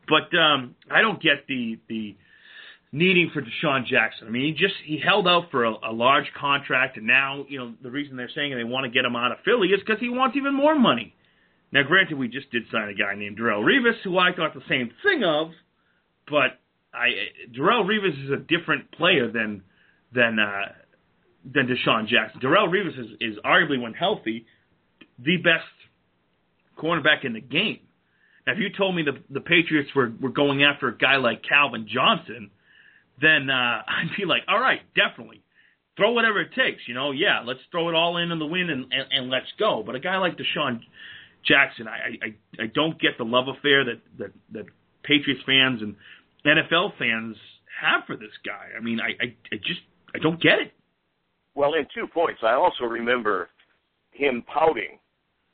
But 0.08 0.36
um, 0.36 0.74
I 0.90 1.02
don't 1.02 1.22
get 1.22 1.46
the 1.46 1.78
the 1.88 2.16
needing 2.90 3.30
for 3.34 3.42
DeSean 3.42 3.86
Jackson. 3.86 4.26
I 4.26 4.30
mean, 4.30 4.46
he 4.46 4.52
just 4.52 4.74
he 4.84 4.98
held 4.98 5.28
out 5.28 5.50
for 5.50 5.64
a, 5.64 5.74
a 5.90 5.92
large 5.92 6.24
contract, 6.38 6.96
and 6.96 7.06
now 7.06 7.44
you 7.48 7.58
know 7.58 7.74
the 7.82 7.90
reason 7.90 8.16
they're 8.16 8.30
saying 8.34 8.56
they 8.56 8.64
want 8.64 8.84
to 8.84 8.90
get 8.90 9.04
him 9.04 9.14
out 9.14 9.32
of 9.32 9.38
Philly 9.44 9.68
is 9.68 9.80
because 9.80 10.00
he 10.00 10.08
wants 10.08 10.36
even 10.36 10.54
more 10.54 10.78
money. 10.78 11.14
Now, 11.70 11.82
granted, 11.82 12.16
we 12.16 12.28
just 12.28 12.50
did 12.50 12.62
sign 12.72 12.88
a 12.88 12.94
guy 12.94 13.14
named 13.14 13.38
Darrelle 13.38 13.62
Revis, 13.62 14.00
who 14.02 14.18
I 14.18 14.32
thought 14.32 14.54
the 14.54 14.62
same 14.70 14.90
thing 15.02 15.22
of, 15.22 15.50
but 16.26 16.58
I 16.94 17.08
Darrelle 17.54 17.84
Revis 17.84 18.24
is 18.24 18.30
a 18.30 18.36
different 18.36 18.90
player 18.92 19.30
than 19.30 19.62
than 20.12 20.38
uh, 20.38 20.72
than 21.44 21.66
DeSean 21.66 22.08
Jackson. 22.08 22.40
Darrelle 22.40 22.68
Revis 22.68 22.98
is, 22.98 23.06
is 23.20 23.38
arguably, 23.44 23.80
when 23.80 23.94
healthy, 23.94 24.46
the 25.18 25.36
best 25.38 25.64
cornerback 26.78 27.24
in 27.24 27.32
the 27.32 27.40
game. 27.40 27.80
Now, 28.46 28.54
if 28.54 28.58
you 28.58 28.68
told 28.76 28.94
me 28.94 29.02
the 29.02 29.18
the 29.30 29.40
Patriots 29.40 29.90
were 29.94 30.12
were 30.20 30.30
going 30.30 30.62
after 30.62 30.88
a 30.88 30.96
guy 30.96 31.16
like 31.16 31.42
Calvin 31.48 31.86
Johnson, 31.92 32.50
then 33.20 33.50
uh, 33.50 33.82
I'd 33.88 34.16
be 34.16 34.24
like, 34.24 34.42
all 34.48 34.60
right, 34.60 34.80
definitely. 34.94 35.42
Throw 35.96 36.12
whatever 36.12 36.40
it 36.40 36.54
takes, 36.54 36.82
you 36.86 36.94
know. 36.94 37.10
Yeah, 37.10 37.42
let's 37.44 37.58
throw 37.72 37.88
it 37.88 37.94
all 37.94 38.18
in 38.18 38.30
in 38.30 38.38
the 38.38 38.46
wind 38.46 38.70
and, 38.70 38.84
and, 38.92 39.06
and 39.10 39.30
let's 39.30 39.50
go. 39.58 39.82
But 39.84 39.96
a 39.96 40.00
guy 40.00 40.16
like 40.18 40.38
DeSean 40.38 40.80
Jackson, 41.44 41.88
I, 41.88 42.16
I 42.24 42.62
I 42.62 42.66
don't 42.72 43.00
get 43.00 43.18
the 43.18 43.24
love 43.24 43.48
affair 43.48 43.84
that 43.84 44.00
that 44.18 44.32
that 44.52 44.66
Patriots 45.02 45.42
fans 45.44 45.82
and 45.82 45.96
NFL 46.46 46.96
fans 46.98 47.36
have 47.82 48.02
for 48.06 48.16
this 48.16 48.30
guy. 48.46 48.68
I 48.76 48.80
mean, 48.80 49.00
I 49.00 49.08
I, 49.22 49.34
I 49.52 49.56
just 49.56 49.80
I 50.14 50.18
don't 50.18 50.40
get 50.40 50.58
it. 50.58 50.72
Well, 51.54 51.74
in 51.74 51.86
two 51.94 52.06
points, 52.06 52.40
I 52.42 52.52
also 52.52 52.84
remember 52.84 53.48
him 54.12 54.42
pouting. 54.46 54.98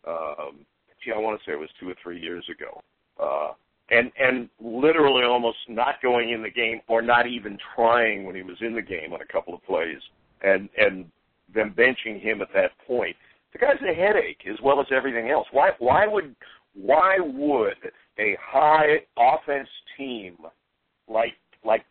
Um, 0.07 0.67
gee, 1.03 1.12
I 1.14 1.19
want 1.19 1.40
to 1.40 1.45
say 1.45 1.55
it 1.55 1.59
was 1.59 1.71
two 1.81 1.88
or 1.88 1.95
three 2.03 2.21
years 2.21 2.45
ago, 2.51 2.81
uh, 3.23 3.53
and 3.90 4.11
and 4.19 4.49
literally 4.61 5.25
almost 5.25 5.59
not 5.69 6.03
going 6.03 6.31
in 6.31 6.43
the 6.43 6.51
game 6.51 6.81
or 6.88 7.01
not 7.03 7.27
even 7.27 7.59
trying 7.75 8.25
when 8.25 8.35
he 8.35 8.43
was 8.43 8.57
in 8.61 8.75
the 8.75 8.83
game 8.83 9.12
on 9.12 9.21
a 9.23 9.33
couple 9.33 9.55
of 9.55 9.64
plays, 9.64 10.01
and 10.43 10.69
and 10.77 11.07
them 11.55 11.75
benching 11.77 12.21
him 12.21 12.43
at 12.43 12.49
that 12.55 12.71
point. 12.87 13.17
The 13.53 13.59
guy's 13.59 13.81
a 13.88 13.95
headache 13.95 14.43
as 14.51 14.59
well 14.62 14.81
as 14.81 14.87
everything 14.95 15.31
else. 15.31 15.47
Why 15.53 15.71
why 15.79 16.07
would 16.07 16.35
why 16.75 17.19
would 17.21 17.77
a 18.19 18.37
high 18.40 19.01
offense 19.17 19.69
team 19.97 20.37
like 21.09 21.35
like 21.64 21.85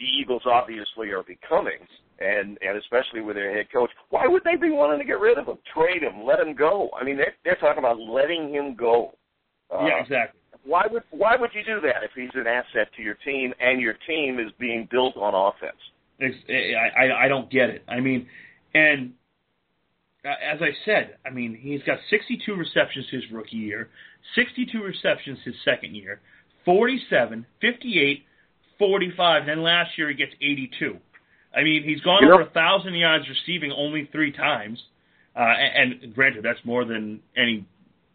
the 0.00 0.06
Eagles 0.06 0.42
obviously 0.46 1.10
are 1.10 1.22
becoming, 1.22 1.78
and 2.18 2.58
and 2.62 2.78
especially 2.78 3.20
with 3.20 3.36
their 3.36 3.54
head 3.54 3.66
coach, 3.72 3.90
why 4.08 4.26
would 4.26 4.42
they 4.44 4.56
be 4.56 4.70
wanting 4.70 4.98
to 4.98 5.04
get 5.04 5.20
rid 5.20 5.38
of 5.38 5.46
him, 5.46 5.58
trade 5.72 6.02
him, 6.02 6.24
let 6.24 6.40
him 6.40 6.54
go? 6.54 6.90
I 6.98 7.04
mean, 7.04 7.16
they're 7.16 7.34
they're 7.44 7.56
talking 7.56 7.78
about 7.78 8.00
letting 8.00 8.52
him 8.52 8.74
go. 8.74 9.14
Uh, 9.72 9.84
yeah, 9.86 10.02
exactly. 10.02 10.40
Why 10.64 10.86
would 10.90 11.02
why 11.10 11.36
would 11.36 11.50
you 11.54 11.62
do 11.64 11.80
that 11.82 12.02
if 12.02 12.10
he's 12.16 12.30
an 12.34 12.46
asset 12.46 12.88
to 12.96 13.02
your 13.02 13.16
team 13.24 13.52
and 13.60 13.80
your 13.80 13.94
team 14.06 14.38
is 14.40 14.50
being 14.58 14.88
built 14.90 15.16
on 15.16 15.34
offense? 15.34 15.78
It's, 16.18 16.36
I, 16.48 17.04
I 17.04 17.24
I 17.24 17.28
don't 17.28 17.50
get 17.50 17.70
it. 17.70 17.84
I 17.88 18.00
mean, 18.00 18.26
and 18.74 19.12
uh, 20.24 20.28
as 20.28 20.60
I 20.62 20.70
said, 20.84 21.16
I 21.26 21.30
mean 21.30 21.56
he's 21.60 21.82
got 21.82 21.98
62 22.08 22.54
receptions 22.54 23.06
his 23.10 23.22
rookie 23.30 23.56
year, 23.56 23.90
62 24.34 24.82
receptions 24.82 25.38
his 25.44 25.54
second 25.64 25.94
year, 25.94 26.20
47, 26.64 27.46
58, 27.60 28.24
45. 28.80 29.46
Then 29.46 29.62
last 29.62 29.90
year 29.96 30.08
he 30.08 30.14
gets 30.14 30.32
82. 30.42 30.96
I 31.54 31.62
mean 31.62 31.84
he's 31.84 32.00
gone 32.00 32.22
Yep. 32.24 32.32
over 32.32 32.42
a 32.42 32.50
thousand 32.50 32.94
yards 32.94 33.24
receiving 33.28 33.70
only 33.70 34.06
three 34.10 34.32
times. 34.32 34.82
Uh, 35.36 35.40
and, 35.42 36.02
and 36.02 36.12
granted, 36.14 36.42
that's 36.44 36.58
more 36.64 36.84
than 36.84 37.20
any 37.36 37.64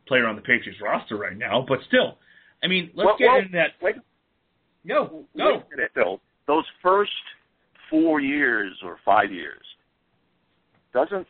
player 0.07 0.27
on 0.27 0.35
the 0.35 0.41
Patriots 0.41 0.81
roster 0.81 1.15
right 1.15 1.37
now. 1.37 1.63
But 1.65 1.79
still, 1.87 2.17
I 2.61 2.67
mean, 2.67 2.91
let's 2.93 3.05
Well- 3.05 3.17
get 3.17 3.27
well, 3.27 3.37
into 3.37 3.51
that. 3.53 3.71
wait- 3.81 3.95
Go, 4.87 5.25
Wait 5.33 5.43
a 5.43 5.63
minute, 5.75 5.91
though. 5.95 6.19
Those 6.45 6.65
first 6.83 7.11
four 7.89 8.19
years 8.19 8.77
or 8.83 8.97
five 9.03 9.31
years, 9.31 9.63
doesn't 10.93 11.27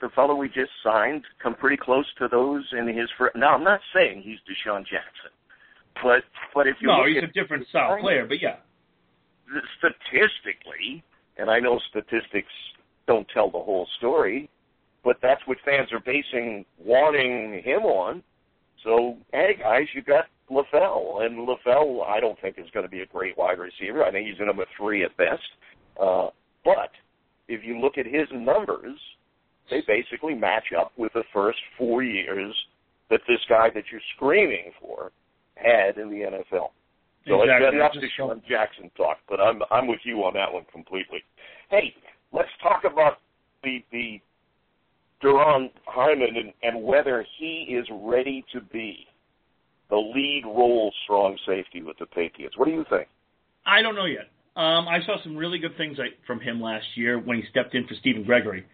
the 0.00 0.08
fellow 0.10 0.34
we 0.34 0.48
just 0.48 0.70
signed 0.82 1.24
come 1.42 1.54
pretty 1.54 1.76
close 1.78 2.04
to 2.18 2.28
those 2.28 2.64
in 2.72 2.86
his 2.88 3.08
first? 3.16 3.34
Now, 3.36 3.54
I'm 3.54 3.64
not 3.64 3.80
saying 3.94 4.20
he's 4.22 4.38
DeSean 4.40 4.82
Jackson, 4.86 5.30
but 6.02 6.22
but 6.54 6.66
if 6.66 6.76
you 6.80 6.88
No, 6.88 7.06
he's 7.06 7.18
at 7.18 7.24
a 7.24 7.32
different 7.32 7.66
style 7.68 7.98
player, 8.00 8.26
but 8.26 8.40
yeah. 8.40 8.56
statistically, 9.78 11.02
and 11.36 11.50
I 11.50 11.58
know 11.58 11.80
statistics 11.90 12.52
don't 13.06 13.26
tell 13.32 13.50
the 13.50 13.58
whole 13.58 13.86
story, 13.98 14.50
but 15.04 15.16
that's 15.22 15.40
what 15.46 15.58
fans 15.64 15.92
are 15.92 16.00
basing 16.00 16.64
wanting 16.78 17.62
him 17.64 17.82
on. 17.82 18.22
So, 18.84 19.16
hey 19.32 19.56
guys, 19.58 19.86
you 19.94 20.02
got 20.02 20.26
LaFell, 20.50 21.24
and 21.24 21.48
LaFell 21.48 22.06
I 22.06 22.20
don't 22.20 22.40
think 22.40 22.58
is 22.58 22.70
going 22.72 22.84
to 22.84 22.90
be 22.90 23.00
a 23.00 23.06
great 23.06 23.36
wide 23.36 23.58
receiver. 23.58 24.04
I 24.04 24.10
think 24.10 24.28
he's 24.28 24.38
a 24.40 24.44
number 24.44 24.64
three 24.76 25.04
at 25.04 25.16
best. 25.16 25.42
Uh, 26.00 26.28
but 26.64 26.90
if 27.48 27.64
you 27.64 27.80
look 27.80 27.98
at 27.98 28.06
his 28.06 28.28
numbers, 28.32 28.98
they 29.70 29.82
basically 29.86 30.34
match 30.34 30.72
up 30.78 30.92
with 30.96 31.12
the 31.12 31.24
first 31.32 31.58
four 31.76 32.02
years 32.02 32.54
that 33.10 33.20
this 33.26 33.40
guy 33.48 33.70
that 33.74 33.84
you're 33.90 34.00
screaming 34.16 34.70
for 34.80 35.10
had 35.62 35.98
in 35.98 36.10
the 36.10 36.16
NFL. 36.16 36.70
So 37.26 37.42
Exactly. 37.42 37.66
it's 37.66 37.74
enough 37.74 37.92
to 37.92 38.08
Sean 38.16 38.42
Jackson 38.48 38.90
talk, 38.96 39.18
but 39.28 39.40
I'm 39.40 39.60
I'm 39.70 39.86
with 39.86 40.00
you 40.04 40.24
on 40.24 40.34
that 40.34 40.52
one 40.52 40.64
completely. 40.72 41.22
Hey, 41.70 41.94
let's 42.32 42.48
talk 42.62 42.84
about 42.84 43.18
the 43.62 43.84
the 43.92 44.20
Duron 45.22 45.70
Harmon 45.86 46.36
and, 46.36 46.52
and 46.62 46.84
whether 46.84 47.26
he 47.38 47.76
is 47.76 47.86
ready 47.90 48.44
to 48.52 48.60
be 48.60 49.06
the 49.90 49.96
lead 49.96 50.44
role 50.46 50.92
strong 51.04 51.36
safety 51.46 51.82
with 51.82 51.98
the 51.98 52.06
Patriots. 52.06 52.56
What 52.56 52.66
do 52.66 52.72
you 52.72 52.84
think? 52.88 53.08
I 53.66 53.82
don't 53.82 53.94
know 53.94 54.04
yet. 54.04 54.28
Um, 54.56 54.88
I 54.88 54.98
saw 55.06 55.22
some 55.22 55.36
really 55.36 55.58
good 55.58 55.76
things 55.76 55.98
I, 56.00 56.08
from 56.26 56.40
him 56.40 56.60
last 56.60 56.86
year 56.94 57.18
when 57.18 57.36
he 57.36 57.44
stepped 57.50 57.74
in 57.74 57.86
for 57.86 57.94
Stephen 58.00 58.24
Gregory. 58.24 58.64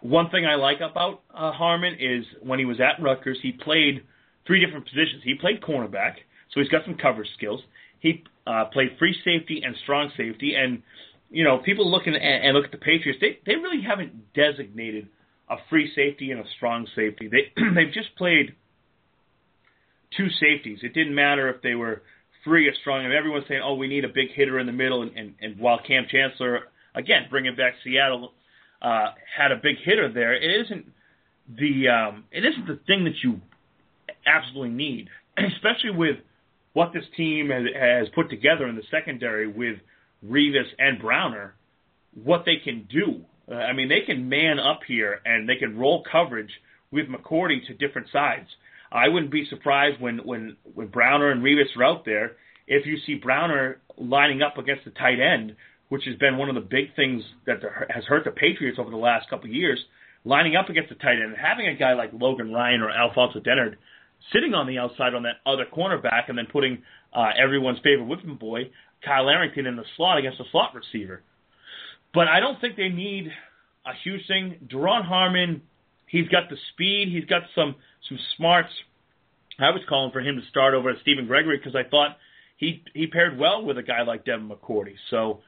One 0.00 0.30
thing 0.30 0.46
I 0.46 0.54
like 0.54 0.78
about 0.80 1.22
uh, 1.34 1.52
Harmon 1.52 1.94
is 1.98 2.24
when 2.42 2.58
he 2.58 2.64
was 2.64 2.78
at 2.80 3.02
Rutgers, 3.02 3.38
he 3.42 3.52
played 3.52 4.02
three 4.48 4.64
different 4.64 4.86
positions. 4.86 5.22
He 5.22 5.34
played 5.34 5.60
cornerback, 5.60 6.14
so 6.52 6.58
he's 6.60 6.68
got 6.68 6.84
some 6.84 6.96
coverage 6.96 7.28
skills. 7.36 7.60
He 8.00 8.24
uh, 8.46 8.64
played 8.72 8.96
free 8.98 9.14
safety 9.24 9.62
and 9.64 9.76
strong 9.84 10.10
safety, 10.16 10.54
and 10.56 10.82
you 11.30 11.44
know 11.44 11.58
people 11.58 11.88
looking 11.88 12.16
at, 12.16 12.22
and 12.22 12.56
look 12.56 12.64
at 12.64 12.72
the 12.72 12.78
Patriots, 12.78 13.20
they 13.20 13.38
they 13.46 13.54
really 13.54 13.82
haven't 13.82 14.34
designated 14.34 15.08
a 15.48 15.56
free 15.70 15.92
safety 15.94 16.32
and 16.32 16.40
a 16.40 16.48
strong 16.56 16.88
safety. 16.96 17.28
They 17.28 17.52
they've 17.74 17.92
just 17.92 18.16
played 18.16 18.56
two 20.16 20.28
safeties. 20.40 20.80
It 20.82 20.94
didn't 20.94 21.14
matter 21.14 21.48
if 21.50 21.62
they 21.62 21.74
were 21.74 22.02
free 22.44 22.66
or 22.66 22.74
strong. 22.80 23.04
And 23.04 23.12
everyone's 23.12 23.44
saying, 23.48 23.60
"Oh, 23.62 23.74
we 23.74 23.86
need 23.86 24.04
a 24.04 24.08
big 24.08 24.32
hitter 24.34 24.58
in 24.58 24.66
the 24.66 24.72
middle." 24.72 25.02
And, 25.02 25.16
and, 25.16 25.34
and 25.40 25.58
while 25.58 25.78
Kam 25.86 26.06
Chancellor, 26.10 26.60
again, 26.94 27.26
bringing 27.30 27.54
back 27.54 27.74
Seattle, 27.84 28.32
uh, 28.80 29.08
had 29.36 29.52
a 29.52 29.56
big 29.56 29.76
hitter 29.84 30.10
there, 30.12 30.34
it 30.34 30.66
isn't 30.66 30.86
the 31.48 31.88
um, 31.88 32.24
it 32.32 32.44
isn't 32.44 32.66
the 32.66 32.80
thing 32.86 33.04
that 33.04 33.14
you 33.22 33.40
absolutely 34.28 34.74
need, 34.74 35.08
especially 35.38 35.90
with 35.90 36.16
what 36.72 36.92
this 36.92 37.04
team 37.16 37.50
has, 37.50 37.64
has 37.74 38.08
put 38.14 38.30
together 38.30 38.68
in 38.68 38.76
the 38.76 38.82
secondary 38.90 39.46
with 39.46 39.76
Revis 40.24 40.68
and 40.78 41.00
Browner. 41.00 41.54
What 42.22 42.44
they 42.44 42.56
can 42.62 42.88
do, 42.90 43.22
uh, 43.50 43.54
I 43.54 43.72
mean, 43.72 43.88
they 43.88 44.00
can 44.06 44.28
man 44.28 44.58
up 44.58 44.80
here 44.86 45.20
and 45.24 45.48
they 45.48 45.56
can 45.56 45.78
roll 45.78 46.04
coverage 46.10 46.50
with 46.90 47.06
McCourty 47.06 47.66
to 47.66 47.74
different 47.74 48.08
sides. 48.12 48.48
I 48.90 49.08
wouldn't 49.08 49.30
be 49.30 49.46
surprised 49.48 50.00
when 50.00 50.18
when 50.18 50.56
when 50.74 50.88
Browner 50.88 51.30
and 51.30 51.42
Revis 51.42 51.76
are 51.76 51.84
out 51.84 52.04
there 52.04 52.36
if 52.68 52.86
you 52.86 52.98
see 53.06 53.14
Browner 53.14 53.80
lining 53.96 54.42
up 54.42 54.58
against 54.58 54.84
the 54.84 54.90
tight 54.92 55.18
end, 55.20 55.56
which 55.88 56.04
has 56.04 56.16
been 56.16 56.36
one 56.36 56.48
of 56.48 56.54
the 56.54 56.60
big 56.60 56.94
things 56.94 57.22
that 57.46 57.60
has 57.88 58.04
hurt 58.04 58.24
the 58.24 58.30
Patriots 58.30 58.78
over 58.78 58.90
the 58.90 58.96
last 58.96 59.28
couple 59.30 59.46
of 59.46 59.54
years, 59.54 59.82
lining 60.24 60.54
up 60.54 60.68
against 60.68 60.90
the 60.90 60.94
tight 60.96 61.14
end 61.14 61.32
and 61.32 61.36
having 61.36 61.66
a 61.66 61.74
guy 61.74 61.94
like 61.94 62.10
Logan 62.12 62.52
Ryan 62.52 62.82
or 62.82 62.90
Alfonso 62.90 63.40
Dennard 63.40 63.76
sitting 64.32 64.54
on 64.54 64.66
the 64.66 64.78
outside 64.78 65.14
on 65.14 65.22
that 65.22 65.36
other 65.46 65.64
cornerback 65.64 66.28
and 66.28 66.36
then 66.36 66.46
putting 66.50 66.82
uh, 67.12 67.30
everyone's 67.36 67.78
favorite 67.78 68.06
whipping 68.06 68.36
boy, 68.36 68.70
Kyle 69.04 69.28
Arrington, 69.28 69.66
in 69.66 69.76
the 69.76 69.84
slot 69.96 70.18
against 70.18 70.40
a 70.40 70.44
slot 70.50 70.74
receiver. 70.74 71.22
But 72.14 72.28
I 72.28 72.40
don't 72.40 72.60
think 72.60 72.76
they 72.76 72.88
need 72.88 73.30
a 73.86 73.92
huge 74.02 74.26
thing. 74.26 74.56
Duron 74.66 75.04
Harmon, 75.04 75.62
he's 76.06 76.28
got 76.28 76.50
the 76.50 76.56
speed, 76.72 77.08
he's 77.08 77.24
got 77.24 77.42
some 77.54 77.74
some 78.08 78.18
smarts. 78.36 78.70
I 79.58 79.70
was 79.70 79.82
calling 79.88 80.12
for 80.12 80.20
him 80.20 80.36
to 80.36 80.46
start 80.48 80.74
over 80.74 80.90
at 80.90 80.96
Stephen 81.02 81.26
Gregory 81.26 81.58
because 81.58 81.74
I 81.74 81.88
thought 81.88 82.16
he 82.56 82.82
he 82.94 83.06
paired 83.06 83.38
well 83.38 83.64
with 83.64 83.78
a 83.78 83.82
guy 83.82 84.02
like 84.02 84.24
Devin 84.24 84.48
McCourty. 84.48 84.94
So 85.10 85.40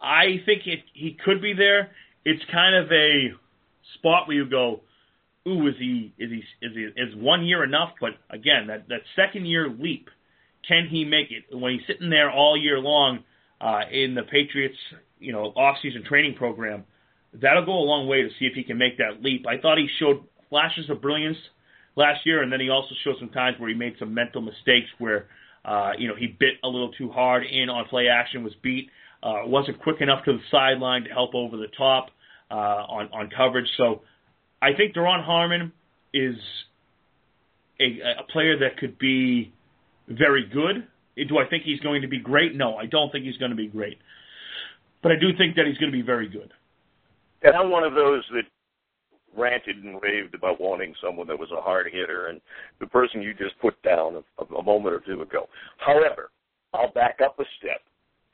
I 0.00 0.40
think 0.44 0.66
it, 0.66 0.80
he 0.92 1.16
could 1.24 1.40
be 1.42 1.52
there. 1.52 1.90
It's 2.24 2.42
kind 2.52 2.76
of 2.76 2.90
a 2.92 3.32
spot 3.94 4.28
where 4.28 4.36
you 4.36 4.48
go, 4.48 4.80
ooh, 5.46 5.68
is 5.68 5.74
he 5.78 6.12
is 6.18 6.30
he 6.30 6.66
is 6.66 6.72
he 6.74 6.82
is 7.00 7.14
one 7.16 7.44
year 7.44 7.64
enough? 7.64 7.90
But 8.00 8.12
again, 8.30 8.66
that 8.68 8.88
that 8.88 9.00
second 9.14 9.46
year 9.46 9.68
leap, 9.68 10.08
can 10.66 10.88
he 10.88 11.04
make 11.04 11.28
it? 11.30 11.54
When 11.56 11.72
he's 11.72 11.86
sitting 11.86 12.10
there 12.10 12.30
all 12.30 12.56
year 12.56 12.78
long 12.78 13.20
uh, 13.60 13.80
in 13.90 14.14
the 14.14 14.22
Patriots, 14.22 14.76
you 15.18 15.32
know, 15.32 15.52
off 15.56 15.76
season 15.82 16.04
training 16.04 16.34
program, 16.34 16.84
that'll 17.34 17.64
go 17.64 17.72
a 17.72 17.86
long 17.86 18.08
way 18.08 18.22
to 18.22 18.28
see 18.38 18.46
if 18.46 18.54
he 18.54 18.62
can 18.62 18.78
make 18.78 18.98
that 18.98 19.22
leap. 19.22 19.46
I 19.46 19.58
thought 19.58 19.78
he 19.78 19.88
showed 19.98 20.24
flashes 20.48 20.88
of 20.90 21.00
brilliance 21.00 21.38
last 21.96 22.24
year, 22.24 22.42
and 22.42 22.52
then 22.52 22.60
he 22.60 22.68
also 22.68 22.94
showed 23.04 23.16
some 23.18 23.30
times 23.30 23.58
where 23.58 23.68
he 23.68 23.74
made 23.74 23.94
some 23.98 24.12
mental 24.12 24.42
mistakes 24.42 24.88
where 24.98 25.26
uh, 25.66 25.90
you 25.98 26.06
know, 26.06 26.14
he 26.14 26.28
bit 26.28 26.54
a 26.62 26.68
little 26.68 26.92
too 26.92 27.10
hard 27.10 27.44
in 27.44 27.68
on 27.68 27.84
play 27.86 28.06
action, 28.08 28.44
was 28.44 28.54
beat, 28.62 28.88
uh, 29.22 29.42
wasn't 29.44 29.78
quick 29.82 30.00
enough 30.00 30.24
to 30.24 30.32
the 30.32 30.38
sideline 30.50 31.02
to 31.02 31.10
help 31.10 31.34
over 31.34 31.56
the 31.56 31.66
top 31.76 32.10
uh, 32.50 32.54
on 32.54 33.08
on 33.12 33.28
coverage. 33.36 33.66
So 33.76 34.02
I 34.62 34.72
think 34.74 34.94
Duron 34.94 35.24
Harmon 35.24 35.72
is 36.14 36.36
a, 37.80 38.00
a 38.20 38.24
player 38.32 38.58
that 38.58 38.76
could 38.78 38.98
be 38.98 39.52
very 40.08 40.46
good. 40.46 40.86
Do 41.28 41.38
I 41.38 41.46
think 41.48 41.64
he's 41.64 41.80
going 41.80 42.02
to 42.02 42.08
be 42.08 42.18
great? 42.18 42.54
No, 42.54 42.76
I 42.76 42.86
don't 42.86 43.10
think 43.10 43.24
he's 43.24 43.36
going 43.38 43.50
to 43.50 43.56
be 43.56 43.68
great. 43.68 43.98
But 45.02 45.12
I 45.12 45.16
do 45.16 45.36
think 45.36 45.56
that 45.56 45.66
he's 45.66 45.78
going 45.78 45.90
to 45.90 45.96
be 45.96 46.02
very 46.02 46.28
good. 46.28 46.52
And 47.42 47.54
I'm 47.54 47.70
one 47.70 47.84
of 47.84 47.94
those 47.94 48.24
that 48.32 48.44
ranted 49.36 49.84
and 49.84 50.00
raved 50.02 50.34
about 50.34 50.60
wanting 50.60 50.94
someone 51.02 51.26
that 51.26 51.38
was 51.38 51.50
a 51.56 51.60
hard 51.60 51.88
hitter 51.92 52.28
and 52.28 52.40
the 52.80 52.86
person 52.86 53.22
you 53.22 53.34
just 53.34 53.58
put 53.60 53.80
down 53.82 54.22
a, 54.38 54.54
a 54.54 54.62
moment 54.62 54.94
or 54.94 55.00
two 55.00 55.20
ago. 55.22 55.48
However, 55.78 56.30
I'll 56.72 56.92
back 56.92 57.20
up 57.22 57.38
a 57.38 57.44
step 57.58 57.80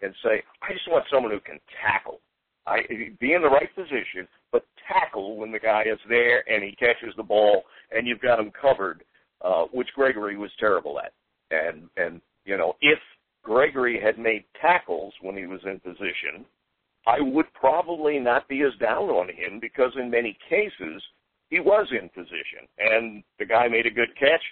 and 0.00 0.14
say 0.22 0.42
I 0.62 0.72
just 0.72 0.88
want 0.88 1.04
someone 1.12 1.32
who 1.32 1.40
can 1.40 1.58
tackle. 1.84 2.20
I 2.66 2.80
be 3.20 3.32
in 3.32 3.42
the 3.42 3.48
right 3.48 3.74
position, 3.74 4.28
but 4.52 4.66
tackle 4.86 5.36
when 5.36 5.50
the 5.50 5.58
guy 5.58 5.82
is 5.82 5.98
there 6.08 6.44
and 6.48 6.62
he 6.62 6.76
catches 6.76 7.14
the 7.16 7.22
ball 7.22 7.64
and 7.90 8.06
you've 8.06 8.20
got 8.20 8.38
him 8.38 8.52
covered, 8.60 9.02
uh, 9.42 9.64
which 9.72 9.88
Gregory 9.94 10.36
was 10.36 10.50
terrible 10.60 11.00
at. 11.00 11.12
And 11.50 11.88
and 11.96 12.20
you 12.44 12.56
know 12.56 12.74
if 12.80 12.98
Gregory 13.42 14.00
had 14.00 14.18
made 14.18 14.44
tackles 14.60 15.12
when 15.20 15.36
he 15.36 15.46
was 15.46 15.60
in 15.64 15.80
position, 15.80 16.44
I 17.06 17.20
would 17.20 17.52
probably 17.54 18.18
not 18.18 18.48
be 18.48 18.62
as 18.62 18.78
down 18.78 19.08
on 19.08 19.28
him 19.28 19.58
because 19.60 19.92
in 19.98 20.10
many 20.10 20.36
cases 20.48 21.02
he 21.50 21.60
was 21.60 21.86
in 21.90 22.08
position 22.10 22.68
and 22.78 23.22
the 23.38 23.44
guy 23.44 23.68
made 23.68 23.86
a 23.86 23.90
good 23.90 24.16
catch, 24.18 24.42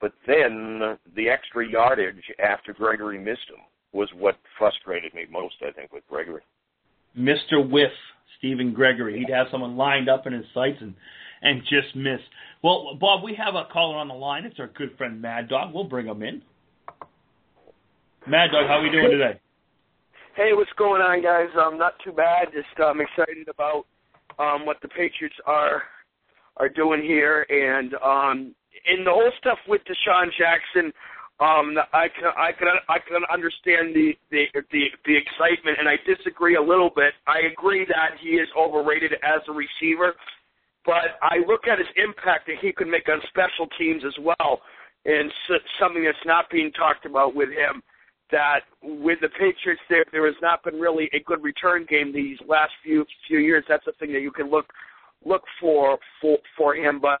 but 0.00 0.12
then 0.26 0.96
the 1.14 1.28
extra 1.28 1.68
yardage 1.68 2.22
after 2.42 2.72
Gregory 2.72 3.18
missed 3.18 3.48
him 3.48 3.60
was 3.92 4.08
what 4.16 4.36
frustrated 4.58 5.12
me 5.14 5.26
most, 5.30 5.56
I 5.66 5.72
think, 5.72 5.92
with 5.92 6.06
Gregory. 6.08 6.42
Mr. 7.18 7.68
Whiff, 7.68 7.92
Stephen 8.38 8.72
Gregory. 8.72 9.18
He'd 9.18 9.32
have 9.32 9.46
someone 9.50 9.76
lined 9.76 10.08
up 10.08 10.26
in 10.26 10.32
his 10.32 10.44
sights 10.54 10.78
and 10.80 10.94
and 11.42 11.62
just 11.62 11.94
miss. 11.94 12.20
Well, 12.62 12.96
Bob, 12.98 13.22
we 13.22 13.34
have 13.34 13.54
a 13.54 13.70
caller 13.72 13.98
on 13.98 14.08
the 14.08 14.14
line. 14.14 14.44
It's 14.44 14.58
our 14.58 14.68
good 14.68 14.96
friend 14.96 15.20
Mad 15.20 15.48
Dog. 15.48 15.74
We'll 15.74 15.84
bring 15.84 16.06
him 16.06 16.22
in. 16.22 16.42
Mad 18.26 18.50
Dog, 18.50 18.66
how 18.66 18.78
are 18.78 18.82
we 18.82 18.90
doing 18.90 19.10
today? 19.10 19.38
Hey, 20.34 20.50
what's 20.52 20.72
going 20.76 21.00
on, 21.00 21.22
guys? 21.22 21.48
Um, 21.58 21.78
not 21.78 21.94
too 22.04 22.12
bad. 22.12 22.48
Just 22.52 22.80
um, 22.80 23.00
excited 23.00 23.48
about 23.48 23.86
um, 24.38 24.66
what 24.66 24.78
the 24.82 24.88
Patriots 24.88 25.36
are 25.46 25.82
are 26.56 26.68
doing 26.68 27.02
here, 27.02 27.46
and 27.50 27.94
um, 28.02 28.54
in 28.86 29.04
the 29.04 29.10
whole 29.10 29.30
stuff 29.38 29.58
with 29.68 29.82
DeSean 29.82 30.28
Jackson. 30.38 30.92
Um, 31.38 31.76
I 31.92 32.08
can 32.08 32.32
I 32.32 32.50
can 32.52 32.68
I 32.88 32.98
can 32.98 33.20
understand 33.30 33.94
the, 33.94 34.16
the 34.30 34.46
the 34.72 34.88
the 35.04 35.16
excitement, 35.16 35.76
and 35.78 35.86
I 35.86 35.96
disagree 36.06 36.56
a 36.56 36.62
little 36.62 36.88
bit. 36.88 37.12
I 37.26 37.40
agree 37.52 37.84
that 37.84 38.16
he 38.22 38.40
is 38.40 38.48
overrated 38.56 39.12
as 39.22 39.42
a 39.48 39.52
receiver, 39.52 40.14
but 40.86 41.20
I 41.20 41.44
look 41.46 41.68
at 41.68 41.78
his 41.78 41.88
impact 41.96 42.46
that 42.46 42.56
he 42.62 42.72
could 42.72 42.88
make 42.88 43.08
on 43.10 43.20
special 43.28 43.68
teams 43.78 44.02
as 44.06 44.16
well, 44.24 44.62
and 45.04 45.30
so, 45.46 45.54
something 45.78 46.04
that's 46.04 46.24
not 46.24 46.48
being 46.50 46.72
talked 46.72 47.04
about 47.04 47.34
with 47.34 47.50
him 47.50 47.82
that 48.30 48.60
with 48.82 49.18
the 49.20 49.28
Patriots, 49.28 49.82
there 49.88 50.04
there 50.12 50.26
has 50.26 50.40
not 50.42 50.64
been 50.64 50.80
really 50.80 51.08
a 51.12 51.20
good 51.20 51.42
return 51.42 51.86
game 51.88 52.12
these 52.12 52.38
last 52.48 52.72
few 52.82 53.04
few 53.28 53.38
years. 53.38 53.64
That's 53.68 53.84
the 53.84 53.92
thing 54.00 54.12
that 54.14 54.20
you 54.20 54.30
can 54.30 54.50
look 54.50 54.66
look 55.24 55.42
for 55.60 55.98
for 56.20 56.38
for 56.56 56.74
him. 56.74 56.98
But 57.00 57.20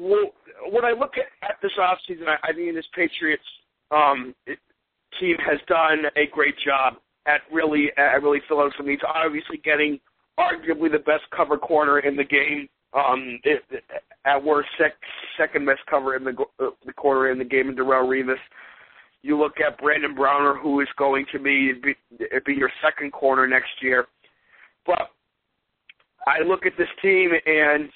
when 0.00 0.84
I 0.84 0.92
look 0.92 1.14
at, 1.16 1.48
at 1.48 1.56
this 1.62 1.72
offseason, 1.78 2.26
I, 2.26 2.48
I 2.48 2.52
mean 2.52 2.74
this 2.74 2.86
Patriots 2.94 3.42
um, 3.90 4.34
it, 4.46 4.58
team 5.18 5.36
has 5.38 5.58
done 5.68 6.04
a 6.16 6.26
great 6.32 6.54
job 6.64 6.94
at 7.26 7.40
really 7.52 7.90
at 7.96 8.22
really 8.22 8.40
filling 8.48 8.70
some 8.76 8.86
needs. 8.86 9.02
Obviously, 9.06 9.58
getting 9.58 10.00
arguably 10.38 10.90
the 10.90 10.98
best 10.98 11.24
cover 11.36 11.58
corner 11.58 12.00
in 12.00 12.16
the 12.16 12.24
game. 12.24 12.68
Um, 12.92 13.38
it, 13.44 13.62
at 14.24 14.42
worst, 14.42 14.68
sec, 14.76 14.92
second 15.38 15.64
best 15.64 15.80
cover 15.88 16.16
in 16.16 16.24
the 16.24 16.34
uh, 16.58 16.70
the 16.86 16.92
corner 16.92 17.30
in 17.30 17.38
the 17.38 17.44
game 17.44 17.68
in 17.68 17.76
Darrelle 17.76 18.08
Revis. 18.08 18.34
You 19.22 19.38
look 19.38 19.60
at 19.60 19.78
Brandon 19.78 20.14
Browner, 20.14 20.54
who 20.54 20.80
is 20.80 20.88
going 20.96 21.26
to 21.32 21.38
be 21.38 21.72
be, 21.82 21.94
be 22.46 22.54
your 22.54 22.70
second 22.82 23.12
corner 23.12 23.46
next 23.46 23.70
year. 23.82 24.06
But 24.86 25.10
I 26.26 26.42
look 26.42 26.66
at 26.66 26.72
this 26.78 26.88
team 27.02 27.30
and 27.46 27.90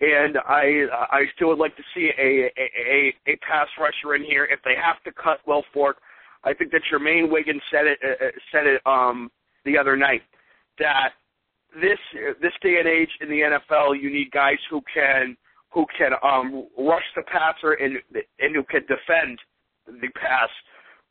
and 0.00 0.38
I 0.46 0.86
I 1.10 1.22
still 1.34 1.48
would 1.48 1.58
like 1.58 1.76
to 1.76 1.82
see 1.94 2.10
a 2.18 2.50
a, 2.56 3.14
a, 3.26 3.36
pass 3.36 3.68
rusher 3.78 4.14
in 4.14 4.24
here. 4.24 4.44
If 4.44 4.60
they 4.64 4.74
have 4.74 5.02
to 5.04 5.12
cut 5.12 5.40
Wilfork, 5.46 5.94
I 6.44 6.54
think 6.54 6.70
that 6.72 6.82
Jermaine 6.92 7.30
Wiggins 7.30 7.62
said 7.70 7.86
it 7.86 7.98
uh, 8.04 8.26
uh, 8.26 8.30
said 8.52 8.66
it 8.66 8.80
um 8.86 9.30
the 9.64 9.76
other 9.76 9.96
night 9.96 10.22
that 10.78 11.10
this 11.74 11.98
this 12.40 12.52
day 12.62 12.76
and 12.78 12.88
age 12.88 13.10
in 13.20 13.28
the 13.28 13.40
NFL, 13.40 14.00
you 14.00 14.10
need 14.12 14.30
guys 14.30 14.58
who 14.70 14.80
can 14.92 15.36
who 15.70 15.84
can 15.96 16.12
um 16.22 16.68
rush 16.78 17.04
the 17.16 17.22
passer 17.22 17.72
and 17.72 17.98
and 18.38 18.54
who 18.54 18.62
can 18.64 18.82
defend 18.82 19.38
the 20.00 20.08
pass 20.14 20.50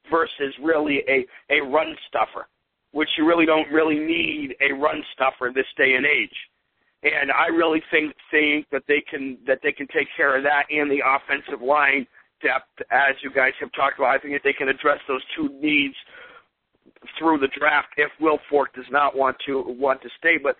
versus 0.09 0.53
really 0.63 1.03
a, 1.09 1.25
a 1.49 1.61
run 1.61 1.93
stuffer, 2.07 2.47
which 2.91 3.09
you 3.17 3.27
really 3.27 3.45
don't 3.45 3.69
really 3.71 3.99
need 3.99 4.55
a 4.61 4.73
run 4.73 5.03
stuffer 5.13 5.51
this 5.53 5.65
day 5.75 5.95
and 5.95 6.05
age. 6.05 6.35
And 7.13 7.31
I 7.31 7.47
really 7.47 7.81
think 7.91 8.13
think 8.31 8.67
that 8.71 8.83
they 8.87 9.03
can 9.09 9.37
that 9.47 9.59
they 9.63 9.71
can 9.71 9.87
take 9.87 10.07
care 10.15 10.37
of 10.37 10.43
that 10.43 10.65
and 10.69 10.89
the 10.89 11.01
offensive 11.05 11.61
line 11.61 12.07
depth 12.41 12.69
as 12.91 13.15
you 13.23 13.31
guys 13.33 13.53
have 13.59 13.71
talked 13.73 13.97
about. 13.99 14.15
I 14.15 14.19
think 14.19 14.33
that 14.33 14.43
they 14.43 14.53
can 14.53 14.69
address 14.69 14.99
those 15.07 15.21
two 15.35 15.49
needs 15.61 15.95
through 17.17 17.39
the 17.39 17.49
draft 17.57 17.89
if 17.97 18.11
Wilfork 18.21 18.73
does 18.75 18.89
not 18.91 19.15
want 19.15 19.37
to 19.45 19.63
want 19.67 20.01
to 20.01 20.09
stay. 20.17 20.37
But 20.41 20.55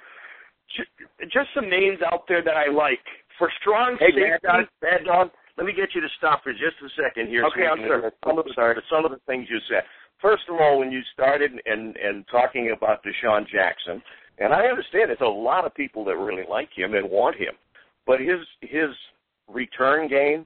just, 0.76 0.90
just 1.32 1.50
some 1.56 1.70
names 1.70 2.00
out 2.12 2.28
there 2.28 2.44
that 2.44 2.56
I 2.58 2.72
like 2.72 3.04
for 3.38 3.50
strong 3.62 3.98
hey, 4.00 4.08
safety. 4.08 4.32
Bad 4.44 4.68
bad 4.82 5.06
dog. 5.06 5.30
Let 5.58 5.66
me 5.66 5.74
get 5.74 5.90
you 5.96 6.02
to 6.02 6.12
stop 6.18 6.44
for 6.44 6.54
just 6.54 6.78
a 6.86 6.90
second 6.94 7.30
here. 7.30 7.44
Okay, 7.46 7.66
so 7.66 7.82
I'm 7.82 7.88
sorry. 7.88 8.02
The, 8.02 8.54
sorry. 8.54 8.76
some 8.92 9.06
of 9.06 9.12
the 9.12 9.22
things 9.26 9.48
you 9.50 9.58
said. 9.70 9.84
First 10.22 10.44
of 10.50 10.58
all, 10.60 10.80
when 10.80 10.92
you 10.92 11.02
started 11.14 11.52
and 11.66 11.96
and 11.98 12.26
talking 12.30 12.74
about 12.76 13.02
DeSean 13.04 13.48
Jackson, 13.50 14.02
and 14.40 14.54
I 14.54 14.66
understand 14.68 15.10
there's 15.10 15.22
a 15.22 15.26
lot 15.26 15.66
of 15.66 15.74
people 15.74 16.04
that 16.06 16.18
really 16.18 16.44
like 16.50 16.70
him 16.76 16.94
and 16.94 17.10
want 17.10 17.36
him, 17.36 17.54
but 18.06 18.20
his 18.20 18.40
his 18.62 18.90
return 19.48 20.08
game 20.08 20.46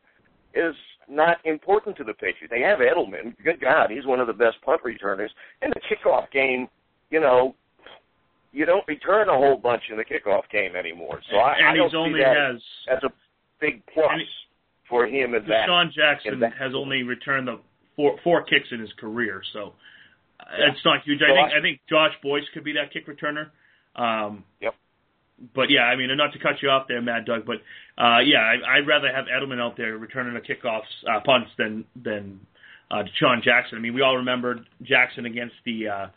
is 0.53 0.75
not 1.09 1.37
important 1.45 1.97
to 1.97 2.03
the 2.03 2.13
Patriots. 2.13 2.49
They 2.51 2.61
have 2.61 2.79
Edelman. 2.79 3.35
Good 3.43 3.59
God, 3.59 3.89
he's 3.89 4.05
one 4.05 4.19
of 4.19 4.27
the 4.27 4.33
best 4.33 4.61
punt 4.63 4.81
returners. 4.83 5.31
And 5.61 5.73
the 5.73 5.81
kickoff 5.81 6.29
game, 6.31 6.67
you 7.09 7.19
know, 7.19 7.55
you 8.53 8.65
don't 8.65 8.87
return 8.87 9.27
a 9.29 9.33
whole 9.37 9.57
bunch 9.57 9.83
in 9.89 9.97
the 9.97 10.05
kickoff 10.05 10.43
game 10.51 10.75
anymore. 10.75 11.19
So 11.29 11.37
I, 11.37 11.55
and 11.57 11.67
I 11.67 11.75
don't 11.75 11.87
he's 11.89 11.95
only 11.95 12.19
see 12.19 12.23
that 12.23 12.35
has 12.37 12.61
as 12.97 13.03
a 13.03 13.09
big 13.59 13.81
plus 13.93 14.07
and 14.11 14.21
he- 14.21 14.27
for 14.89 15.05
him 15.07 15.33
in 15.35 15.43
that. 15.47 15.67
DeSean 15.69 15.91
Jackson 15.93 16.39
that- 16.41 16.53
has 16.55 16.73
only 16.75 17.03
returned 17.03 17.47
the 17.47 17.59
four 17.95 18.17
four 18.23 18.43
kicks 18.43 18.67
in 18.71 18.79
his 18.79 18.91
career, 18.93 19.41
so 19.53 19.73
uh, 20.39 20.43
Yeah. 20.59 20.71
it's 20.71 20.83
not 20.85 21.01
huge. 21.03 21.21
I 21.21 21.27
So 21.27 21.33
think 21.35 21.53
I- 21.53 21.57
I 21.57 21.61
think 21.61 21.79
Josh 21.89 22.13
Boyce 22.21 22.47
could 22.53 22.63
be 22.63 22.73
that 22.73 22.91
kick 22.91 23.07
returner. 23.07 23.51
Um, 23.95 24.43
Yep. 24.61 24.75
But 25.55 25.71
yeah, 25.71 25.81
I 25.81 25.95
mean, 25.95 26.11
and 26.11 26.17
not 26.17 26.33
to 26.33 26.39
cut 26.39 26.61
you 26.61 26.69
off 26.69 26.87
there, 26.87 27.01
Mad 27.01 27.25
Doug, 27.25 27.45
but 27.45 27.57
uh, 27.97 28.19
yeah, 28.19 28.39
I, 28.39 28.77
I'd 28.77 28.87
rather 28.87 29.11
have 29.11 29.25
Edelman 29.25 29.59
out 29.59 29.75
there 29.75 29.97
returning 29.97 30.35
the 30.35 30.39
kickoffs 30.39 30.81
uh, 31.09 31.19
punts 31.25 31.49
than 31.57 31.85
than 31.95 32.39
uh, 32.91 33.03
DeSean 33.03 33.41
Jackson. 33.41 33.77
I 33.77 33.81
mean, 33.81 33.95
we 33.95 34.01
all 34.01 34.17
remember 34.17 34.59
Jackson 34.83 35.25
against 35.25 35.55
the 35.65 35.87
uh, 35.87 36.07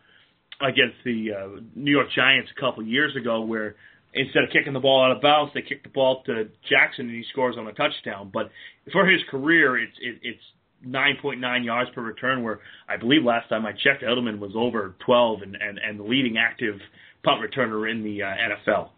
against 0.61 0.97
the 1.05 1.33
uh, 1.33 1.61
New 1.75 1.91
York 1.91 2.09
Giants 2.14 2.51
a 2.57 2.61
couple 2.61 2.83
years 2.85 3.16
ago, 3.16 3.41
where 3.41 3.77
instead 4.12 4.45
of 4.45 4.51
kicking 4.51 4.72
the 4.72 4.81
ball 4.81 5.05
out 5.05 5.16
of 5.16 5.22
bounds, 5.22 5.53
they 5.55 5.62
kick 5.62 5.83
the 5.83 5.89
ball 5.89 6.22
to 6.25 6.49
Jackson 6.68 7.07
and 7.07 7.14
he 7.14 7.25
scores 7.31 7.57
on 7.59 7.66
a 7.66 7.72
touchdown. 7.72 8.31
But 8.33 8.51
for 8.93 9.07
his 9.07 9.20
career, 9.31 9.79
it's 9.79 9.97
it, 10.01 10.18
it's 10.22 10.43
9.9 10.87 11.64
yards 11.64 11.91
per 11.95 12.03
return, 12.03 12.43
where 12.43 12.61
I 12.89 12.97
believe 12.97 13.24
last 13.24 13.49
time 13.49 13.66
I 13.66 13.72
checked, 13.72 14.03
Edelman 14.03 14.39
was 14.39 14.53
over 14.57 14.95
12 15.05 15.43
and 15.43 15.57
and, 15.57 15.78
and 15.78 15.99
the 15.99 16.05
leading 16.05 16.37
active 16.39 16.76
punt 17.22 17.41
returner 17.41 17.91
in 17.91 18.03
the 18.03 18.22
uh, 18.22 18.26
NFL. 18.26 18.91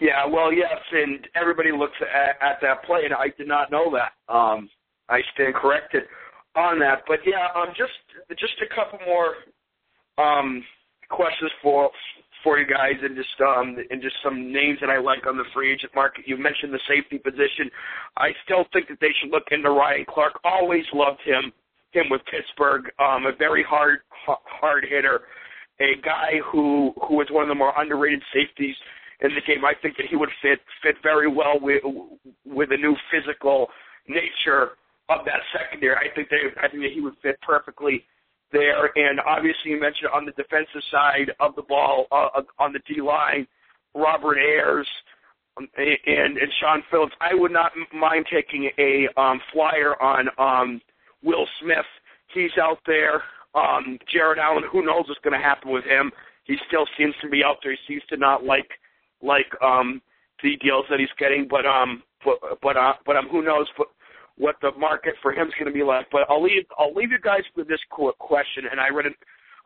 Yeah, 0.00 0.26
well, 0.26 0.52
yes, 0.52 0.78
and 0.92 1.26
everybody 1.34 1.72
looks 1.72 1.96
at, 2.02 2.36
at 2.40 2.58
that 2.62 2.84
play, 2.84 3.00
and 3.04 3.14
I 3.14 3.32
did 3.36 3.48
not 3.48 3.70
know 3.70 3.92
that. 3.92 4.32
Um, 4.32 4.70
I 5.08 5.20
stand 5.34 5.54
corrected 5.54 6.04
on 6.54 6.78
that, 6.80 7.02
but 7.08 7.18
yeah, 7.26 7.48
um, 7.56 7.68
just 7.76 7.92
just 8.38 8.54
a 8.62 8.74
couple 8.74 8.98
more 9.06 9.34
um, 10.18 10.62
questions 11.08 11.50
for 11.62 11.90
for 12.42 12.58
you 12.58 12.66
guys, 12.66 12.94
and 13.02 13.16
just 13.16 13.40
um, 13.40 13.76
and 13.90 14.02
just 14.02 14.16
some 14.22 14.52
names 14.52 14.78
that 14.80 14.90
I 14.90 14.98
like 14.98 15.26
on 15.26 15.36
the 15.36 15.44
free 15.54 15.72
agent 15.72 15.92
market. 15.94 16.26
You 16.26 16.36
mentioned 16.36 16.72
the 16.72 16.80
safety 16.88 17.18
position. 17.18 17.70
I 18.16 18.30
still 18.44 18.64
think 18.72 18.88
that 18.88 18.98
they 19.00 19.12
should 19.20 19.30
look 19.30 19.44
into 19.50 19.70
Ryan 19.70 20.04
Clark. 20.08 20.40
Always 20.44 20.84
loved 20.92 21.20
him, 21.24 21.52
him 21.92 22.06
with 22.10 22.22
Pittsburgh. 22.30 22.90
Um, 22.98 23.26
a 23.26 23.32
very 23.36 23.62
hard 23.62 24.00
hard 24.26 24.86
hitter, 24.88 25.22
a 25.80 26.00
guy 26.04 26.40
who 26.50 26.92
who 27.08 27.16
was 27.16 27.28
one 27.30 27.42
of 27.42 27.48
the 27.48 27.54
more 27.54 27.72
underrated 27.76 28.22
safeties 28.32 28.76
in 29.20 29.34
the 29.34 29.42
game. 29.46 29.64
I 29.64 29.74
think 29.80 29.96
that 29.96 30.06
he 30.08 30.16
would 30.16 30.30
fit 30.42 30.60
fit 30.82 30.96
very 31.02 31.28
well 31.28 31.58
with 31.60 31.82
with 32.44 32.70
the 32.70 32.76
new 32.76 32.96
physical 33.10 33.68
nature 34.08 34.78
of 35.08 35.24
that 35.24 35.40
secondary. 35.52 35.96
I 35.96 36.14
think 36.14 36.28
they 36.28 36.38
I 36.60 36.68
think 36.68 36.82
that 36.82 36.92
he 36.92 37.00
would 37.00 37.14
fit 37.22 37.40
perfectly 37.42 38.04
there. 38.52 38.90
And 38.96 39.20
obviously, 39.20 39.72
you 39.72 39.80
mentioned 39.80 40.10
on 40.12 40.24
the 40.24 40.32
defensive 40.32 40.82
side 40.90 41.32
of 41.40 41.54
the 41.54 41.62
ball 41.62 42.06
uh, 42.10 42.42
on 42.58 42.72
the 42.72 42.80
D 42.86 43.00
line, 43.00 43.46
Robert 43.94 44.38
Ayers 44.38 44.88
um, 45.56 45.68
and 45.76 46.38
and 46.38 46.52
Shaun 46.60 46.82
Phillips. 46.90 47.14
I 47.20 47.34
would 47.34 47.52
not 47.52 47.72
mind 47.92 48.26
taking 48.32 48.70
a 48.78 49.08
um, 49.20 49.40
flyer 49.52 50.00
on 50.02 50.28
um, 50.38 50.80
Will 51.22 51.46
Smith. 51.60 51.86
He's 52.34 52.56
out 52.60 52.78
there. 52.86 53.22
Um, 53.54 53.98
Jared 54.12 54.38
Allen. 54.38 54.64
Who 54.70 54.84
knows 54.84 55.04
what's 55.08 55.20
going 55.24 55.38
to 55.38 55.44
happen 55.44 55.72
with 55.72 55.84
him? 55.84 56.12
He 56.44 56.56
still 56.66 56.86
seems 56.96 57.14
to 57.22 57.28
be 57.28 57.42
out 57.44 57.56
there. 57.62 57.72
He 57.72 57.94
seems 57.94 58.02
to 58.10 58.16
not 58.16 58.44
like 58.44 58.68
like 59.22 59.46
um 59.62 60.00
the 60.42 60.56
deals 60.56 60.84
that 60.90 61.00
he's 61.00 61.08
getting, 61.18 61.46
but 61.48 61.66
um 61.66 62.02
but 62.24 62.38
but 62.62 62.76
uh, 62.76 62.94
but 63.04 63.16
um 63.16 63.28
who 63.30 63.42
knows 63.42 63.66
what 63.76 63.88
what 64.38 64.56
the 64.62 64.70
market 64.78 65.14
for 65.20 65.32
him 65.32 65.48
is 65.48 65.54
going 65.58 65.70
to 65.70 65.76
be 65.76 65.84
like. 65.84 66.06
But 66.10 66.22
I'll 66.28 66.42
leave 66.42 66.64
I'll 66.78 66.94
leave 66.94 67.10
you 67.10 67.20
guys 67.20 67.42
with 67.56 67.68
this 67.68 67.80
qu- 67.90 68.12
question. 68.18 68.64
And 68.70 68.80
I 68.80 68.88
read 68.88 69.06
an 69.06 69.14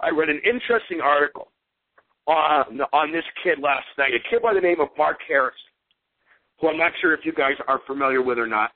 I 0.01 0.11
read 0.11 0.29
an 0.29 0.41
interesting 0.45 1.01
article 1.01 1.53
on 2.27 2.81
on 2.93 3.13
this 3.13 3.25
kid 3.45 3.59
last 3.63 3.87
night. 3.99 4.13
A 4.15 4.31
kid 4.31 4.43
by 4.43 4.55
the 4.55 4.61
name 4.61 4.81
of 4.81 4.89
Mark 4.99 5.19
Harris, 5.29 5.55
who 6.61 6.69
I'm 6.69 6.79
not 6.79 6.93
sure 7.01 7.15
if 7.15 7.21
you 7.25 7.33
guys 7.33 7.55
are 7.69 7.81
familiar 7.87 8.23
with 8.23 8.39
or 8.39 8.47
not. 8.47 8.71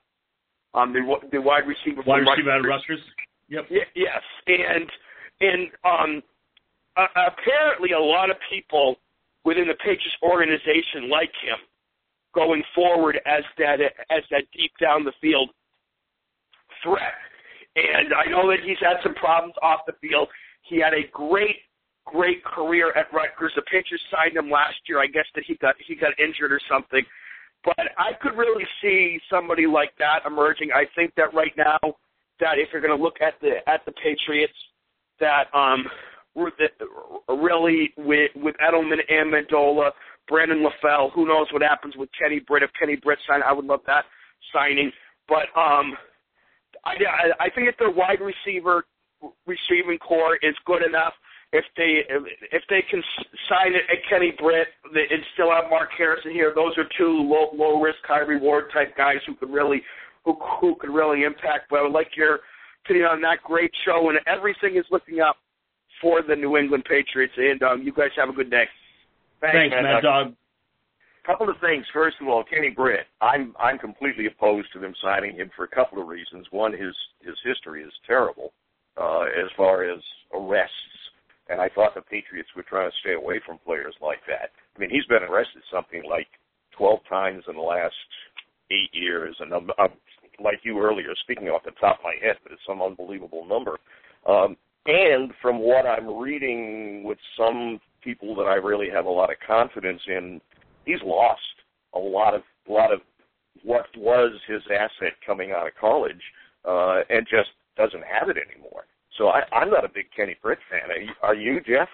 Um, 0.74 0.92
the 0.92 1.00
the 1.32 1.40
wide 1.40 1.64
receiver. 1.66 2.02
Wide 2.06 2.20
receiver 2.20 2.50
out 2.50 2.60
of. 2.60 2.66
Rutgers. 2.66 3.00
Yep. 3.48 3.66
Y- 3.70 3.92
yes, 3.94 4.22
and 4.46 4.90
and 5.40 5.68
um, 5.84 6.22
uh, 6.96 7.06
apparently 7.14 7.92
a 7.92 7.98
lot 7.98 8.30
of 8.30 8.36
people 8.50 8.96
within 9.44 9.68
the 9.68 9.74
Patriots 9.74 10.16
organization 10.22 11.08
like 11.08 11.30
him 11.42 11.58
going 12.34 12.62
forward 12.74 13.18
as 13.24 13.42
that 13.56 13.80
as 14.10 14.22
that 14.30 14.42
deep 14.52 14.72
down 14.80 15.04
the 15.04 15.12
field 15.20 15.50
threat. 16.86 17.18
And 17.74 18.14
I 18.14 18.30
know 18.30 18.46
that 18.48 18.62
he's 18.64 18.78
had 18.80 19.02
some 19.02 19.14
problems 19.14 19.54
off 19.60 19.80
the 19.86 19.98
field. 20.00 20.28
He 20.62 20.80
had 20.80 20.94
a 20.94 21.04
great, 21.12 21.66
great 22.06 22.42
career 22.44 22.94
at 22.96 23.12
Rutgers. 23.12 23.52
The 23.54 23.62
Patriots 23.66 24.06
signed 24.14 24.38
him 24.38 24.50
last 24.50 24.78
year. 24.88 25.02
I 25.02 25.06
guess 25.10 25.26
that 25.34 25.44
he 25.46 25.56
got 25.56 25.74
he 25.86 25.94
got 25.94 26.14
injured 26.18 26.52
or 26.52 26.60
something. 26.70 27.02
But 27.64 27.90
I 27.98 28.14
could 28.22 28.38
really 28.38 28.64
see 28.80 29.18
somebody 29.28 29.66
like 29.66 29.90
that 29.98 30.20
emerging. 30.24 30.70
I 30.72 30.84
think 30.94 31.12
that 31.16 31.34
right 31.34 31.52
now, 31.56 31.78
that 32.40 32.62
if 32.62 32.68
you're 32.72 32.80
going 32.80 32.96
to 32.96 33.02
look 33.02 33.20
at 33.20 33.34
the 33.42 33.60
at 33.68 33.84
the 33.84 33.92
Patriots, 33.92 34.56
that 35.20 35.52
um 35.52 35.84
really 37.28 37.92
with 37.96 38.30
with 38.36 38.54
Edelman 38.56 39.00
and 39.08 39.32
Mendola, 39.32 39.90
Brandon 40.28 40.64
LaFell. 40.64 41.12
Who 41.12 41.26
knows 41.26 41.46
what 41.52 41.62
happens 41.62 41.94
with 41.96 42.08
Kenny 42.18 42.40
Britt? 42.40 42.62
If 42.62 42.70
Kenny 42.78 42.96
Britt 42.96 43.18
sign, 43.28 43.40
I 43.42 43.52
would 43.52 43.64
love 43.64 43.80
that 43.86 44.04
signing. 44.52 44.90
But 45.28 45.46
um, 45.58 45.96
I 46.86 47.46
I 47.46 47.50
think 47.50 47.68
if 47.68 47.76
their 47.78 47.90
wide 47.90 48.20
receiver 48.20 48.84
receiving 49.46 49.98
corps 49.98 50.38
is 50.42 50.54
good 50.64 50.82
enough, 50.82 51.14
if 51.52 51.64
they 51.76 52.02
if 52.52 52.62
they 52.68 52.82
can 52.90 53.02
sign 53.48 53.74
it 53.74 53.82
at 53.90 53.98
Kenny 54.08 54.32
Britt 54.38 54.68
and 54.94 55.22
still 55.34 55.50
have 55.50 55.70
Mark 55.70 55.90
Harrison 55.96 56.32
here, 56.32 56.52
those 56.54 56.76
are 56.78 56.84
two 56.98 57.22
low 57.22 57.50
low 57.54 57.80
risk 57.80 57.98
high 58.04 58.20
reward 58.20 58.66
type 58.72 58.96
guys 58.96 59.18
who 59.26 59.34
could 59.34 59.50
really 59.50 59.82
who 60.24 60.36
who 60.60 60.76
could 60.76 60.90
really 60.90 61.22
impact. 61.24 61.66
But 61.70 61.80
I 61.80 61.82
would 61.82 61.92
like 61.92 62.08
your 62.16 62.40
opinion 62.84 63.06
on 63.06 63.20
that 63.22 63.42
great 63.42 63.70
show, 63.84 64.10
and 64.10 64.18
everything 64.26 64.76
is 64.76 64.84
looking 64.90 65.20
up 65.20 65.36
for 66.00 66.22
the 66.22 66.36
New 66.36 66.56
England 66.56 66.84
Patriots. 66.84 67.34
And 67.36 67.62
um, 67.62 67.82
you 67.82 67.92
guys 67.92 68.10
have 68.16 68.28
a 68.28 68.32
good 68.32 68.50
day. 68.50 68.64
Thanks, 69.40 69.74
Mad 69.74 69.82
Mad 69.82 70.00
Dog. 70.02 70.26
Dog. 70.26 70.34
Couple 71.26 71.50
of 71.50 71.56
things. 71.60 71.84
First 71.92 72.16
of 72.20 72.28
all, 72.28 72.44
Kenny 72.44 72.70
Britt. 72.70 73.06
I'm 73.20 73.54
I'm 73.58 73.78
completely 73.78 74.26
opposed 74.26 74.72
to 74.72 74.78
them 74.78 74.94
signing 75.02 75.36
him 75.36 75.50
for 75.56 75.64
a 75.64 75.68
couple 75.68 76.00
of 76.00 76.08
reasons. 76.08 76.46
One, 76.50 76.72
his 76.72 76.94
his 77.20 77.34
history 77.44 77.82
is 77.82 77.92
terrible 78.06 78.52
uh, 78.96 79.24
as 79.24 79.50
far 79.56 79.84
as 79.84 80.00
arrests, 80.32 80.72
and 81.48 81.60
I 81.60 81.68
thought 81.74 81.94
the 81.94 82.02
Patriots 82.02 82.48
were 82.56 82.62
trying 82.62 82.90
to 82.90 82.96
stay 83.00 83.14
away 83.14 83.40
from 83.44 83.58
players 83.58 83.94
like 84.00 84.20
that. 84.28 84.50
I 84.76 84.78
mean, 84.78 84.90
he's 84.90 85.06
been 85.06 85.22
arrested 85.22 85.62
something 85.72 86.02
like 86.08 86.28
12 86.76 87.00
times 87.08 87.44
in 87.48 87.56
the 87.56 87.62
last 87.62 87.94
eight 88.70 88.90
years, 88.92 89.34
and 89.40 89.52
I'm, 89.52 89.70
I'm, 89.78 89.90
like 90.42 90.60
you 90.64 90.78
earlier, 90.80 91.14
speaking 91.22 91.48
off 91.48 91.64
the 91.64 91.70
top 91.80 91.98
of 91.98 92.04
my 92.04 92.14
head, 92.20 92.36
but 92.42 92.52
it's 92.52 92.60
some 92.66 92.82
unbelievable 92.82 93.46
number. 93.46 93.78
Um, 94.26 94.56
and 94.86 95.32
from 95.40 95.58
what 95.58 95.86
I'm 95.86 96.18
reading 96.18 97.02
with 97.04 97.18
some 97.38 97.80
people 98.02 98.34
that 98.36 98.42
I 98.42 98.54
really 98.54 98.88
have 98.92 99.06
a 99.06 99.10
lot 99.10 99.30
of 99.30 99.36
confidence 99.46 100.00
in, 100.06 100.40
he's 100.86 101.02
lost 101.04 101.40
a 101.94 101.98
lot 101.98 102.34
of 102.34 102.42
a 102.68 102.72
lot 102.72 102.92
of 102.92 103.00
what 103.62 103.86
was 103.96 104.32
his 104.46 104.62
asset 104.70 105.12
coming 105.26 105.52
out 105.52 105.66
of 105.66 105.72
college, 105.78 106.22
uh, 106.64 107.00
and 107.10 107.26
just 107.28 107.50
doesn't 107.76 108.04
have 108.04 108.28
it 108.28 108.36
anymore. 108.38 108.84
So 109.18 109.28
I, 109.28 109.42
I'm 109.52 109.70
not 109.70 109.84
a 109.84 109.88
big 109.88 110.06
Kenny 110.16 110.36
Britt 110.42 110.58
fan. 110.70 110.90
Are 110.90 110.98
you, 110.98 111.12
are 111.22 111.34
you, 111.34 111.60
Jeff? 111.60 111.88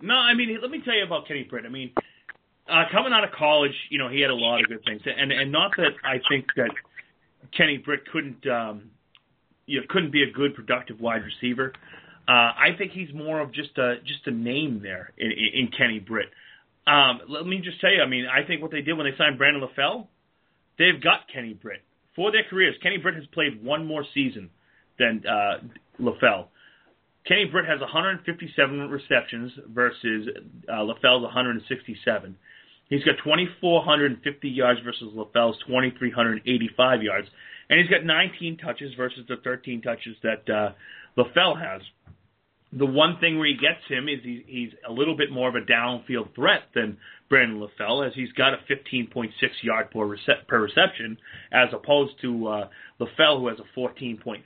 No, 0.00 0.14
I 0.14 0.34
mean, 0.34 0.58
let 0.62 0.70
me 0.70 0.80
tell 0.84 0.94
you 0.94 1.04
about 1.04 1.26
Kenny 1.26 1.44
Britt. 1.44 1.64
I 1.66 1.68
mean, 1.68 1.92
uh, 2.70 2.84
coming 2.92 3.12
out 3.12 3.24
of 3.24 3.30
college, 3.32 3.72
you 3.90 3.98
know, 3.98 4.08
he 4.08 4.20
had 4.20 4.30
a 4.30 4.34
lot 4.34 4.60
of 4.60 4.68
good 4.68 4.84
things, 4.84 5.02
and 5.04 5.32
and 5.32 5.50
not 5.50 5.72
that 5.76 5.92
I 6.04 6.20
think 6.28 6.46
that 6.56 6.70
Kenny 7.56 7.78
Britt 7.78 8.00
couldn't, 8.12 8.46
um, 8.46 8.90
you 9.66 9.80
know, 9.80 9.86
couldn't 9.88 10.12
be 10.12 10.22
a 10.22 10.30
good 10.30 10.54
productive 10.54 11.00
wide 11.00 11.22
receiver. 11.24 11.72
Uh, 12.28 12.52
I 12.52 12.76
think 12.76 12.92
he's 12.92 13.12
more 13.14 13.40
of 13.40 13.52
just 13.52 13.76
a 13.78 13.96
just 14.04 14.26
a 14.26 14.30
name 14.30 14.80
there 14.82 15.12
in, 15.16 15.30
in, 15.32 15.62
in 15.62 15.68
Kenny 15.76 15.98
Britt. 15.98 16.28
Um, 16.88 17.20
let 17.28 17.46
me 17.46 17.60
just 17.62 17.80
tell 17.80 17.92
you, 17.92 18.00
I 18.00 18.06
mean, 18.06 18.26
I 18.26 18.46
think 18.46 18.62
what 18.62 18.70
they 18.70 18.80
did 18.80 18.94
when 18.96 19.04
they 19.04 19.16
signed 19.18 19.36
Brandon 19.36 19.62
LaFell, 19.62 20.06
they've 20.78 21.00
got 21.02 21.28
Kenny 21.32 21.52
Britt 21.52 21.82
for 22.16 22.32
their 22.32 22.44
careers. 22.48 22.76
Kenny 22.82 22.96
Britt 22.96 23.16
has 23.16 23.26
played 23.26 23.62
one 23.62 23.84
more 23.84 24.04
season 24.14 24.48
than 24.98 25.22
uh, 25.26 25.58
LaFell. 26.00 26.46
Kenny 27.26 27.44
Britt 27.44 27.66
has 27.66 27.80
157 27.80 28.88
receptions 28.88 29.52
versus 29.68 30.28
uh, 30.66 30.72
LaFell's 30.76 31.24
167. 31.24 32.36
He's 32.88 33.04
got 33.04 33.16
2,450 33.22 34.48
yards 34.48 34.80
versus 34.80 35.12
LaFell's 35.14 35.58
2,385 35.66 37.02
yards, 37.02 37.28
and 37.68 37.78
he's 37.78 37.90
got 37.90 38.02
19 38.02 38.56
touches 38.56 38.94
versus 38.94 39.26
the 39.28 39.36
13 39.44 39.82
touches 39.82 40.16
that 40.22 40.48
uh, 40.48 40.72
LaFell 41.18 41.60
has. 41.60 41.82
The 42.72 42.86
one 42.86 43.18
thing 43.18 43.38
where 43.38 43.46
he 43.46 43.54
gets 43.54 43.80
him 43.88 44.08
is 44.08 44.18
he, 44.22 44.44
he's 44.46 44.70
a 44.86 44.92
little 44.92 45.16
bit 45.16 45.30
more 45.30 45.48
of 45.48 45.54
a 45.54 45.60
downfield 45.60 46.34
threat 46.34 46.62
than 46.74 46.98
Brandon 47.30 47.60
LaFell, 47.60 48.06
as 48.06 48.12
he's 48.14 48.32
got 48.32 48.52
a 48.52 48.58
15.6 48.70 49.30
yard 49.62 49.90
per, 49.90 50.00
rece- 50.00 50.46
per 50.46 50.60
reception, 50.60 51.16
as 51.52 51.68
opposed 51.72 52.12
to 52.22 52.46
uh, 52.46 52.68
LaFell, 53.00 53.40
who 53.40 53.48
has 53.48 53.58
a 53.58 53.78
14.3. 53.78 54.42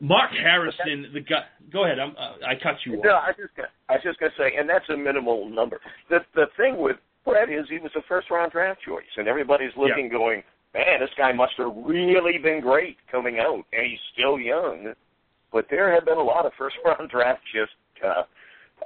Mark 0.00 0.32
Harrison, 0.32 1.12
the 1.14 1.20
guy. 1.20 1.44
Go 1.72 1.84
ahead. 1.84 2.00
I'm, 2.00 2.10
uh, 2.18 2.44
I 2.44 2.54
cut 2.60 2.74
you 2.84 2.98
off. 2.98 3.04
No, 3.04 3.14
I 3.14 3.30
just 3.38 3.52
I 3.88 3.92
was 3.94 4.02
just 4.02 4.18
gonna 4.18 4.32
say, 4.36 4.56
and 4.58 4.68
that's 4.68 4.88
a 4.90 4.96
minimal 4.96 5.48
number. 5.48 5.78
The 6.10 6.18
the 6.34 6.46
thing 6.56 6.82
with 6.82 6.96
Brett 7.24 7.48
is 7.48 7.66
he 7.70 7.78
was 7.78 7.92
a 7.96 8.02
first 8.08 8.28
round 8.28 8.50
draft 8.50 8.80
choice, 8.82 9.06
and 9.16 9.28
everybody's 9.28 9.70
looking, 9.76 10.06
yeah. 10.06 10.18
going, 10.18 10.42
man, 10.74 11.00
this 11.00 11.10
guy 11.16 11.32
must 11.32 11.52
have 11.58 11.72
really 11.86 12.38
been 12.38 12.60
great 12.60 12.96
coming 13.12 13.38
out, 13.38 13.62
and 13.72 13.86
he's 13.86 14.00
still 14.12 14.40
young. 14.40 14.92
But 15.52 15.66
there 15.70 15.92
have 15.92 16.04
been 16.04 16.18
a 16.18 16.22
lot 16.22 16.46
of 16.46 16.52
first 16.56 16.76
round 16.84 17.10
draft 17.10 17.42
just 17.54 17.72
uh, 18.04 18.22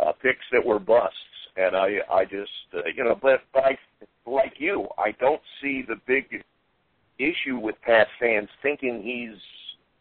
uh, 0.04 0.12
picks 0.22 0.44
that 0.52 0.64
were 0.64 0.78
busts, 0.78 1.16
and 1.56 1.76
I 1.76 1.98
I 2.12 2.24
just 2.24 2.50
uh, 2.74 2.80
you 2.94 3.04
know, 3.04 3.18
but 3.20 3.42
but 3.52 3.64
I 3.64 3.78
like 4.26 4.54
you, 4.58 4.88
I 4.98 5.12
don't 5.20 5.40
see 5.62 5.84
the 5.86 5.96
big 6.06 6.44
issue 7.18 7.56
with 7.58 7.76
Pat 7.82 8.08
fans 8.20 8.48
thinking 8.62 9.02
he's 9.02 9.40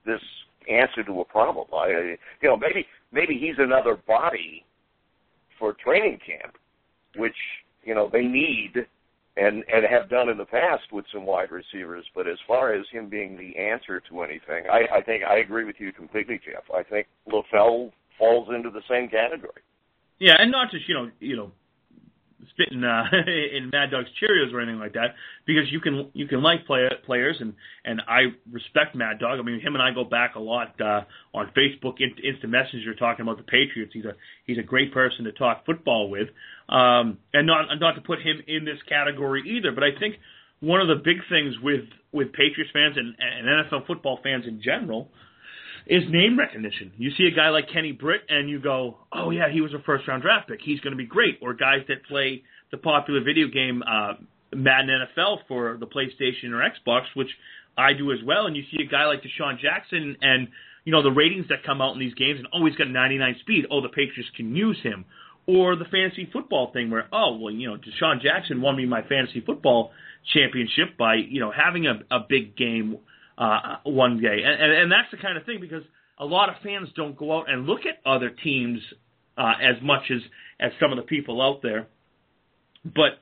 this 0.05 0.21
answer 0.69 1.03
to 1.03 1.21
a 1.21 1.25
problem. 1.25 1.67
I 1.73 2.17
you 2.41 2.49
know 2.49 2.57
maybe 2.57 2.85
maybe 3.11 3.37
he's 3.37 3.55
another 3.59 3.95
body 3.95 4.65
for 5.59 5.73
training 5.73 6.19
camp, 6.25 6.55
which 7.15 7.35
you 7.83 7.93
know 7.93 8.09
they 8.11 8.23
need 8.23 8.85
and 9.37 9.63
and 9.71 9.85
have 9.89 10.09
done 10.09 10.29
in 10.29 10.37
the 10.37 10.45
past 10.45 10.83
with 10.91 11.05
some 11.13 11.25
wide 11.25 11.51
receivers. 11.51 12.05
But 12.15 12.27
as 12.27 12.37
far 12.47 12.73
as 12.73 12.85
him 12.91 13.09
being 13.09 13.37
the 13.37 13.57
answer 13.59 14.01
to 14.09 14.21
anything, 14.21 14.65
I, 14.71 14.97
I 14.97 15.01
think 15.01 15.23
I 15.23 15.39
agree 15.39 15.65
with 15.65 15.75
you 15.79 15.91
completely, 15.91 16.39
Jeff. 16.45 16.63
I 16.73 16.83
think 16.83 17.07
LaFell 17.29 17.91
falls 18.17 18.47
into 18.55 18.69
the 18.69 18.81
same 18.89 19.09
category. 19.09 19.61
Yeah, 20.19 20.35
and 20.39 20.51
not 20.51 20.71
just 20.71 20.87
you 20.87 20.95
know 20.95 21.11
you 21.19 21.35
know 21.35 21.51
spitting 22.51 22.83
uh, 22.83 23.03
in 23.57 23.69
Mad 23.71 23.91
Dog's 23.91 24.09
Cheerios 24.21 24.53
or 24.53 24.61
anything 24.61 24.79
like 24.79 24.93
that, 24.93 25.15
because 25.45 25.71
you 25.71 25.79
can 25.79 26.09
you 26.13 26.27
can 26.27 26.41
like 26.41 26.65
play, 26.65 26.87
players 27.05 27.37
and 27.39 27.53
and 27.83 28.01
I 28.07 28.33
respect 28.51 28.95
Mad 28.95 29.19
Dog. 29.19 29.39
I 29.39 29.41
mean, 29.41 29.59
him 29.59 29.75
and 29.75 29.83
I 29.83 29.93
go 29.93 30.03
back 30.03 30.35
a 30.35 30.39
lot 30.39 30.79
uh, 30.79 31.01
on 31.33 31.51
Facebook, 31.57 31.95
instant 32.01 32.51
messenger, 32.51 32.93
talking 32.95 33.23
about 33.23 33.37
the 33.37 33.43
Patriots. 33.43 33.91
He's 33.93 34.05
a 34.05 34.13
he's 34.45 34.57
a 34.57 34.63
great 34.63 34.93
person 34.93 35.25
to 35.25 35.31
talk 35.31 35.65
football 35.65 36.09
with, 36.09 36.29
um, 36.69 37.17
and 37.33 37.45
not 37.47 37.67
not 37.79 37.93
to 37.93 38.01
put 38.01 38.19
him 38.21 38.41
in 38.47 38.65
this 38.65 38.79
category 38.87 39.43
either. 39.57 39.71
But 39.71 39.83
I 39.83 39.97
think 39.99 40.15
one 40.59 40.81
of 40.81 40.87
the 40.87 40.95
big 40.95 41.17
things 41.29 41.55
with 41.61 41.85
with 42.11 42.31
Patriots 42.33 42.71
fans 42.73 42.95
and, 42.97 43.15
and 43.19 43.65
NFL 43.65 43.85
football 43.87 44.19
fans 44.23 44.45
in 44.47 44.61
general 44.61 45.09
is 45.87 46.03
name 46.09 46.37
recognition. 46.39 46.91
You 46.97 47.11
see 47.17 47.29
a 47.31 47.35
guy 47.35 47.49
like 47.49 47.65
Kenny 47.71 47.91
Britt 47.91 48.21
and 48.29 48.49
you 48.49 48.59
go, 48.59 48.97
oh 49.13 49.29
yeah, 49.29 49.51
he 49.51 49.61
was 49.61 49.73
a 49.73 49.79
first 49.85 50.07
round 50.07 50.23
draft 50.23 50.49
pick. 50.49 50.59
He's 50.63 50.79
going 50.79 50.93
to 50.93 50.97
be 50.97 51.05
great. 51.05 51.37
Or 51.41 51.53
guys 51.53 51.81
that 51.87 52.03
play 52.05 52.43
the 52.71 52.77
popular 52.77 53.21
video 53.23 53.47
game 53.47 53.83
uh, 53.83 54.13
Madden 54.53 54.89
NFL 54.89 55.39
for 55.47 55.77
the 55.79 55.85
PlayStation 55.85 56.51
or 56.51 56.63
Xbox, 56.63 57.03
which 57.13 57.29
I 57.77 57.93
do 57.93 58.11
as 58.11 58.19
well. 58.25 58.47
And 58.47 58.55
you 58.55 58.63
see 58.71 58.83
a 58.83 58.89
guy 58.89 59.05
like 59.05 59.21
DeSean 59.21 59.59
Jackson 59.59 60.15
and 60.21 60.47
you 60.85 60.91
know 60.91 61.03
the 61.03 61.11
ratings 61.11 61.47
that 61.49 61.63
come 61.63 61.81
out 61.81 61.93
in 61.93 61.99
these 61.99 62.13
games 62.13 62.39
and 62.39 62.47
oh 62.53 62.65
he's 62.65 62.75
got 62.75 62.89
99 62.89 63.35
speed. 63.41 63.65
Oh 63.69 63.81
the 63.81 63.89
Patriots 63.89 64.29
can 64.35 64.55
use 64.55 64.77
him. 64.81 65.05
Or 65.47 65.75
the 65.75 65.85
fantasy 65.85 66.27
football 66.33 66.71
thing 66.73 66.89
where 66.89 67.07
oh 67.11 67.37
well 67.37 67.53
you 67.53 67.69
know 67.69 67.77
DeSean 67.77 68.21
Jackson 68.21 68.61
won 68.61 68.75
me 68.75 68.85
my 68.85 69.03
fantasy 69.03 69.41
football 69.45 69.91
championship 70.33 70.97
by 70.97 71.15
you 71.15 71.39
know 71.39 71.51
having 71.51 71.85
a, 71.85 71.99
a 72.09 72.19
big 72.27 72.57
game 72.57 72.97
uh, 73.37 73.77
one 73.83 74.19
day, 74.21 74.41
and, 74.43 74.61
and 74.61 74.71
and 74.71 74.91
that's 74.91 75.11
the 75.11 75.17
kind 75.17 75.37
of 75.37 75.45
thing 75.45 75.59
because 75.61 75.83
a 76.17 76.25
lot 76.25 76.49
of 76.49 76.55
fans 76.63 76.89
don't 76.95 77.17
go 77.17 77.37
out 77.37 77.49
and 77.49 77.65
look 77.65 77.81
at 77.81 77.99
other 78.09 78.29
teams 78.29 78.79
uh, 79.37 79.53
as 79.61 79.81
much 79.83 80.03
as 80.09 80.21
as 80.59 80.71
some 80.79 80.91
of 80.91 80.97
the 80.97 81.03
people 81.03 81.41
out 81.41 81.61
there, 81.61 81.87
but 82.83 83.19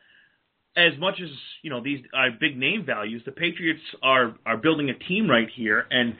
as 0.76 0.98
much 1.00 1.16
as 1.22 1.30
you 1.62 1.70
know 1.70 1.82
these 1.84 2.00
are 2.14 2.30
big 2.40 2.58
name 2.58 2.86
values, 2.86 3.22
the 3.26 3.32
Patriots 3.32 3.82
are 4.02 4.36
are 4.46 4.58
building 4.58 4.90
a 4.90 4.98
team 5.08 5.30
right 5.30 5.48
here, 5.56 5.86
and 5.90 6.14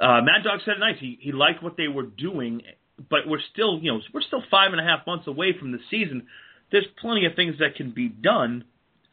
uh, 0.00 0.20
Mad 0.22 0.44
Dog 0.44 0.60
said 0.64 0.74
it 0.76 0.80
nice. 0.80 0.96
He 1.00 1.18
he 1.20 1.32
liked 1.32 1.62
what 1.62 1.76
they 1.76 1.88
were 1.88 2.06
doing, 2.06 2.62
but 3.10 3.20
we're 3.26 3.42
still 3.52 3.78
you 3.80 3.92
know 3.92 4.00
we're 4.12 4.22
still 4.22 4.42
five 4.50 4.72
and 4.72 4.80
a 4.80 4.84
half 4.84 5.06
months 5.06 5.26
away 5.26 5.56
from 5.58 5.72
the 5.72 5.78
season. 5.90 6.26
There's 6.70 6.86
plenty 7.00 7.24
of 7.24 7.34
things 7.34 7.56
that 7.60 7.76
can 7.76 7.92
be 7.92 8.08
done. 8.08 8.64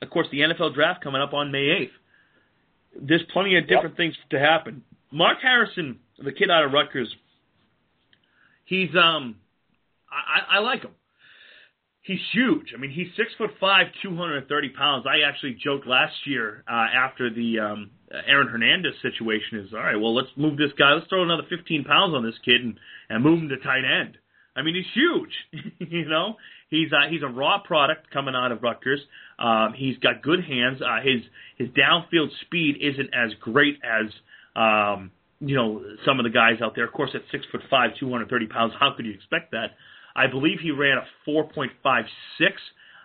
Of 0.01 0.09
course, 0.09 0.27
the 0.31 0.39
NFL 0.39 0.73
draft 0.75 1.03
coming 1.03 1.21
up 1.21 1.33
on 1.33 1.51
May 1.51 1.69
eighth 1.69 1.93
there's 2.99 3.23
plenty 3.33 3.57
of 3.57 3.67
different 3.67 3.91
yep. 3.91 3.97
things 3.97 4.15
to 4.31 4.39
happen. 4.39 4.83
Mark 5.11 5.37
Harrison, 5.41 5.99
the 6.17 6.31
kid 6.31 6.49
out 6.49 6.63
of 6.63 6.71
Rutgers, 6.71 7.13
he's 8.65 8.89
um, 8.95 9.35
I, 10.09 10.57
I 10.57 10.59
like 10.59 10.81
him. 10.81 10.91
He's 12.05 12.19
huge. 12.33 12.67
I 12.75 12.79
mean, 12.79 12.91
he's 12.91 13.07
six 13.17 13.29
foot 13.35 13.49
five, 13.59 13.87
two 14.03 14.15
hundred 14.15 14.37
and 14.37 14.47
thirty 14.47 14.69
pounds. 14.69 15.05
I 15.09 15.27
actually 15.27 15.57
joked 15.63 15.87
last 15.87 16.13
year 16.25 16.63
uh, 16.69 16.85
after 16.95 17.33
the 17.33 17.59
um, 17.59 17.89
Aaron 18.27 18.47
Hernandez 18.47 18.93
situation 19.01 19.59
is 19.59 19.73
all 19.73 19.79
right. 19.79 19.95
Well, 19.95 20.13
let's 20.13 20.29
move 20.35 20.55
this 20.55 20.71
guy. 20.77 20.93
Let's 20.93 21.07
throw 21.07 21.23
another 21.23 21.47
fifteen 21.49 21.83
pounds 21.83 22.13
on 22.13 22.23
this 22.23 22.35
kid 22.45 22.61
and 22.61 22.77
and 23.09 23.23
move 23.23 23.39
him 23.39 23.49
to 23.49 23.57
tight 23.57 23.81
end. 23.85 24.19
I 24.55 24.61
mean, 24.61 24.75
he's 24.75 24.93
huge. 24.93 25.33
you 25.79 26.05
know, 26.05 26.35
he's 26.69 26.93
uh, 26.93 27.09
he's 27.09 27.23
a 27.23 27.27
raw 27.27 27.57
product 27.57 28.11
coming 28.11 28.35
out 28.35 28.51
of 28.51 28.61
Rutgers. 28.61 29.01
Um, 29.39 29.73
he's 29.75 29.97
got 29.97 30.21
good 30.21 30.43
hands. 30.45 30.81
Uh, 30.83 31.01
his 31.01 31.23
his 31.57 31.69
downfield 31.69 32.29
speed 32.41 32.75
isn't 32.81 33.09
as 33.15 33.33
great 33.41 33.79
as 33.83 34.11
um, 34.55 35.09
you 35.39 35.55
know 35.55 35.83
some 36.05 36.19
of 36.19 36.23
the 36.23 36.29
guys 36.29 36.61
out 36.61 36.75
there. 36.75 36.85
Of 36.85 36.93
course, 36.93 37.11
at 37.15 37.21
six 37.31 37.45
foot 37.51 37.61
five, 37.67 37.91
two 37.99 38.11
hundred 38.11 38.29
thirty 38.29 38.47
pounds, 38.47 38.73
how 38.79 38.93
could 38.95 39.07
you 39.07 39.13
expect 39.13 39.51
that? 39.51 39.71
I 40.15 40.27
believe 40.27 40.59
he 40.61 40.71
ran 40.71 40.97
a 40.97 41.05
four 41.23 41.49
point 41.49 41.71
five 41.83 42.05
six 42.37 42.53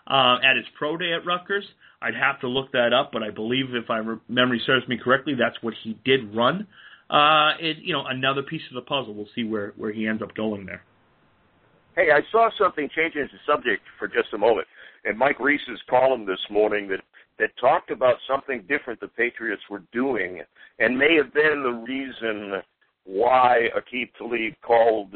uh, 0.06 0.36
at 0.44 0.56
his 0.56 0.66
pro 0.78 0.96
day 0.96 1.12
at 1.12 1.26
Rutgers. 1.26 1.64
I'd 2.02 2.14
have 2.14 2.40
to 2.40 2.48
look 2.48 2.72
that 2.72 2.92
up, 2.92 3.10
but 3.12 3.22
I 3.22 3.30
believe 3.30 3.74
if 3.74 3.90
I 3.90 3.98
re- 3.98 4.18
memory 4.28 4.62
serves 4.64 4.86
me 4.88 4.96
correctly, 4.96 5.34
that's 5.38 5.56
what 5.62 5.74
he 5.82 5.98
did 6.04 6.34
run. 6.34 6.66
Uh, 7.10 7.52
it, 7.60 7.78
you 7.78 7.92
know, 7.92 8.04
another 8.06 8.42
piece 8.42 8.62
of 8.70 8.74
the 8.74 8.82
puzzle. 8.82 9.14
We'll 9.14 9.28
see 9.34 9.44
where 9.44 9.74
where 9.76 9.92
he 9.92 10.06
ends 10.06 10.22
up 10.22 10.34
going 10.34 10.66
there. 10.66 10.82
Hey, 11.96 12.10
I 12.12 12.20
saw 12.30 12.48
something 12.56 12.88
changing 12.94 13.28
the 13.32 13.52
subject 13.52 13.82
for 13.98 14.06
just 14.06 14.32
a 14.32 14.38
moment 14.38 14.66
and 15.04 15.18
Mike 15.18 15.40
Reiss's 15.40 15.80
column 15.88 16.26
this 16.26 16.40
morning 16.50 16.88
that 16.88 17.00
that 17.38 17.56
talked 17.58 17.90
about 17.90 18.16
something 18.28 18.62
different 18.68 19.00
the 19.00 19.08
Patriots 19.08 19.62
were 19.70 19.82
doing, 19.94 20.42
and 20.78 20.98
may 20.98 21.16
have 21.16 21.32
been 21.32 21.62
the 21.62 21.70
reason 21.70 22.60
why 23.04 23.68
Aqib 23.74 24.10
Talib 24.18 24.52
called, 24.60 25.14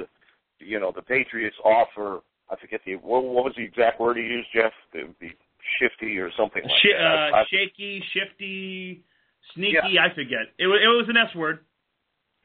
you 0.65 0.81
know, 0.81 0.93
the 0.95 1.03
Patriots 1.03 1.57
offer. 1.65 2.21
I 2.51 2.57
forget 2.61 2.81
the 2.85 2.97
what, 2.97 3.25
what 3.25 3.45
was 3.45 3.55
the 3.57 3.65
exact 3.65 4.01
word 4.01 4.17
he 4.17 4.23
used, 4.23 4.49
Jeff? 4.55 4.73
The, 4.93 5.09
shifty 5.81 6.19
or 6.19 6.31
something 6.37 6.63
like 6.63 6.81
Sh- 6.83 6.97
that. 6.99 7.33
Uh, 7.33 7.37
I, 7.37 7.45
shaky, 7.51 8.03
shifty, 8.13 9.03
sneaky. 9.55 9.79
Yeah. 9.93 10.07
I 10.07 10.15
forget. 10.15 10.53
It 10.59 10.67
was 10.67 10.81
it 10.83 10.89
was 10.89 11.07
an 11.09 11.17
S 11.17 11.35
word. 11.35 11.61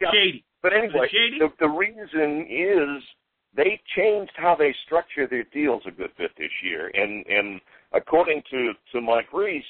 Yeah. 0.02 0.10
Shady. 0.12 0.46
But 0.62 0.74
anyway, 0.74 1.08
shady? 1.12 1.40
The, 1.40 1.50
the 1.60 1.70
reason 1.70 2.48
is 2.50 3.04
they 3.56 3.80
changed 3.96 4.32
how 4.36 4.56
they 4.58 4.76
structure 4.86 5.28
their 5.28 5.46
deals 5.54 5.84
a 5.88 5.92
good 5.92 6.12
bit 6.18 6.32
this 6.38 6.52
year. 6.64 6.92
And 6.94 7.26
and 7.28 7.62
according 7.94 8.44
to 8.52 8.74
to 8.94 9.02
Mike 9.02 9.32
Reiss, 9.34 9.64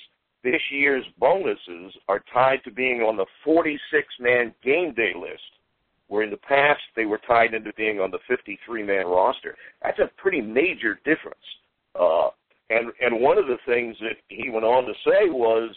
this 0.43 0.62
year's 0.72 1.06
bonuses 1.20 1.93
are 2.08 2.24
tied 2.34 2.64
to 2.64 2.72
being 2.72 3.02
on 3.02 3.18
the 3.18 3.26
46 3.43 3.80
man 4.20 4.54
game 4.64 4.93
day 4.93 5.14
list, 5.16 5.41
where 6.10 6.24
in 6.24 6.30
the 6.30 6.38
past 6.38 6.82
they 6.95 7.05
were 7.05 7.22
tied 7.26 7.53
into 7.53 7.72
being 7.74 7.99
on 7.99 8.12
the 8.12 8.20
53 8.28 8.84
man 8.84 9.07
roster. 9.07 9.55
That's 9.82 9.99
a 9.99 10.12
pretty 10.18 10.41
major 10.41 10.99
difference. 11.05 11.38
Uh, 11.99 12.30
and 12.70 12.91
and 13.01 13.22
one 13.22 13.38
of 13.38 13.47
the 13.47 13.57
things 13.66 13.95
that 14.01 14.18
he 14.28 14.49
went 14.49 14.66
on 14.66 14.86
to 14.86 14.93
say 15.05 15.30
was 15.30 15.74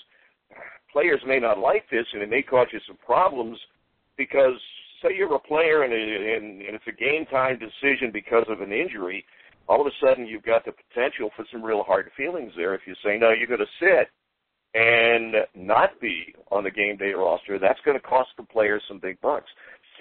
players 0.92 1.20
may 1.26 1.38
not 1.38 1.58
like 1.58 1.84
this 1.90 2.06
and 2.12 2.22
it 2.22 2.28
may 2.28 2.42
cause 2.42 2.66
you 2.72 2.80
some 2.86 2.98
problems 3.04 3.58
because 4.18 4.54
say 5.02 5.16
you're 5.16 5.34
a 5.34 5.38
player 5.38 5.82
and, 5.82 5.92
and, 5.92 6.62
and 6.62 6.74
it's 6.74 6.86
a 6.86 6.92
game 6.92 7.26
time 7.26 7.58
decision 7.58 8.10
because 8.12 8.44
of 8.48 8.60
an 8.60 8.72
injury, 8.72 9.24
all 9.68 9.80
of 9.80 9.86
a 9.86 10.06
sudden 10.06 10.26
you've 10.26 10.44
got 10.44 10.64
the 10.64 10.72
potential 10.72 11.30
for 11.36 11.44
some 11.52 11.62
real 11.62 11.82
hard 11.82 12.10
feelings 12.16 12.52
there. 12.56 12.74
If 12.74 12.82
you 12.86 12.94
say, 13.04 13.18
no, 13.18 13.30
you're 13.30 13.48
going 13.48 13.60
to 13.60 13.66
sit 13.80 14.08
and 14.74 15.34
not 15.54 16.00
be 16.00 16.34
on 16.50 16.64
the 16.64 16.70
game 16.70 16.96
day 16.96 17.12
roster, 17.12 17.58
that's 17.58 17.80
going 17.84 17.98
to 17.98 18.06
cost 18.06 18.30
the 18.36 18.44
players 18.44 18.82
some 18.88 18.98
big 18.98 19.20
bucks. 19.20 19.50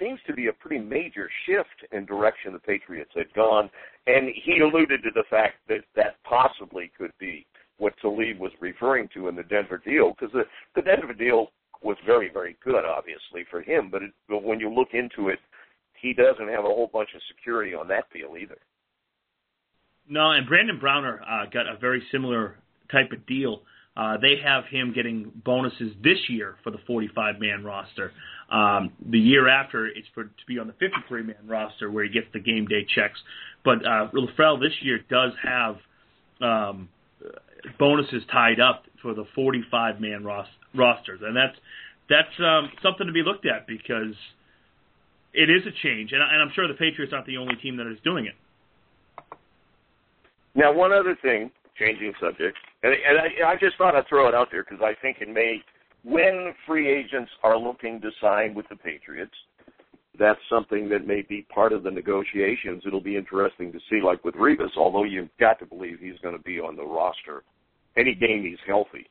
Seems 0.00 0.20
to 0.26 0.32
be 0.32 0.46
a 0.46 0.52
pretty 0.52 0.82
major 0.82 1.28
shift 1.46 1.92
in 1.92 2.06
direction 2.06 2.52
the 2.52 2.58
Patriots 2.58 3.10
had 3.14 3.32
gone, 3.34 3.70
and 4.06 4.30
he 4.44 4.60
alluded 4.60 5.02
to 5.02 5.10
the 5.14 5.24
fact 5.30 5.56
that 5.68 5.84
that 5.96 6.16
possibly 6.24 6.90
could 6.96 7.12
be 7.18 7.46
what 7.78 7.94
Talib 8.00 8.38
was 8.38 8.52
referring 8.60 9.08
to 9.14 9.28
in 9.28 9.36
the 9.36 9.42
Denver 9.42 9.82
deal, 9.84 10.10
because 10.10 10.32
the, 10.32 10.44
the 10.74 10.82
Denver 10.82 11.12
deal 11.12 11.48
was 11.82 11.96
very, 12.06 12.30
very 12.32 12.56
good, 12.64 12.84
obviously, 12.84 13.44
for 13.50 13.60
him. 13.60 13.90
But, 13.90 14.02
it, 14.02 14.12
but 14.28 14.42
when 14.42 14.60
you 14.60 14.72
look 14.72 14.88
into 14.92 15.28
it, 15.28 15.38
he 16.00 16.12
doesn't 16.12 16.48
have 16.48 16.64
a 16.64 16.68
whole 16.68 16.90
bunch 16.92 17.10
of 17.14 17.20
security 17.28 17.74
on 17.74 17.88
that 17.88 18.04
deal 18.12 18.36
either. 18.40 18.58
No, 20.08 20.32
and 20.32 20.46
Brandon 20.46 20.78
Browner 20.78 21.22
uh, 21.28 21.46
got 21.46 21.68
a 21.68 21.76
very 21.78 22.02
similar 22.10 22.56
type 22.90 23.12
of 23.12 23.24
deal. 23.26 23.62
Uh, 23.96 24.16
they 24.16 24.36
have 24.42 24.64
him 24.66 24.92
getting 24.92 25.30
bonuses 25.44 25.92
this 26.02 26.18
year 26.28 26.56
for 26.64 26.70
the 26.70 26.78
45 26.86 27.38
man 27.38 27.62
roster. 27.62 28.12
Um, 28.52 28.92
the 29.10 29.18
year 29.18 29.48
after, 29.48 29.86
it's 29.86 30.06
for 30.14 30.24
to 30.24 30.46
be 30.46 30.58
on 30.58 30.66
the 30.66 30.74
53 30.74 31.22
man 31.22 31.36
roster 31.46 31.90
where 31.90 32.04
he 32.04 32.10
gets 32.10 32.26
the 32.34 32.40
game 32.40 32.66
day 32.66 32.86
checks. 32.94 33.18
But 33.64 33.78
uh, 33.78 34.08
LaFell 34.12 34.60
this 34.60 34.72
year 34.82 35.00
does 35.08 35.32
have 35.42 35.76
um, 36.42 36.88
bonuses 37.78 38.22
tied 38.30 38.60
up 38.60 38.84
for 39.00 39.14
the 39.14 39.24
45 39.34 40.00
man 40.00 40.22
ros- 40.24 40.46
rosters, 40.74 41.20
and 41.22 41.34
that's 41.34 41.56
that's 42.08 42.40
um, 42.40 42.70
something 42.82 43.06
to 43.06 43.12
be 43.12 43.22
looked 43.22 43.46
at 43.46 43.66
because 43.66 44.14
it 45.32 45.48
is 45.48 45.62
a 45.66 45.72
change, 45.82 46.12
and, 46.12 46.20
and 46.20 46.42
I'm 46.42 46.50
sure 46.54 46.68
the 46.68 46.74
Patriots 46.74 47.12
aren't 47.14 47.26
the 47.26 47.38
only 47.38 47.56
team 47.56 47.76
that 47.78 47.90
is 47.90 47.98
doing 48.04 48.26
it. 48.26 48.34
Now, 50.54 50.72
one 50.72 50.92
other 50.92 51.16
thing, 51.22 51.50
changing 51.78 52.12
subject, 52.20 52.58
and, 52.82 52.92
and 52.92 53.18
I, 53.18 53.52
I 53.52 53.56
just 53.56 53.78
thought 53.78 53.94
I'd 53.94 54.06
throw 54.08 54.28
it 54.28 54.34
out 54.34 54.48
there 54.50 54.62
because 54.62 54.84
I 54.84 54.92
think 55.00 55.18
it 55.20 55.28
may, 55.32 55.62
when 56.04 56.52
free 56.66 56.88
agents 56.88 57.30
are 57.42 57.58
looking 57.58 58.00
to 58.00 58.10
sign 58.20 58.54
with 58.54 58.68
the 58.68 58.76
Patriots, 58.76 59.34
that's 60.18 60.40
something 60.50 60.88
that 60.90 61.06
may 61.06 61.22
be 61.22 61.46
part 61.54 61.72
of 61.72 61.82
the 61.82 61.90
negotiations. 61.90 62.82
It'll 62.86 63.00
be 63.00 63.16
interesting 63.16 63.72
to 63.72 63.78
see, 63.88 64.00
like 64.04 64.24
with 64.24 64.34
Revis, 64.34 64.76
although 64.76 65.04
you've 65.04 65.30
got 65.40 65.58
to 65.60 65.66
believe 65.66 65.98
he's 66.00 66.18
going 66.22 66.36
to 66.36 66.42
be 66.42 66.60
on 66.60 66.76
the 66.76 66.84
roster 66.84 67.42
any 67.96 68.14
game 68.14 68.42
he's 68.42 68.58
healthy. 68.66 69.06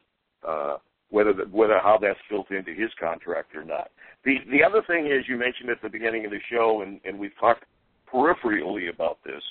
Uh, 0.47 0.77
whether 1.09 1.33
the, 1.33 1.43
whether 1.51 1.77
how 1.79 1.99
that's 2.01 2.19
built 2.29 2.49
into 2.51 2.73
his 2.73 2.89
contract 2.99 3.55
or 3.55 3.63
not. 3.63 3.91
The 4.23 4.37
the 4.49 4.63
other 4.63 4.81
thing 4.87 5.07
is 5.07 5.27
you 5.27 5.37
mentioned 5.37 5.69
at 5.69 5.81
the 5.81 5.89
beginning 5.89 6.25
of 6.25 6.31
the 6.31 6.39
show, 6.49 6.81
and, 6.81 6.99
and 7.03 7.19
we've 7.19 7.37
talked 7.39 7.65
peripherally 8.11 8.89
about 8.93 9.19
this, 9.25 9.41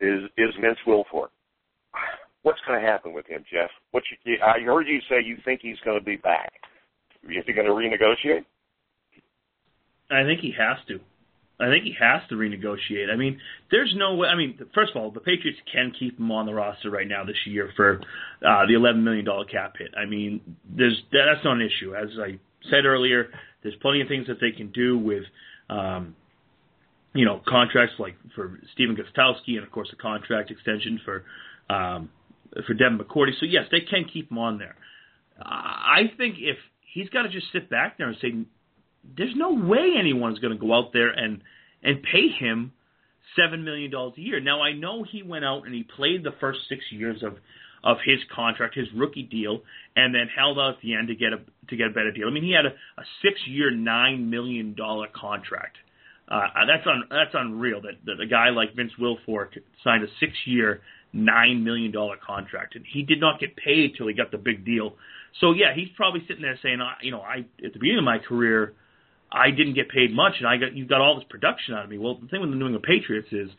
is 0.00 0.24
is 0.36 0.50
Vince 0.60 0.78
Wilfork. 0.86 1.28
What's 2.42 2.60
going 2.66 2.80
to 2.80 2.86
happen 2.86 3.12
with 3.12 3.26
him, 3.26 3.42
Jeff? 3.50 3.70
What 3.90 4.04
you, 4.24 4.36
I 4.44 4.60
heard 4.60 4.86
you 4.86 5.00
say 5.08 5.16
you 5.24 5.36
think 5.44 5.60
he's 5.62 5.80
going 5.84 5.98
to 5.98 6.04
be 6.04 6.16
back. 6.16 6.52
Is 7.28 7.44
he 7.46 7.52
going 7.52 7.66
to 7.66 7.72
renegotiate? 7.72 8.44
I 10.10 10.22
think 10.24 10.40
he 10.40 10.52
has 10.56 10.78
to. 10.88 11.00
I 11.58 11.68
think 11.70 11.84
he 11.84 11.94
has 11.98 12.20
to 12.28 12.34
renegotiate. 12.34 13.10
I 13.10 13.16
mean, 13.16 13.40
there's 13.70 13.92
no 13.96 14.14
way. 14.14 14.28
I 14.28 14.36
mean, 14.36 14.58
first 14.74 14.92
of 14.94 15.02
all, 15.02 15.10
the 15.10 15.20
Patriots 15.20 15.58
can 15.72 15.92
keep 15.98 16.18
him 16.18 16.30
on 16.30 16.44
the 16.44 16.52
roster 16.52 16.90
right 16.90 17.08
now 17.08 17.24
this 17.24 17.36
year 17.46 17.70
for 17.74 18.00
uh, 18.46 18.66
the 18.68 18.74
11 18.74 19.02
million 19.02 19.24
dollar 19.24 19.46
cap 19.46 19.74
hit. 19.78 19.88
I 19.96 20.04
mean, 20.04 20.40
there's 20.68 21.02
that's 21.10 21.44
not 21.44 21.56
an 21.56 21.62
issue. 21.62 21.94
As 21.94 22.08
I 22.20 22.38
said 22.70 22.84
earlier, 22.84 23.28
there's 23.62 23.74
plenty 23.80 24.02
of 24.02 24.08
things 24.08 24.26
that 24.26 24.38
they 24.38 24.50
can 24.50 24.70
do 24.70 24.98
with, 24.98 25.24
um, 25.70 26.14
you 27.14 27.24
know, 27.24 27.40
contracts 27.48 27.94
like 27.98 28.16
for 28.34 28.60
Stephen 28.74 28.94
Gostkowski 28.94 29.56
and 29.56 29.64
of 29.64 29.70
course 29.70 29.88
a 29.94 29.96
contract 29.96 30.50
extension 30.50 31.00
for 31.06 31.24
um, 31.70 32.10
for 32.66 32.74
Devin 32.74 32.98
McCourty. 32.98 33.32
So 33.40 33.46
yes, 33.46 33.64
they 33.70 33.80
can 33.80 34.04
keep 34.12 34.30
him 34.30 34.36
on 34.36 34.58
there. 34.58 34.76
I 35.40 36.12
think 36.18 36.36
if 36.38 36.58
he's 36.96 37.10
got 37.10 37.22
to 37.22 37.28
just 37.28 37.46
sit 37.52 37.68
back 37.68 37.98
there 37.98 38.08
and 38.08 38.16
say, 38.22 38.32
there's 39.16 39.34
no 39.36 39.52
way 39.52 39.94
anyone's 39.98 40.38
going 40.38 40.52
to 40.52 40.58
go 40.58 40.74
out 40.74 40.92
there 40.92 41.10
and 41.10 41.42
and 41.82 42.02
pay 42.02 42.28
him 42.28 42.72
seven 43.36 43.64
million 43.64 43.90
dollars 43.90 44.14
a 44.16 44.20
year. 44.20 44.40
Now 44.40 44.62
I 44.62 44.72
know 44.72 45.04
he 45.04 45.22
went 45.22 45.44
out 45.44 45.66
and 45.66 45.74
he 45.74 45.84
played 45.84 46.24
the 46.24 46.34
first 46.40 46.60
six 46.68 46.82
years 46.90 47.22
of 47.22 47.34
of 47.84 47.98
his 48.04 48.18
contract, 48.34 48.74
his 48.74 48.88
rookie 48.96 49.22
deal, 49.22 49.60
and 49.94 50.12
then 50.12 50.26
held 50.34 50.58
out 50.58 50.74
at 50.74 50.80
the 50.82 50.94
end 50.94 51.08
to 51.08 51.14
get 51.14 51.32
a 51.32 51.38
to 51.68 51.76
get 51.76 51.88
a 51.88 51.90
better 51.90 52.10
deal. 52.10 52.26
I 52.26 52.30
mean, 52.30 52.42
he 52.42 52.52
had 52.52 52.66
a, 52.66 52.70
a 52.70 53.04
six 53.22 53.38
year, 53.46 53.70
nine 53.70 54.30
million 54.30 54.74
dollar 54.74 55.06
contract. 55.14 55.76
Uh, 56.28 56.40
that's 56.66 56.86
un, 56.86 57.04
that's 57.10 57.34
unreal 57.34 57.80
that, 57.82 57.92
that 58.06 58.20
a 58.20 58.26
guy 58.26 58.48
like 58.50 58.74
Vince 58.74 58.90
Wilfork 59.00 59.50
signed 59.84 60.02
a 60.02 60.08
six 60.18 60.32
year, 60.46 60.80
nine 61.12 61.62
million 61.62 61.92
dollar 61.92 62.16
contract, 62.16 62.74
and 62.74 62.84
he 62.92 63.02
did 63.02 63.20
not 63.20 63.38
get 63.38 63.54
paid 63.54 63.92
till 63.96 64.08
he 64.08 64.14
got 64.14 64.32
the 64.32 64.38
big 64.38 64.64
deal. 64.64 64.96
So 65.40 65.52
yeah, 65.52 65.74
he's 65.74 65.88
probably 65.96 66.20
sitting 66.26 66.42
there 66.42 66.58
saying, 66.62 66.78
you 67.02 67.10
know, 67.10 67.20
I 67.20 67.46
at 67.64 67.72
the 67.72 67.78
beginning 67.78 67.98
of 67.98 68.04
my 68.04 68.18
career 68.18 68.74
I 69.30 69.50
didn't 69.50 69.74
get 69.74 69.88
paid 69.88 70.14
much, 70.14 70.34
and 70.38 70.46
I 70.46 70.56
got 70.56 70.74
you 70.74 70.86
got 70.86 71.00
all 71.00 71.16
this 71.16 71.26
production 71.28 71.74
out 71.74 71.84
of 71.84 71.90
me. 71.90 71.98
Well, 71.98 72.18
the 72.20 72.28
thing 72.28 72.40
with 72.40 72.50
the 72.50 72.56
New 72.56 72.66
England 72.66 72.84
Patriots 72.84 73.28
is 73.32 73.50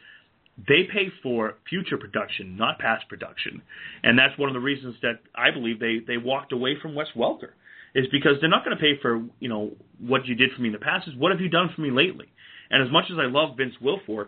they 0.68 0.84
pay 0.92 1.12
for 1.22 1.56
future 1.70 1.98
production, 1.98 2.58
not 2.58 2.80
past 2.80 3.08
production, 3.10 3.62
and 4.04 4.18
that's 4.18 4.38
one 4.38 4.50
of 4.50 4.54
the 4.54 4.60
reasons 4.60 4.96
that 5.02 5.20
I 5.36 5.52
believe 5.52 5.80
they 5.80 6.00
they 6.06 6.18
walked 6.18 6.54
away 6.54 6.78
from 6.82 6.96
Wes 6.96 7.08
Welker 7.16 7.52
is 7.94 8.06
because 8.12 8.34
they're 8.40 8.50
not 8.50 8.64
going 8.64 8.76
to 8.76 8.82
pay 8.82 9.00
for 9.02 9.22
you 9.40 9.50
know 9.50 9.72
what 10.00 10.26
you 10.26 10.36
did 10.36 10.52
for 10.56 10.62
me 10.62 10.70
in 10.70 10.74
the 10.74 10.80
past. 10.80 11.08
Is 11.08 11.16
what 11.16 11.32
have 11.32 11.42
you 11.42 11.50
done 11.50 11.70
for 11.76 11.82
me 11.82 11.92
lately? 11.92 12.28
And 12.70 12.84
as 12.84 12.92
much 12.92 13.06
as 13.12 13.18
I 13.20 13.26
love 13.26 13.58
Vince 13.58 13.76
Wilfork, 13.82 14.28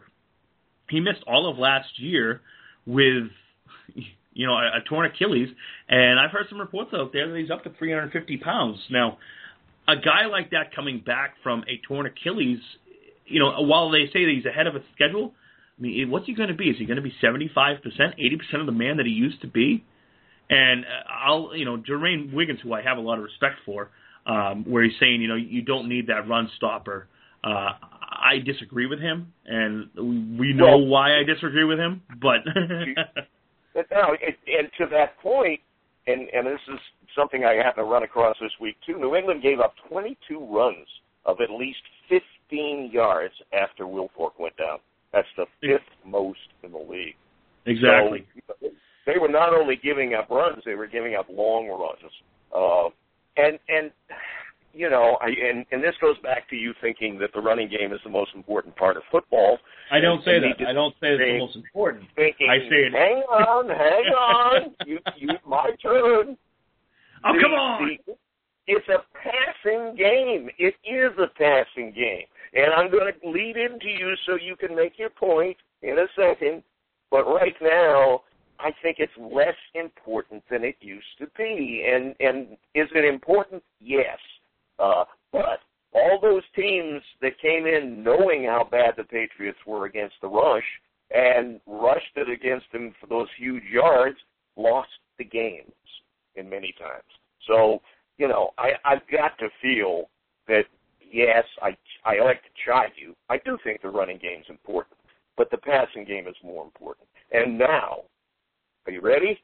he 0.89 0.99
missed 0.99 1.23
all 1.25 1.49
of 1.49 1.57
last 1.57 1.99
year 1.99 2.41
with 2.85 3.29
you 4.39 4.47
know 4.47 4.53
a, 4.53 4.79
a 4.79 4.81
torn 4.87 5.05
Achilles, 5.05 5.49
and 5.89 6.19
I've 6.19 6.31
heard 6.31 6.45
some 6.49 6.59
reports 6.59 6.91
out 6.93 7.11
there 7.13 7.29
that 7.29 7.37
he's 7.37 7.51
up 7.51 7.63
to 7.65 7.71
350 7.77 8.37
pounds 8.37 8.79
now 8.89 9.17
a 9.89 9.95
guy 9.95 10.27
like 10.27 10.51
that 10.51 10.73
coming 10.75 11.01
back 11.03 11.33
from 11.41 11.63
a 11.67 11.81
torn 11.87 12.05
Achilles, 12.05 12.59
you 13.25 13.39
know, 13.39 13.61
while 13.61 13.89
they 13.89 14.05
say 14.13 14.25
that 14.25 14.33
he's 14.35 14.45
ahead 14.45 14.67
of 14.67 14.75
his 14.75 14.83
schedule, 14.93 15.33
I 15.77 15.81
mean, 15.81 16.11
what's 16.11 16.27
he 16.27 16.33
going 16.33 16.49
to 16.49 16.55
be? 16.55 16.69
Is 16.69 16.77
he 16.77 16.85
going 16.85 16.97
to 16.97 17.01
be 17.01 17.13
75%, 17.23 17.55
80% 17.57 18.59
of 18.59 18.65
the 18.65 18.71
man 18.71 18.97
that 18.97 19.05
he 19.05 19.11
used 19.11 19.41
to 19.41 19.47
be? 19.47 19.83
And 20.49 20.85
uh, 20.85 21.11
I'll, 21.25 21.55
you 21.55 21.65
know, 21.65 21.77
Jermaine 21.77 22.33
Wiggins, 22.33 22.59
who 22.61 22.73
I 22.73 22.81
have 22.81 22.97
a 22.97 23.01
lot 23.01 23.17
of 23.17 23.23
respect 23.23 23.55
for, 23.65 23.89
um, 24.25 24.63
where 24.67 24.83
he's 24.83 24.93
saying, 24.99 25.21
you 25.21 25.27
know, 25.27 25.35
you 25.35 25.61
don't 25.61 25.89
need 25.89 26.07
that 26.07 26.27
run 26.27 26.49
stopper. 26.57 27.07
Uh, 27.43 27.71
I 28.01 28.39
disagree 28.45 28.85
with 28.85 28.99
him, 28.99 29.33
and 29.45 29.89
we 29.95 30.53
know 30.53 30.77
well, 30.77 30.85
why 30.85 31.17
I 31.17 31.23
disagree 31.23 31.63
with 31.63 31.79
him. 31.79 32.01
But 32.21 32.39
no, 33.75 34.15
and 34.21 34.67
to 34.77 34.85
that 34.91 35.17
point, 35.19 35.59
and 36.07 36.27
and 36.33 36.47
this 36.47 36.59
is 36.71 36.79
something 37.15 37.45
I 37.45 37.53
happened 37.53 37.85
to 37.85 37.91
run 37.91 38.03
across 38.03 38.35
this 38.41 38.51
week 38.59 38.75
too. 38.85 38.97
New 38.97 39.15
England 39.15 39.41
gave 39.43 39.59
up 39.59 39.73
22 39.89 40.47
runs 40.51 40.87
of 41.25 41.37
at 41.41 41.49
least 41.49 41.79
15 42.09 42.89
yards 42.91 43.33
after 43.53 43.85
Wilfork 43.85 44.39
went 44.39 44.57
down. 44.57 44.79
That's 45.13 45.27
the 45.37 45.45
fifth 45.61 45.89
most 46.05 46.39
in 46.63 46.71
the 46.71 46.77
league. 46.77 47.15
Exactly. 47.65 48.25
So 48.59 48.67
they 49.05 49.19
were 49.19 49.27
not 49.27 49.53
only 49.53 49.75
giving 49.75 50.13
up 50.13 50.29
runs; 50.29 50.63
they 50.65 50.75
were 50.75 50.87
giving 50.87 51.15
up 51.15 51.27
long 51.29 51.67
runs. 51.67 52.13
Uh, 52.53 52.89
and 53.37 53.59
and 53.67 53.91
you 54.73 54.89
know, 54.89 55.17
I, 55.21 55.27
and 55.27 55.65
and 55.71 55.83
this 55.83 55.95
goes 56.01 56.17
back 56.23 56.49
to 56.49 56.55
you 56.55 56.73
thinking 56.81 57.17
that 57.19 57.31
the 57.33 57.41
running 57.41 57.69
game 57.69 57.93
is 57.93 57.99
the 58.03 58.09
most 58.09 58.31
important 58.35 58.75
part 58.75 58.97
of 58.97 59.03
football. 59.11 59.57
I 59.91 59.99
don't 59.99 60.23
say 60.23 60.39
that. 60.39 60.67
I 60.67 60.73
don't 60.73 60.93
say 61.01 61.13
it's 61.13 61.21
the 61.21 61.39
most 61.39 61.55
important. 61.55 62.05
Thinking, 62.15 62.47
I 62.49 62.57
say 62.69 62.87
it. 62.87 62.93
Hang 62.93 63.23
on, 63.23 63.69
hang 63.69 64.13
on. 64.13 64.75
you, 64.85 64.99
you, 65.17 65.29
my 65.45 65.71
turn. 65.81 66.37
Oh, 67.21 67.33
the, 67.33 67.41
come 67.41 67.51
on! 67.51 67.97
The, 68.07 68.15
it's 68.67 68.87
a 68.87 69.03
passing 69.17 69.95
game. 69.97 70.49
It 70.57 70.75
is 70.85 71.11
a 71.17 71.27
passing 71.37 71.91
game. 71.91 72.23
And 72.53 72.71
I'm 72.71 72.89
going 72.89 73.11
to 73.11 73.29
lead 73.29 73.57
into 73.57 73.87
you 73.87 74.13
so 74.25 74.35
you 74.35 74.55
can 74.55 74.75
make 74.75 74.97
your 74.97 75.09
point 75.09 75.57
in 75.81 75.97
a 75.97 76.05
second. 76.15 76.63
But 77.11 77.25
right 77.25 77.55
now, 77.61 78.21
I 78.59 78.71
think 78.81 78.97
it's 78.99 79.11
less 79.19 79.55
important 79.73 80.43
than 80.51 80.63
it 80.63 80.75
used 80.81 81.17
to 81.19 81.27
be. 81.37 81.85
And 81.91 82.15
and 82.19 82.57
is 82.75 82.87
it 82.93 83.05
important? 83.05 83.63
Yes. 83.79 84.17
Uh, 84.79 85.03
but 85.31 85.59
all 85.93 86.19
those 86.21 86.43
teams 86.55 87.01
that 87.21 87.39
came 87.41 87.65
in 87.65 88.03
knowing 88.03 88.45
how 88.45 88.67
bad 88.69 88.93
the 88.97 89.03
Patriots 89.03 89.59
were 89.65 89.85
against 89.85 90.15
the 90.21 90.27
rush 90.27 90.63
and 91.11 91.59
rushed 91.65 92.15
it 92.15 92.29
against 92.29 92.71
them 92.71 92.93
for 92.99 93.07
those 93.07 93.27
huge 93.37 93.63
yards 93.71 94.17
lost 94.55 94.89
the 95.17 95.23
games 95.23 95.71
in 96.35 96.49
many 96.49 96.73
times. 96.79 97.03
So, 97.47 97.81
you 98.17 98.27
know, 98.27 98.51
I, 98.57 98.71
I've 98.85 99.07
got 99.11 99.37
to 99.39 99.49
feel 99.61 100.09
that 100.47 100.63
yes, 101.11 101.43
I 101.61 101.75
I 102.05 102.23
like 102.23 102.41
to 102.43 102.49
chide 102.65 102.91
you. 102.95 103.15
I 103.29 103.37
do 103.43 103.57
think 103.63 103.81
the 103.81 103.89
running 103.89 104.19
game 104.19 104.41
is 104.41 104.49
important, 104.49 104.97
but 105.37 105.49
the 105.49 105.57
passing 105.57 106.05
game 106.05 106.27
is 106.27 106.35
more 106.43 106.63
important. 106.63 107.07
And 107.31 107.57
now, 107.57 108.03
are 108.85 108.91
you 108.91 109.01
ready? 109.01 109.39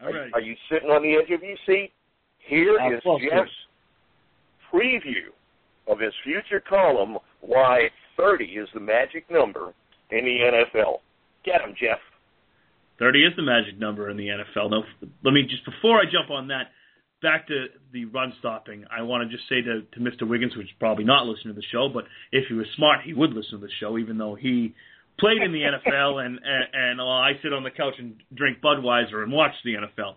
All 0.00 0.08
right. 0.08 0.32
Are, 0.32 0.38
are 0.38 0.40
you 0.40 0.54
sitting 0.70 0.90
on 0.90 1.02
the 1.02 1.14
edge 1.14 1.30
of 1.30 1.42
your 1.42 1.56
seat? 1.66 1.92
Here 2.38 2.74
is 2.92 3.02
Jeff's 3.02 3.50
preview 4.76 5.30
of 5.88 6.00
his 6.00 6.12
future 6.24 6.62
column 6.68 7.18
why 7.40 7.88
30 8.16 8.44
is 8.44 8.68
the 8.74 8.80
magic 8.80 9.30
number 9.30 9.72
in 10.10 10.24
the 10.24 10.38
NFL. 10.76 10.98
Get 11.44 11.60
him, 11.60 11.74
Jeff. 11.80 11.98
30 12.98 13.18
is 13.24 13.32
the 13.36 13.42
magic 13.42 13.78
number 13.78 14.10
in 14.10 14.16
the 14.16 14.28
NFL. 14.28 14.70
Now, 14.70 14.84
let 15.22 15.32
me 15.32 15.42
just 15.42 15.64
before 15.64 15.98
I 15.98 16.04
jump 16.04 16.30
on 16.30 16.48
that, 16.48 16.72
back 17.22 17.46
to 17.48 17.66
the 17.92 18.06
run 18.06 18.32
stopping. 18.38 18.84
I 18.90 19.02
want 19.02 19.28
to 19.28 19.36
just 19.36 19.48
say 19.48 19.60
to, 19.62 19.82
to 19.82 20.00
Mr. 20.00 20.28
Wiggins, 20.28 20.52
who's 20.54 20.70
probably 20.78 21.04
not 21.04 21.26
listening 21.26 21.54
to 21.54 21.60
the 21.60 21.66
show, 21.72 21.88
but 21.92 22.04
if 22.32 22.44
he 22.48 22.54
was 22.54 22.66
smart, 22.76 23.00
he 23.04 23.12
would 23.12 23.30
listen 23.30 23.60
to 23.60 23.66
the 23.66 23.72
show, 23.80 23.98
even 23.98 24.18
though 24.18 24.34
he 24.34 24.74
played 25.18 25.42
in 25.42 25.52
the 25.52 25.60
NFL 25.60 26.24
and 26.24 26.38
and, 26.42 26.64
and 26.72 27.00
uh, 27.00 27.04
I 27.04 27.32
sit 27.42 27.52
on 27.52 27.64
the 27.64 27.70
couch 27.70 27.94
and 27.98 28.16
drink 28.34 28.58
Budweiser 28.62 29.22
and 29.22 29.32
watch 29.32 29.52
the 29.64 29.74
NFL. 29.74 30.14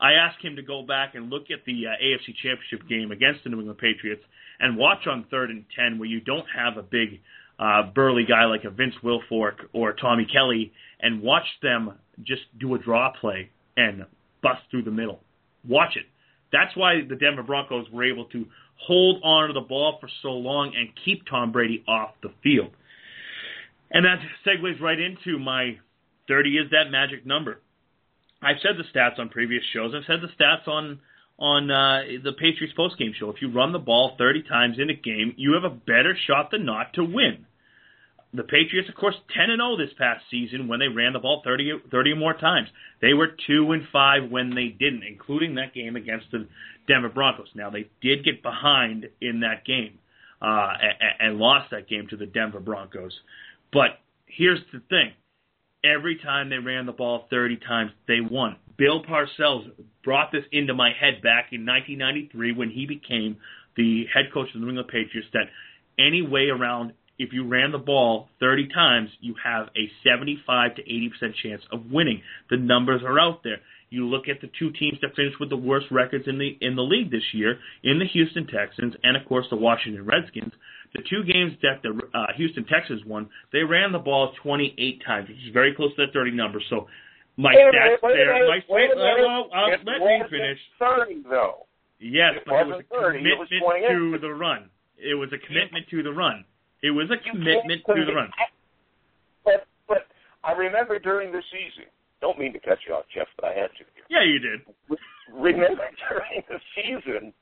I 0.00 0.12
asked 0.12 0.42
him 0.42 0.56
to 0.56 0.62
go 0.62 0.82
back 0.82 1.14
and 1.14 1.28
look 1.28 1.50
at 1.50 1.64
the 1.66 1.86
uh, 1.86 2.02
AFC 2.02 2.34
Championship 2.42 2.88
game 2.88 3.12
against 3.12 3.44
the 3.44 3.50
New 3.50 3.58
England 3.58 3.78
Patriots 3.78 4.22
and 4.58 4.76
watch 4.76 5.06
on 5.06 5.26
third 5.30 5.50
and 5.50 5.64
ten 5.76 5.98
where 5.98 6.08
you 6.08 6.20
don't 6.20 6.46
have 6.56 6.76
a 6.76 6.82
big 6.82 7.20
uh, 7.58 7.82
burly 7.94 8.24
guy 8.26 8.46
like 8.46 8.64
a 8.64 8.70
Vince 8.70 8.94
Wilfork 9.04 9.66
or 9.72 9.92
Tommy 9.92 10.26
Kelly 10.32 10.72
and 11.00 11.22
watch 11.22 11.44
them 11.62 11.92
just 12.22 12.42
do 12.58 12.74
a 12.74 12.78
draw 12.78 13.12
play 13.20 13.50
and 13.76 14.06
bust 14.42 14.62
through 14.70 14.84
the 14.84 14.90
middle. 14.90 15.20
Watch 15.68 15.96
it. 15.96 16.04
That's 16.52 16.74
why 16.76 17.02
the 17.06 17.16
Denver 17.16 17.42
Broncos 17.42 17.86
were 17.92 18.04
able 18.04 18.24
to 18.26 18.46
hold 18.76 19.20
on 19.22 19.48
to 19.48 19.52
the 19.52 19.60
ball 19.60 19.98
for 20.00 20.08
so 20.22 20.30
long 20.30 20.72
and 20.76 20.88
keep 21.04 21.26
Tom 21.28 21.52
Brady 21.52 21.84
off 21.86 22.10
the 22.22 22.30
field. 22.42 22.70
And 23.90 24.04
that 24.04 24.18
segues 24.46 24.80
right 24.80 24.98
into 24.98 25.38
my 25.38 25.78
30 26.28 26.50
is 26.50 26.70
that 26.70 26.90
magic 26.90 27.26
number. 27.26 27.60
I've 28.42 28.56
said 28.62 28.72
the 28.78 28.98
stats 28.98 29.18
on 29.18 29.28
previous 29.28 29.62
shows. 29.72 29.92
I've 29.94 30.06
said 30.06 30.20
the 30.22 30.42
stats 30.42 30.66
on 30.66 31.00
on 31.38 31.70
uh, 31.70 32.02
the 32.22 32.32
Patriots 32.32 32.74
postgame 32.78 33.14
show. 33.18 33.30
If 33.30 33.40
you 33.40 33.50
run 33.50 33.72
the 33.72 33.78
ball 33.78 34.14
30 34.18 34.42
times 34.42 34.76
in 34.78 34.90
a 34.90 34.94
game, 34.94 35.32
you 35.38 35.54
have 35.54 35.64
a 35.64 35.74
better 35.74 36.14
shot 36.26 36.50
than 36.50 36.66
not 36.66 36.92
to 36.94 37.02
win. 37.02 37.46
The 38.34 38.42
Patriots, 38.44 38.88
of 38.88 38.94
course, 38.94 39.16
10 39.34 39.50
and 39.50 39.58
0 39.58 39.76
this 39.78 39.94
past 39.98 40.22
season 40.30 40.68
when 40.68 40.78
they 40.78 40.88
ran 40.88 41.14
the 41.14 41.18
ball 41.18 41.40
30, 41.42 41.82
30 41.90 42.14
more 42.14 42.34
times. 42.34 42.68
They 43.00 43.14
were 43.14 43.28
2 43.46 43.72
and 43.72 43.82
5 43.90 44.30
when 44.30 44.54
they 44.54 44.68
didn't, 44.68 45.02
including 45.02 45.54
that 45.54 45.74
game 45.74 45.96
against 45.96 46.26
the 46.30 46.46
Denver 46.86 47.08
Broncos. 47.08 47.48
Now 47.54 47.70
they 47.70 47.88
did 48.02 48.24
get 48.24 48.42
behind 48.42 49.08
in 49.20 49.40
that 49.40 49.64
game 49.64 49.98
uh, 50.42 50.72
and, 50.80 51.30
and 51.32 51.38
lost 51.38 51.70
that 51.70 51.88
game 51.88 52.06
to 52.10 52.16
the 52.16 52.26
Denver 52.26 52.60
Broncos. 52.60 53.18
But 53.72 53.98
here's 54.26 54.60
the 54.72 54.80
thing: 54.90 55.12
every 55.84 56.18
time 56.18 56.50
they 56.50 56.58
ran 56.58 56.86
the 56.86 56.92
ball 56.92 57.26
30 57.30 57.58
times, 57.66 57.90
they 58.06 58.20
won. 58.20 58.56
Bill 58.76 59.02
Parcells 59.04 59.70
brought 60.04 60.32
this 60.32 60.44
into 60.52 60.74
my 60.74 60.90
head 60.98 61.22
back 61.22 61.52
in 61.52 61.66
1993 61.66 62.52
when 62.52 62.70
he 62.70 62.86
became 62.86 63.36
the 63.76 64.04
head 64.12 64.32
coach 64.32 64.48
of 64.48 64.54
the 64.54 64.60
New 64.60 64.68
England 64.68 64.88
Patriots. 64.88 65.28
That 65.32 65.46
any 65.98 66.22
way 66.22 66.48
around 66.48 66.92
if 67.20 67.34
you 67.34 67.46
ran 67.46 67.70
the 67.70 67.78
ball 67.78 68.30
30 68.40 68.68
times, 68.68 69.10
you 69.20 69.34
have 69.44 69.68
a 69.76 69.90
75 70.02 70.76
to 70.76 70.82
80% 70.82 71.34
chance 71.42 71.62
of 71.70 71.90
winning. 71.90 72.22
The 72.48 72.56
numbers 72.56 73.02
are 73.04 73.20
out 73.20 73.42
there. 73.44 73.58
You 73.90 74.06
look 74.06 74.28
at 74.28 74.40
the 74.40 74.48
two 74.56 74.70
teams 74.78 74.98
that 75.02 75.16
finished 75.16 75.40
with 75.40 75.50
the 75.50 75.56
worst 75.58 75.86
records 75.90 76.24
in 76.28 76.38
the 76.38 76.56
in 76.60 76.76
the 76.76 76.82
league 76.82 77.10
this 77.10 77.26
year, 77.34 77.58
in 77.82 77.98
the 77.98 78.06
Houston 78.06 78.46
Texans 78.46 78.94
and 79.02 79.16
of 79.16 79.26
course 79.26 79.46
the 79.50 79.56
Washington 79.56 80.06
Redskins. 80.06 80.52
The 80.94 81.02
two 81.10 81.22
games 81.26 81.58
that 81.62 81.82
the 81.82 81.98
uh, 82.14 82.26
Houston 82.36 82.64
Texans 82.66 83.02
won, 83.04 83.28
they 83.52 83.62
ran 83.62 83.90
the 83.90 83.98
ball 83.98 84.32
28 84.42 85.02
times, 85.04 85.28
which 85.28 85.38
is 85.38 85.52
very 85.52 85.74
close 85.74 85.94
to 85.96 86.06
that 86.06 86.12
30 86.12 86.30
number. 86.32 86.62
So 86.70 86.86
my 87.36 87.50
Wait 87.50 87.62
a 87.62 87.70
stats 87.70 88.02
minute, 88.02 88.14
there, 88.14 88.46
my 88.46 88.60
wait 88.68 88.90
minute. 88.94 89.26
well, 89.26 89.50
uh, 89.54 89.70
let 89.82 89.98
me 89.98 90.22
finish. 90.30 90.58
30 90.78 91.22
though. 91.28 91.66
Yes, 91.98 92.38
It 92.38 92.42
but 92.46 92.62
it 92.62 92.66
was 92.66 92.84
a 92.86 92.94
30, 92.94 93.18
it 93.18 93.38
was 93.38 93.48
commitment 93.50 93.90
to 93.90 94.18
the 94.22 94.32
run. 94.32 94.70
It 94.98 95.14
was 95.14 95.28
a 95.34 95.38
commitment 95.46 95.88
to 95.90 96.02
the 96.02 96.12
run. 96.12 96.44
It 96.82 96.90
was 96.90 97.10
a 97.10 97.18
commitment 97.28 97.82
to 97.86 98.04
the 98.06 98.14
run. 98.14 98.30
But 99.44 99.66
but 99.88 100.06
I 100.44 100.52
remember 100.52 100.98
during 100.98 101.32
the 101.32 101.42
season. 101.50 101.90
Don't 102.20 102.38
mean 102.38 102.52
to 102.52 102.60
cut 102.60 102.78
you 102.86 102.94
off, 102.94 103.04
Jeff, 103.14 103.28
but 103.36 103.46
I 103.46 103.54
had 103.54 103.70
to. 103.78 103.84
Yeah, 104.08 104.24
you 104.24 104.38
did. 104.38 104.60
Remember 105.32 105.84
during 106.10 106.42
the 106.48 106.60
season, 106.76 107.32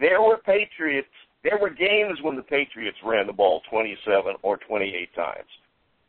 there 0.00 0.22
were 0.22 0.38
Patriots. 0.38 1.08
There 1.44 1.58
were 1.60 1.70
games 1.70 2.18
when 2.22 2.36
the 2.36 2.42
Patriots 2.42 2.96
ran 3.04 3.26
the 3.26 3.32
ball 3.32 3.62
27 3.68 4.34
or 4.42 4.56
28 4.58 5.14
times, 5.14 5.48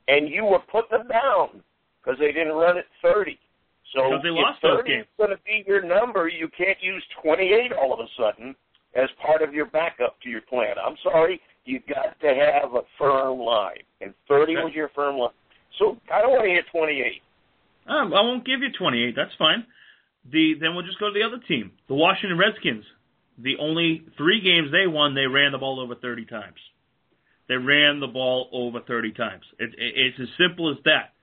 and 0.07 0.29
you 0.29 0.45
were 0.45 0.59
putting 0.71 0.99
them 0.99 1.07
down 1.07 1.61
because 2.01 2.19
they 2.19 2.31
didn't 2.31 2.53
run 2.53 2.77
it 2.77 2.85
30. 3.01 3.37
So 3.95 4.09
Because 4.09 4.23
they 4.23 4.29
lost 4.29 4.61
those 4.61 4.77
30 4.79 4.89
games. 4.89 5.01
is 5.05 5.17
going 5.17 5.29
to 5.31 5.43
be 5.43 5.63
your 5.67 5.83
number, 5.83 6.27
you 6.27 6.47
can't 6.55 6.77
use 6.81 7.03
28 7.21 7.73
all 7.73 7.93
of 7.93 7.99
a 7.99 8.07
sudden 8.17 8.55
as 8.95 9.09
part 9.25 9.41
of 9.41 9.53
your 9.53 9.65
backup 9.65 10.19
to 10.21 10.29
your 10.29 10.41
plan. 10.41 10.75
I'm 10.83 10.95
sorry, 11.03 11.41
you 11.65 11.79
got 11.87 12.19
to 12.21 12.27
have 12.27 12.75
a 12.75 12.81
firm 12.97 13.39
line, 13.39 13.83
and 14.01 14.13
30 14.27 14.55
was 14.57 14.71
your 14.75 14.89
firm 14.95 15.17
line. 15.17 15.31
So 15.79 15.97
I 16.13 16.21
don't 16.21 16.31
want 16.31 16.43
to 16.45 16.49
hit 16.51 16.65
28. 16.71 17.21
Um, 17.87 18.13
I 18.13 18.21
won't 18.21 18.45
give 18.45 18.61
you 18.61 18.69
28. 18.77 19.15
That's 19.15 19.35
fine. 19.37 19.65
The 20.31 20.53
then 20.59 20.73
we'll 20.73 20.85
just 20.85 20.99
go 20.99 21.07
to 21.07 21.13
the 21.13 21.25
other 21.25 21.43
team, 21.47 21.71
the 21.87 21.95
Washington 21.95 22.37
Redskins. 22.37 22.85
The 23.37 23.57
only 23.59 24.05
three 24.15 24.41
games 24.41 24.71
they 24.71 24.87
won, 24.87 25.15
they 25.15 25.25
ran 25.25 25.51
the 25.51 25.57
ball 25.57 25.79
over 25.79 25.95
30 25.95 26.25
times. 26.25 26.59
They 27.49 27.55
ran 27.55 27.99
the 27.99 28.07
ball 28.07 28.47
over 28.53 28.79
30 28.79 29.11
times. 29.13 29.43
It, 29.59 29.71
it, 29.71 29.93
it's 29.95 30.19
as 30.21 30.27
simple 30.37 30.71
as 30.71 30.77
that. 30.85 31.13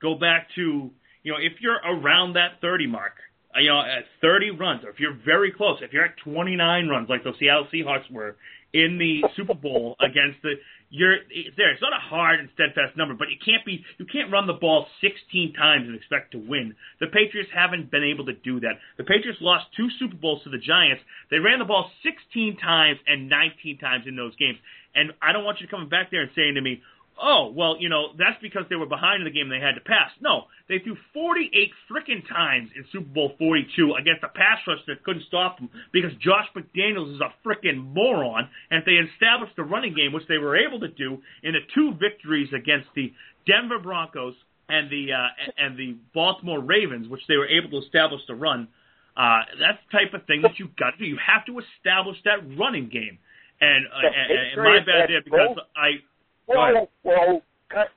Go 0.00 0.14
back 0.14 0.48
to 0.54 0.90
you 1.22 1.32
know 1.32 1.38
if 1.40 1.60
you're 1.60 1.76
around 1.76 2.34
that 2.34 2.60
30 2.60 2.86
mark, 2.86 3.14
uh, 3.56 3.60
you 3.60 3.70
know 3.70 3.80
at 3.80 4.04
30 4.20 4.50
runs, 4.50 4.84
or 4.84 4.90
if 4.90 5.00
you're 5.00 5.18
very 5.24 5.50
close, 5.50 5.78
if 5.82 5.92
you're 5.92 6.04
at 6.04 6.16
29 6.24 6.88
runs 6.88 7.08
like 7.08 7.24
the 7.24 7.32
Seattle 7.40 7.66
Seahawks 7.72 8.08
were 8.12 8.36
in 8.72 8.98
the 8.98 9.24
Super 9.36 9.54
Bowl 9.54 9.96
against 10.00 10.42
the 10.42 10.54
you're 10.90 11.14
it's 11.30 11.56
there. 11.56 11.72
It's 11.72 11.82
not 11.82 11.92
a 11.92 12.00
hard 12.00 12.38
and 12.40 12.48
steadfast 12.54 12.96
number, 12.96 13.14
but 13.14 13.28
you 13.28 13.36
can't 13.42 13.64
be. 13.64 13.84
You 13.98 14.06
can't 14.06 14.30
run 14.30 14.46
the 14.46 14.54
ball 14.54 14.86
16 15.00 15.52
times 15.54 15.86
and 15.86 15.96
expect 15.96 16.32
to 16.32 16.38
win. 16.38 16.74
The 17.00 17.08
Patriots 17.08 17.50
haven't 17.52 17.90
been 17.90 18.04
able 18.04 18.26
to 18.26 18.34
do 18.34 18.60
that. 18.60 18.78
The 18.96 19.04
Patriots 19.04 19.38
lost 19.40 19.66
two 19.76 19.88
Super 19.98 20.16
Bowls 20.16 20.42
to 20.44 20.50
the 20.50 20.62
Giants. 20.62 21.02
They 21.30 21.38
ran 21.38 21.58
the 21.58 21.64
ball 21.64 21.90
16 22.02 22.58
times 22.58 22.98
and 23.06 23.28
19 23.28 23.78
times 23.78 24.04
in 24.06 24.14
those 24.14 24.36
games. 24.36 24.58
And 24.94 25.12
I 25.20 25.32
don't 25.32 25.44
want 25.44 25.60
you 25.60 25.68
coming 25.68 25.88
back 25.90 26.10
there 26.10 26.22
and 26.22 26.30
saying 26.34 26.54
to 26.54 26.62
me, 26.62 26.80
"Oh, 27.20 27.52
well, 27.54 27.76
you 27.78 27.88
know, 27.88 28.08
that's 28.18 28.40
because 28.40 28.64
they 28.68 28.76
were 28.76 28.86
behind 28.86 29.20
in 29.20 29.24
the 29.24 29.30
game. 29.30 29.50
and 29.50 29.52
They 29.52 29.64
had 29.64 29.74
to 29.74 29.80
pass." 29.80 30.10
No, 30.20 30.44
they 30.68 30.78
threw 30.78 30.96
48 31.12 31.72
frickin' 31.90 32.28
times 32.28 32.70
in 32.76 32.84
Super 32.92 33.08
Bowl 33.08 33.32
42 33.38 33.94
against 33.94 34.22
a 34.24 34.28
pass 34.28 34.58
rush 34.66 34.80
that 34.86 35.02
couldn't 35.04 35.24
stop 35.26 35.58
them 35.58 35.70
because 35.92 36.12
Josh 36.20 36.46
McDaniels 36.54 37.14
is 37.14 37.20
a 37.20 37.32
frickin' 37.46 37.92
moron. 37.94 38.48
And 38.70 38.80
if 38.80 38.84
they 38.84 38.98
established 39.12 39.56
the 39.56 39.64
running 39.64 39.94
game, 39.94 40.12
which 40.12 40.26
they 40.28 40.38
were 40.38 40.56
able 40.56 40.80
to 40.80 40.88
do 40.88 41.22
in 41.42 41.52
the 41.52 41.60
two 41.74 41.94
victories 42.00 42.48
against 42.52 42.88
the 42.94 43.12
Denver 43.46 43.78
Broncos 43.78 44.34
and 44.68 44.90
the 44.90 45.12
uh, 45.12 45.28
and 45.58 45.78
the 45.78 45.96
Baltimore 46.14 46.60
Ravens, 46.60 47.08
which 47.08 47.22
they 47.28 47.36
were 47.36 47.48
able 47.48 47.70
to 47.70 47.86
establish 47.86 48.20
the 48.26 48.34
run. 48.34 48.68
Uh, 49.16 49.40
that's 49.58 49.78
the 49.90 49.98
type 49.98 50.12
of 50.12 50.26
thing 50.26 50.42
that 50.42 50.58
you've 50.58 50.76
got 50.76 50.90
to 50.90 50.98
do. 50.98 51.06
You 51.06 51.18
have 51.24 51.46
to 51.46 51.58
establish 51.58 52.18
that 52.24 52.44
running 52.58 52.88
game. 52.88 53.18
And, 53.60 53.86
uh, 53.86 54.04
and, 54.04 54.52
and 54.52 54.62
my 54.62 54.78
bad 54.80 55.08
there 55.08 55.22
because 55.24 55.56
I. 55.74 56.04
Well, 56.46 56.88
well, 57.04 57.42
cut. 57.70 57.88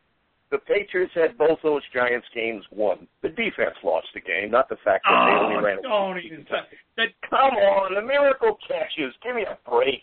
The 0.52 0.58
Patriots 0.58 1.12
had 1.14 1.38
both 1.38 1.60
those 1.62 1.84
Giants 1.94 2.26
games 2.34 2.64
won. 2.72 3.08
The 3.22 3.30
defense 3.30 3.76
lost 3.84 4.08
the 4.16 4.22
game, 4.22 4.50
not 4.50 4.68
the 4.68 4.78
fact 4.84 5.06
that 5.06 5.26
they 5.30 5.38
only 5.46 5.56
Oh, 5.58 5.62
ran. 5.62 5.82
don't 5.84 6.18
even 6.26 6.44
times. 6.46 6.66
that 6.98 7.10
Come 7.30 7.54
on, 7.54 7.94
the 7.94 8.02
miracle 8.02 8.58
catches. 8.68 9.14
Give 9.24 9.36
me 9.36 9.44
a 9.44 9.58
break. 9.70 10.02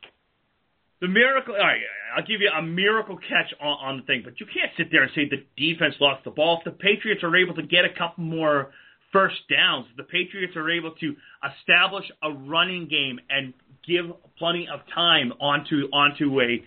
the 1.01 1.09
miracle. 1.09 1.55
All 1.55 1.61
right, 1.61 1.81
I'll 2.17 2.25
give 2.25 2.41
you 2.41 2.49
a 2.57 2.63
miracle 2.63 3.17
catch 3.19 3.53
on, 3.61 3.77
on 3.83 3.97
the 3.99 4.03
thing, 4.05 4.23
but 4.25 4.39
you 4.39 4.47
can't 4.47 4.71
sit 4.77 4.87
there 4.93 5.03
and 5.03 5.11
say 5.17 5.29
the 5.29 5.45
defense 5.59 5.95
lost 6.01 6.23
the 6.25 6.31
ball. 6.31 6.59
If 6.59 6.65
the 6.65 6.71
Patriots 6.79 7.23
are 7.25 7.35
able 7.37 7.55
to 7.55 7.63
get 7.65 7.85
a 7.85 7.91
couple 7.99 8.23
more 8.25 8.71
first 9.13 9.37
downs, 9.51 9.87
the 9.97 10.05
Patriots 10.05 10.55
are 10.57 10.71
able 10.71 10.93
to 10.93 11.17
establish 11.59 12.05
a 12.23 12.31
running 12.31 12.87
game 12.87 13.19
and 13.29 13.53
give 13.87 14.07
plenty 14.39 14.69
of 14.73 14.81
time 14.95 15.33
onto 15.41 15.89
onto 15.93 16.41
a 16.41 16.63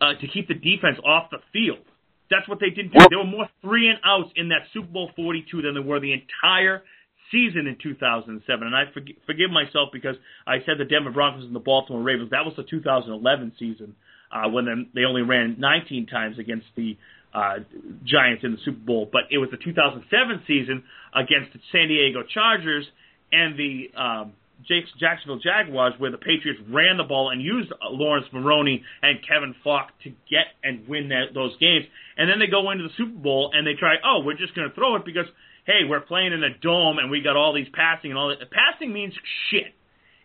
uh, 0.00 0.14
to 0.20 0.28
keep 0.28 0.48
the 0.48 0.54
defense 0.54 0.98
off 1.04 1.30
the 1.30 1.38
field. 1.52 1.84
That's 2.30 2.48
what 2.48 2.60
they 2.60 2.70
didn't 2.70 2.92
do. 2.92 2.98
There 3.10 3.18
were 3.18 3.24
more 3.24 3.48
three 3.60 3.88
and 3.88 3.98
outs 4.04 4.30
in 4.36 4.48
that 4.48 4.62
Super 4.72 4.88
Bowl 4.88 5.10
42 5.14 5.62
than 5.62 5.74
there 5.74 5.82
were 5.82 6.00
the 6.00 6.12
entire 6.12 6.82
season 7.30 7.66
in 7.66 7.76
2007. 7.82 8.66
And 8.66 8.74
I 8.74 8.84
forg- 8.86 9.16
forgive 9.26 9.50
myself 9.50 9.90
because 9.92 10.16
I 10.46 10.58
said 10.64 10.78
the 10.78 10.84
Denver 10.84 11.10
Broncos 11.10 11.44
and 11.44 11.54
the 11.54 11.60
Baltimore 11.60 12.02
Ravens. 12.02 12.30
That 12.30 12.44
was 12.44 12.54
the 12.56 12.62
2011 12.62 13.52
season 13.58 13.94
uh, 14.32 14.48
when 14.48 14.88
they 14.94 15.04
only 15.04 15.22
ran 15.22 15.56
19 15.58 16.06
times 16.06 16.38
against 16.38 16.66
the 16.76 16.96
uh, 17.34 17.56
Giants 18.04 18.44
in 18.44 18.52
the 18.52 18.58
Super 18.64 18.84
Bowl. 18.84 19.08
But 19.10 19.22
it 19.30 19.38
was 19.38 19.50
the 19.50 19.58
2007 19.58 20.42
season 20.46 20.84
against 21.14 21.52
the 21.52 21.60
San 21.70 21.88
Diego 21.88 22.22
Chargers 22.22 22.86
and 23.32 23.58
the 23.58 23.90
um, 23.96 24.32
Jacksonville 24.66 25.38
Jaguars, 25.38 25.94
where 25.98 26.10
the 26.10 26.18
Patriots 26.18 26.60
ran 26.68 26.96
the 26.96 27.04
ball 27.04 27.30
and 27.30 27.42
used 27.42 27.72
uh, 27.72 27.90
Laurence 27.90 28.26
Maroney 28.32 28.82
and 29.02 29.18
Kevin 29.26 29.54
Faulk 29.62 29.88
to 30.04 30.10
get 30.30 30.46
and 30.62 30.86
win 30.88 31.08
that, 31.08 31.34
those 31.34 31.56
games. 31.58 31.86
And 32.16 32.28
then 32.28 32.38
they 32.38 32.46
go 32.46 32.70
into 32.70 32.84
the 32.84 32.94
Super 32.96 33.18
Bowl 33.18 33.50
and 33.54 33.66
they 33.66 33.74
try, 33.74 33.96
oh, 34.04 34.22
we're 34.24 34.36
just 34.36 34.54
going 34.54 34.68
to 34.68 34.74
throw 34.74 34.96
it 34.96 35.04
because, 35.04 35.26
hey, 35.66 35.84
we're 35.88 36.00
playing 36.00 36.32
in 36.32 36.42
a 36.42 36.56
dome 36.58 36.98
and 36.98 37.10
we 37.10 37.22
got 37.22 37.36
all 37.36 37.54
these 37.54 37.70
passing 37.72 38.10
and 38.10 38.18
all 38.18 38.28
that. 38.28 38.38
Passing 38.50 38.92
means 38.92 39.14
shit 39.50 39.74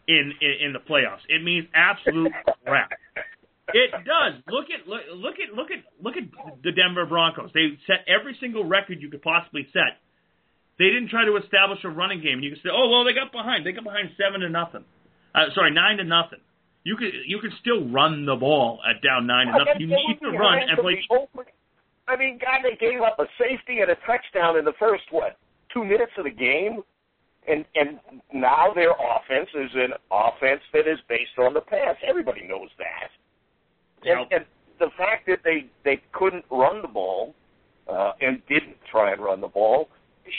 in, 0.08 0.34
in, 0.42 0.68
in 0.68 0.74
the 0.74 0.80
playoffs. 0.80 1.26
It 1.30 1.44
means 1.44 1.68
absolute 1.74 2.32
crap. 2.66 2.92
It 3.74 3.92
does. 3.92 4.42
Look 4.48 4.68
at 4.72 4.88
look, 4.88 5.02
look 5.14 5.36
at 5.44 5.54
look 5.54 5.72
at 5.72 5.84
look 6.02 6.16
at 6.16 6.64
the 6.64 6.72
Denver 6.72 7.06
Broncos. 7.06 7.52
They 7.54 7.78
set 7.86 8.08
every 8.08 8.38
single 8.40 8.64
record 8.64 9.02
you 9.02 9.10
could 9.10 9.22
possibly 9.22 9.68
set. 9.74 10.00
They 10.80 10.86
didn't 10.86 11.10
try 11.10 11.26
to 11.26 11.36
establish 11.38 11.80
a 11.84 11.90
running 11.90 12.22
game. 12.22 12.40
You 12.42 12.52
can 12.52 12.60
say, 12.62 12.70
"Oh, 12.72 12.90
well, 12.90 13.04
they 13.04 13.14
got 13.14 13.32
behind. 13.32 13.66
They 13.66 13.72
got 13.72 13.84
behind 13.84 14.10
seven 14.18 14.42
to 14.42 14.50
nothing. 14.50 14.86
Uh, 15.34 15.50
sorry, 15.56 15.72
nine 15.72 15.98
to 15.98 16.04
nothing." 16.04 16.40
You 16.84 16.96
could 16.96 17.12
you 17.26 17.40
could 17.40 17.52
still 17.60 17.88
run 17.90 18.26
the 18.26 18.36
ball 18.36 18.80
at 18.88 19.02
down 19.02 19.28
nine 19.28 19.48
to 19.48 19.58
nothing. 19.58 19.82
You 19.82 19.88
need 19.88 20.20
to 20.22 20.30
run 20.32 20.60
and 20.70 20.78
play. 20.80 21.04
I 22.08 22.16
mean, 22.16 22.40
God, 22.40 22.64
they 22.64 22.78
gave 22.78 23.02
up 23.02 23.20
a 23.20 23.26
safety 23.38 23.82
and 23.82 23.92
a 23.92 23.98
touchdown 24.06 24.58
in 24.58 24.64
the 24.64 24.74
first 24.80 25.04
what 25.12 25.38
two 25.74 25.84
minutes 25.84 26.14
of 26.18 26.24
the 26.24 26.32
game, 26.32 26.82
and 27.48 27.66
and 27.76 28.00
now 28.32 28.72
their 28.74 28.92
offense 28.92 29.50
is 29.54 29.72
an 29.76 29.94
offense 30.12 30.62
that 30.74 30.88
is 30.88 31.00
based 31.10 31.38
on 31.38 31.54
the 31.54 31.62
pass. 31.62 31.96
Everybody 32.08 32.48
knows 32.48 32.70
that. 32.78 33.10
And, 34.08 34.20
Yep. 34.20 34.28
and 34.32 34.46
the 34.80 34.90
fact 34.98 35.26
that 35.28 35.40
they 35.44 35.66
they 35.84 36.02
couldn't 36.14 36.46
run 36.50 36.82
the 36.82 36.88
ball 36.88 37.36
uh, 37.90 38.14
and 38.22 38.42
didn't 38.48 38.78
try 38.90 39.12
and 39.12 39.22
run 39.22 39.42
the 39.42 39.48
ball, 39.48 39.90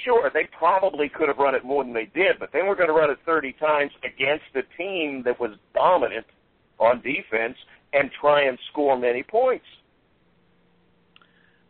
sure, 0.05 0.31
they 0.33 0.49
probably 0.59 1.09
could 1.09 1.29
have 1.29 1.39
run 1.39 1.55
it 1.55 1.65
more 1.65 1.85
than 1.85 1.93
they 1.93 2.11
did, 2.15 2.39
but 2.39 2.51
they 2.53 2.63
were 2.63 2.75
going 2.75 2.89
to 2.89 2.95
run 2.95 3.11
it 3.11 3.19
30 3.25 3.53
times 3.55 3.93
against 4.05 4.45
a 4.55 4.63
team 4.77 5.23
that 5.25 5.39
was 5.41 5.53
dominant 5.75 6.27
on 6.79 7.03
defense 7.03 7.57
and 7.93 8.11
try 8.21 8.43
and 8.43 8.59
score 8.71 8.99
many 8.99 9.23
points. 9.23 9.65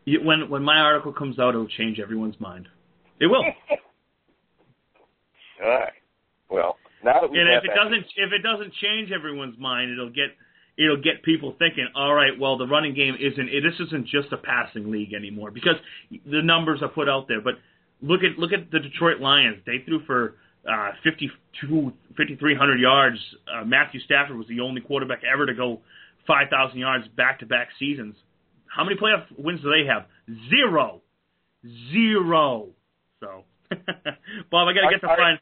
You, 0.05 0.21
when 0.23 0.49
when 0.49 0.63
my 0.63 0.79
article 0.79 1.13
comes 1.13 1.39
out, 1.39 1.49
it'll 1.49 1.67
change 1.67 1.99
everyone's 1.99 2.39
mind. 2.39 2.67
It 3.19 3.27
will. 3.27 3.43
All 5.63 5.69
right. 5.69 5.91
Well, 6.49 6.77
Now 7.03 7.21
that 7.21 7.29
we've 7.29 7.39
and 7.39 7.49
if 7.53 7.63
it 7.63 7.71
doesn't 7.75 8.05
if 8.15 8.31
it 8.33 8.41
doesn't 8.41 8.73
change 8.81 9.11
everyone's 9.11 9.57
mind, 9.59 9.91
it'll 9.91 10.09
get 10.09 10.35
it'll 10.77 11.01
get 11.01 11.21
people 11.23 11.53
thinking. 11.59 11.87
All 11.95 12.13
right, 12.13 12.31
well 12.39 12.57
the 12.57 12.65
running 12.65 12.95
game 12.95 13.15
isn't 13.19 13.45
this 13.45 13.87
isn't 13.87 14.07
just 14.07 14.31
a 14.31 14.37
passing 14.37 14.89
league 14.89 15.13
anymore 15.13 15.51
because 15.51 15.75
the 16.09 16.41
numbers 16.41 16.81
are 16.81 16.87
put 16.89 17.07
out 17.09 17.27
there. 17.27 17.41
But 17.41 17.55
look 18.01 18.21
at 18.23 18.37
look 18.39 18.51
at 18.53 18.71
the 18.71 18.79
Detroit 18.79 19.19
Lions. 19.19 19.57
They 19.65 19.79
threw 19.85 20.03
for 20.05 20.35
uh, 20.69 20.91
52, 21.03 21.91
5,300 22.17 22.79
yards. 22.79 23.17
Uh, 23.51 23.63
Matthew 23.65 23.99
Stafford 24.01 24.37
was 24.37 24.47
the 24.47 24.59
only 24.59 24.81
quarterback 24.81 25.21
ever 25.23 25.45
to 25.45 25.53
go 25.53 25.79
5,000 26.27 26.77
yards 26.77 27.07
back 27.15 27.39
to 27.39 27.45
back 27.45 27.69
seasons. 27.79 28.15
How 28.67 28.83
many 28.83 28.95
playoff 28.97 29.25
wins 29.37 29.61
do 29.61 29.69
they 29.71 29.87
have? 29.87 30.05
Zero, 30.49 31.01
zero. 31.91 32.67
So, 33.19 33.43
Bob, 34.51 34.67
I 34.67 34.73
got 34.73 34.81
to 34.81 34.89
get 34.91 35.01
the 35.01 35.09
I- 35.09 35.13
I- 35.13 35.17
final. 35.17 35.37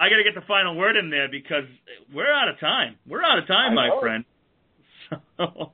I 0.00 0.08
got 0.08 0.16
to 0.16 0.24
get 0.24 0.34
the 0.34 0.46
final 0.48 0.74
word 0.74 0.96
in 0.96 1.08
there 1.08 1.28
because 1.30 1.64
we're 2.12 2.30
out 2.32 2.48
of 2.48 2.58
time. 2.58 2.96
We're 3.06 3.22
out 3.22 3.38
of 3.38 3.46
time, 3.46 3.72
I 3.72 3.74
my 3.74 3.88
know. 3.88 4.00
friend. 4.00 4.24
So, 5.36 5.72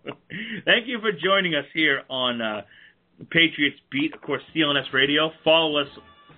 thank 0.66 0.86
you 0.88 1.00
for 1.00 1.12
joining 1.12 1.54
us 1.54 1.64
here 1.72 2.02
on 2.10 2.42
uh, 2.42 2.62
Patriots 3.28 3.76
Beat, 3.90 4.14
of 4.14 4.22
course, 4.22 4.42
CLNS 4.54 4.92
Radio. 4.92 5.30
Follow 5.44 5.80
us 5.80 5.88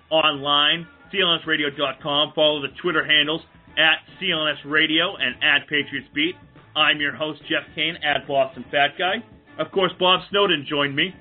online, 0.09 0.87
clnsradio.com. 1.13 2.33
Follow 2.35 2.61
the 2.61 2.73
Twitter 2.81 3.05
handles 3.05 3.41
at 3.77 3.97
CLNS 4.21 4.65
Radio 4.65 5.15
and 5.15 5.35
at 5.43 5.67
Patriots 5.67 6.07
Beat. 6.13 6.35
I'm 6.75 6.99
your 6.99 7.15
host, 7.15 7.41
Jeff 7.49 7.63
Kane, 7.75 7.95
at 8.03 8.27
Boston 8.27 8.65
Fat 8.71 8.91
Guy. 8.97 9.23
Of 9.59 9.71
course, 9.71 9.91
Bob 9.99 10.21
Snowden 10.29 10.65
joined 10.67 10.95
me, 10.95 11.13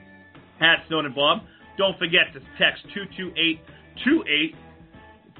at 0.60 0.84
Snowden 0.88 1.12
Bob. 1.14 1.42
Don't 1.76 1.98
forget 1.98 2.32
to 2.34 2.40
text 2.58 2.82
22828 2.94 4.56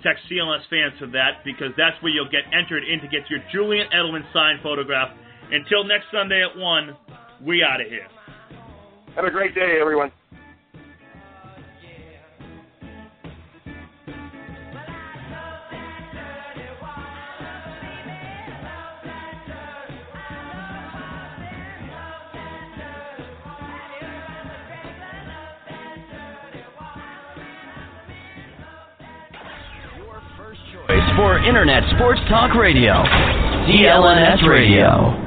text 0.03 0.25
CLS 0.31 0.67
fans 0.69 0.93
for 0.99 1.07
that 1.07 1.45
because 1.45 1.71
that's 1.79 1.97
where 2.03 2.13
you'll 2.13 2.29
get 2.29 2.43
entered 2.53 2.83
in 2.85 3.01
to 3.01 3.09
get 3.09 3.31
your 3.31 3.39
Julian 3.53 3.87
Edelman 3.95 4.25
signed 4.33 4.59
photograph. 4.63 5.17
Until 5.51 5.85
next 5.85 6.07
Sunday 6.13 6.43
at 6.43 6.57
1, 6.59 6.97
we 7.45 7.63
out 7.63 7.81
of 7.81 7.87
here. 7.87 8.07
Have 9.15 9.25
a 9.27 9.31
great 9.31 9.55
day, 9.55 9.79
everyone. 9.81 10.11
For 31.17 31.39
Internet 31.45 31.83
Sports 31.95 32.21
Talk 32.29 32.55
Radio. 32.55 33.05
CLNS 33.69 34.49
Radio. 34.49 35.22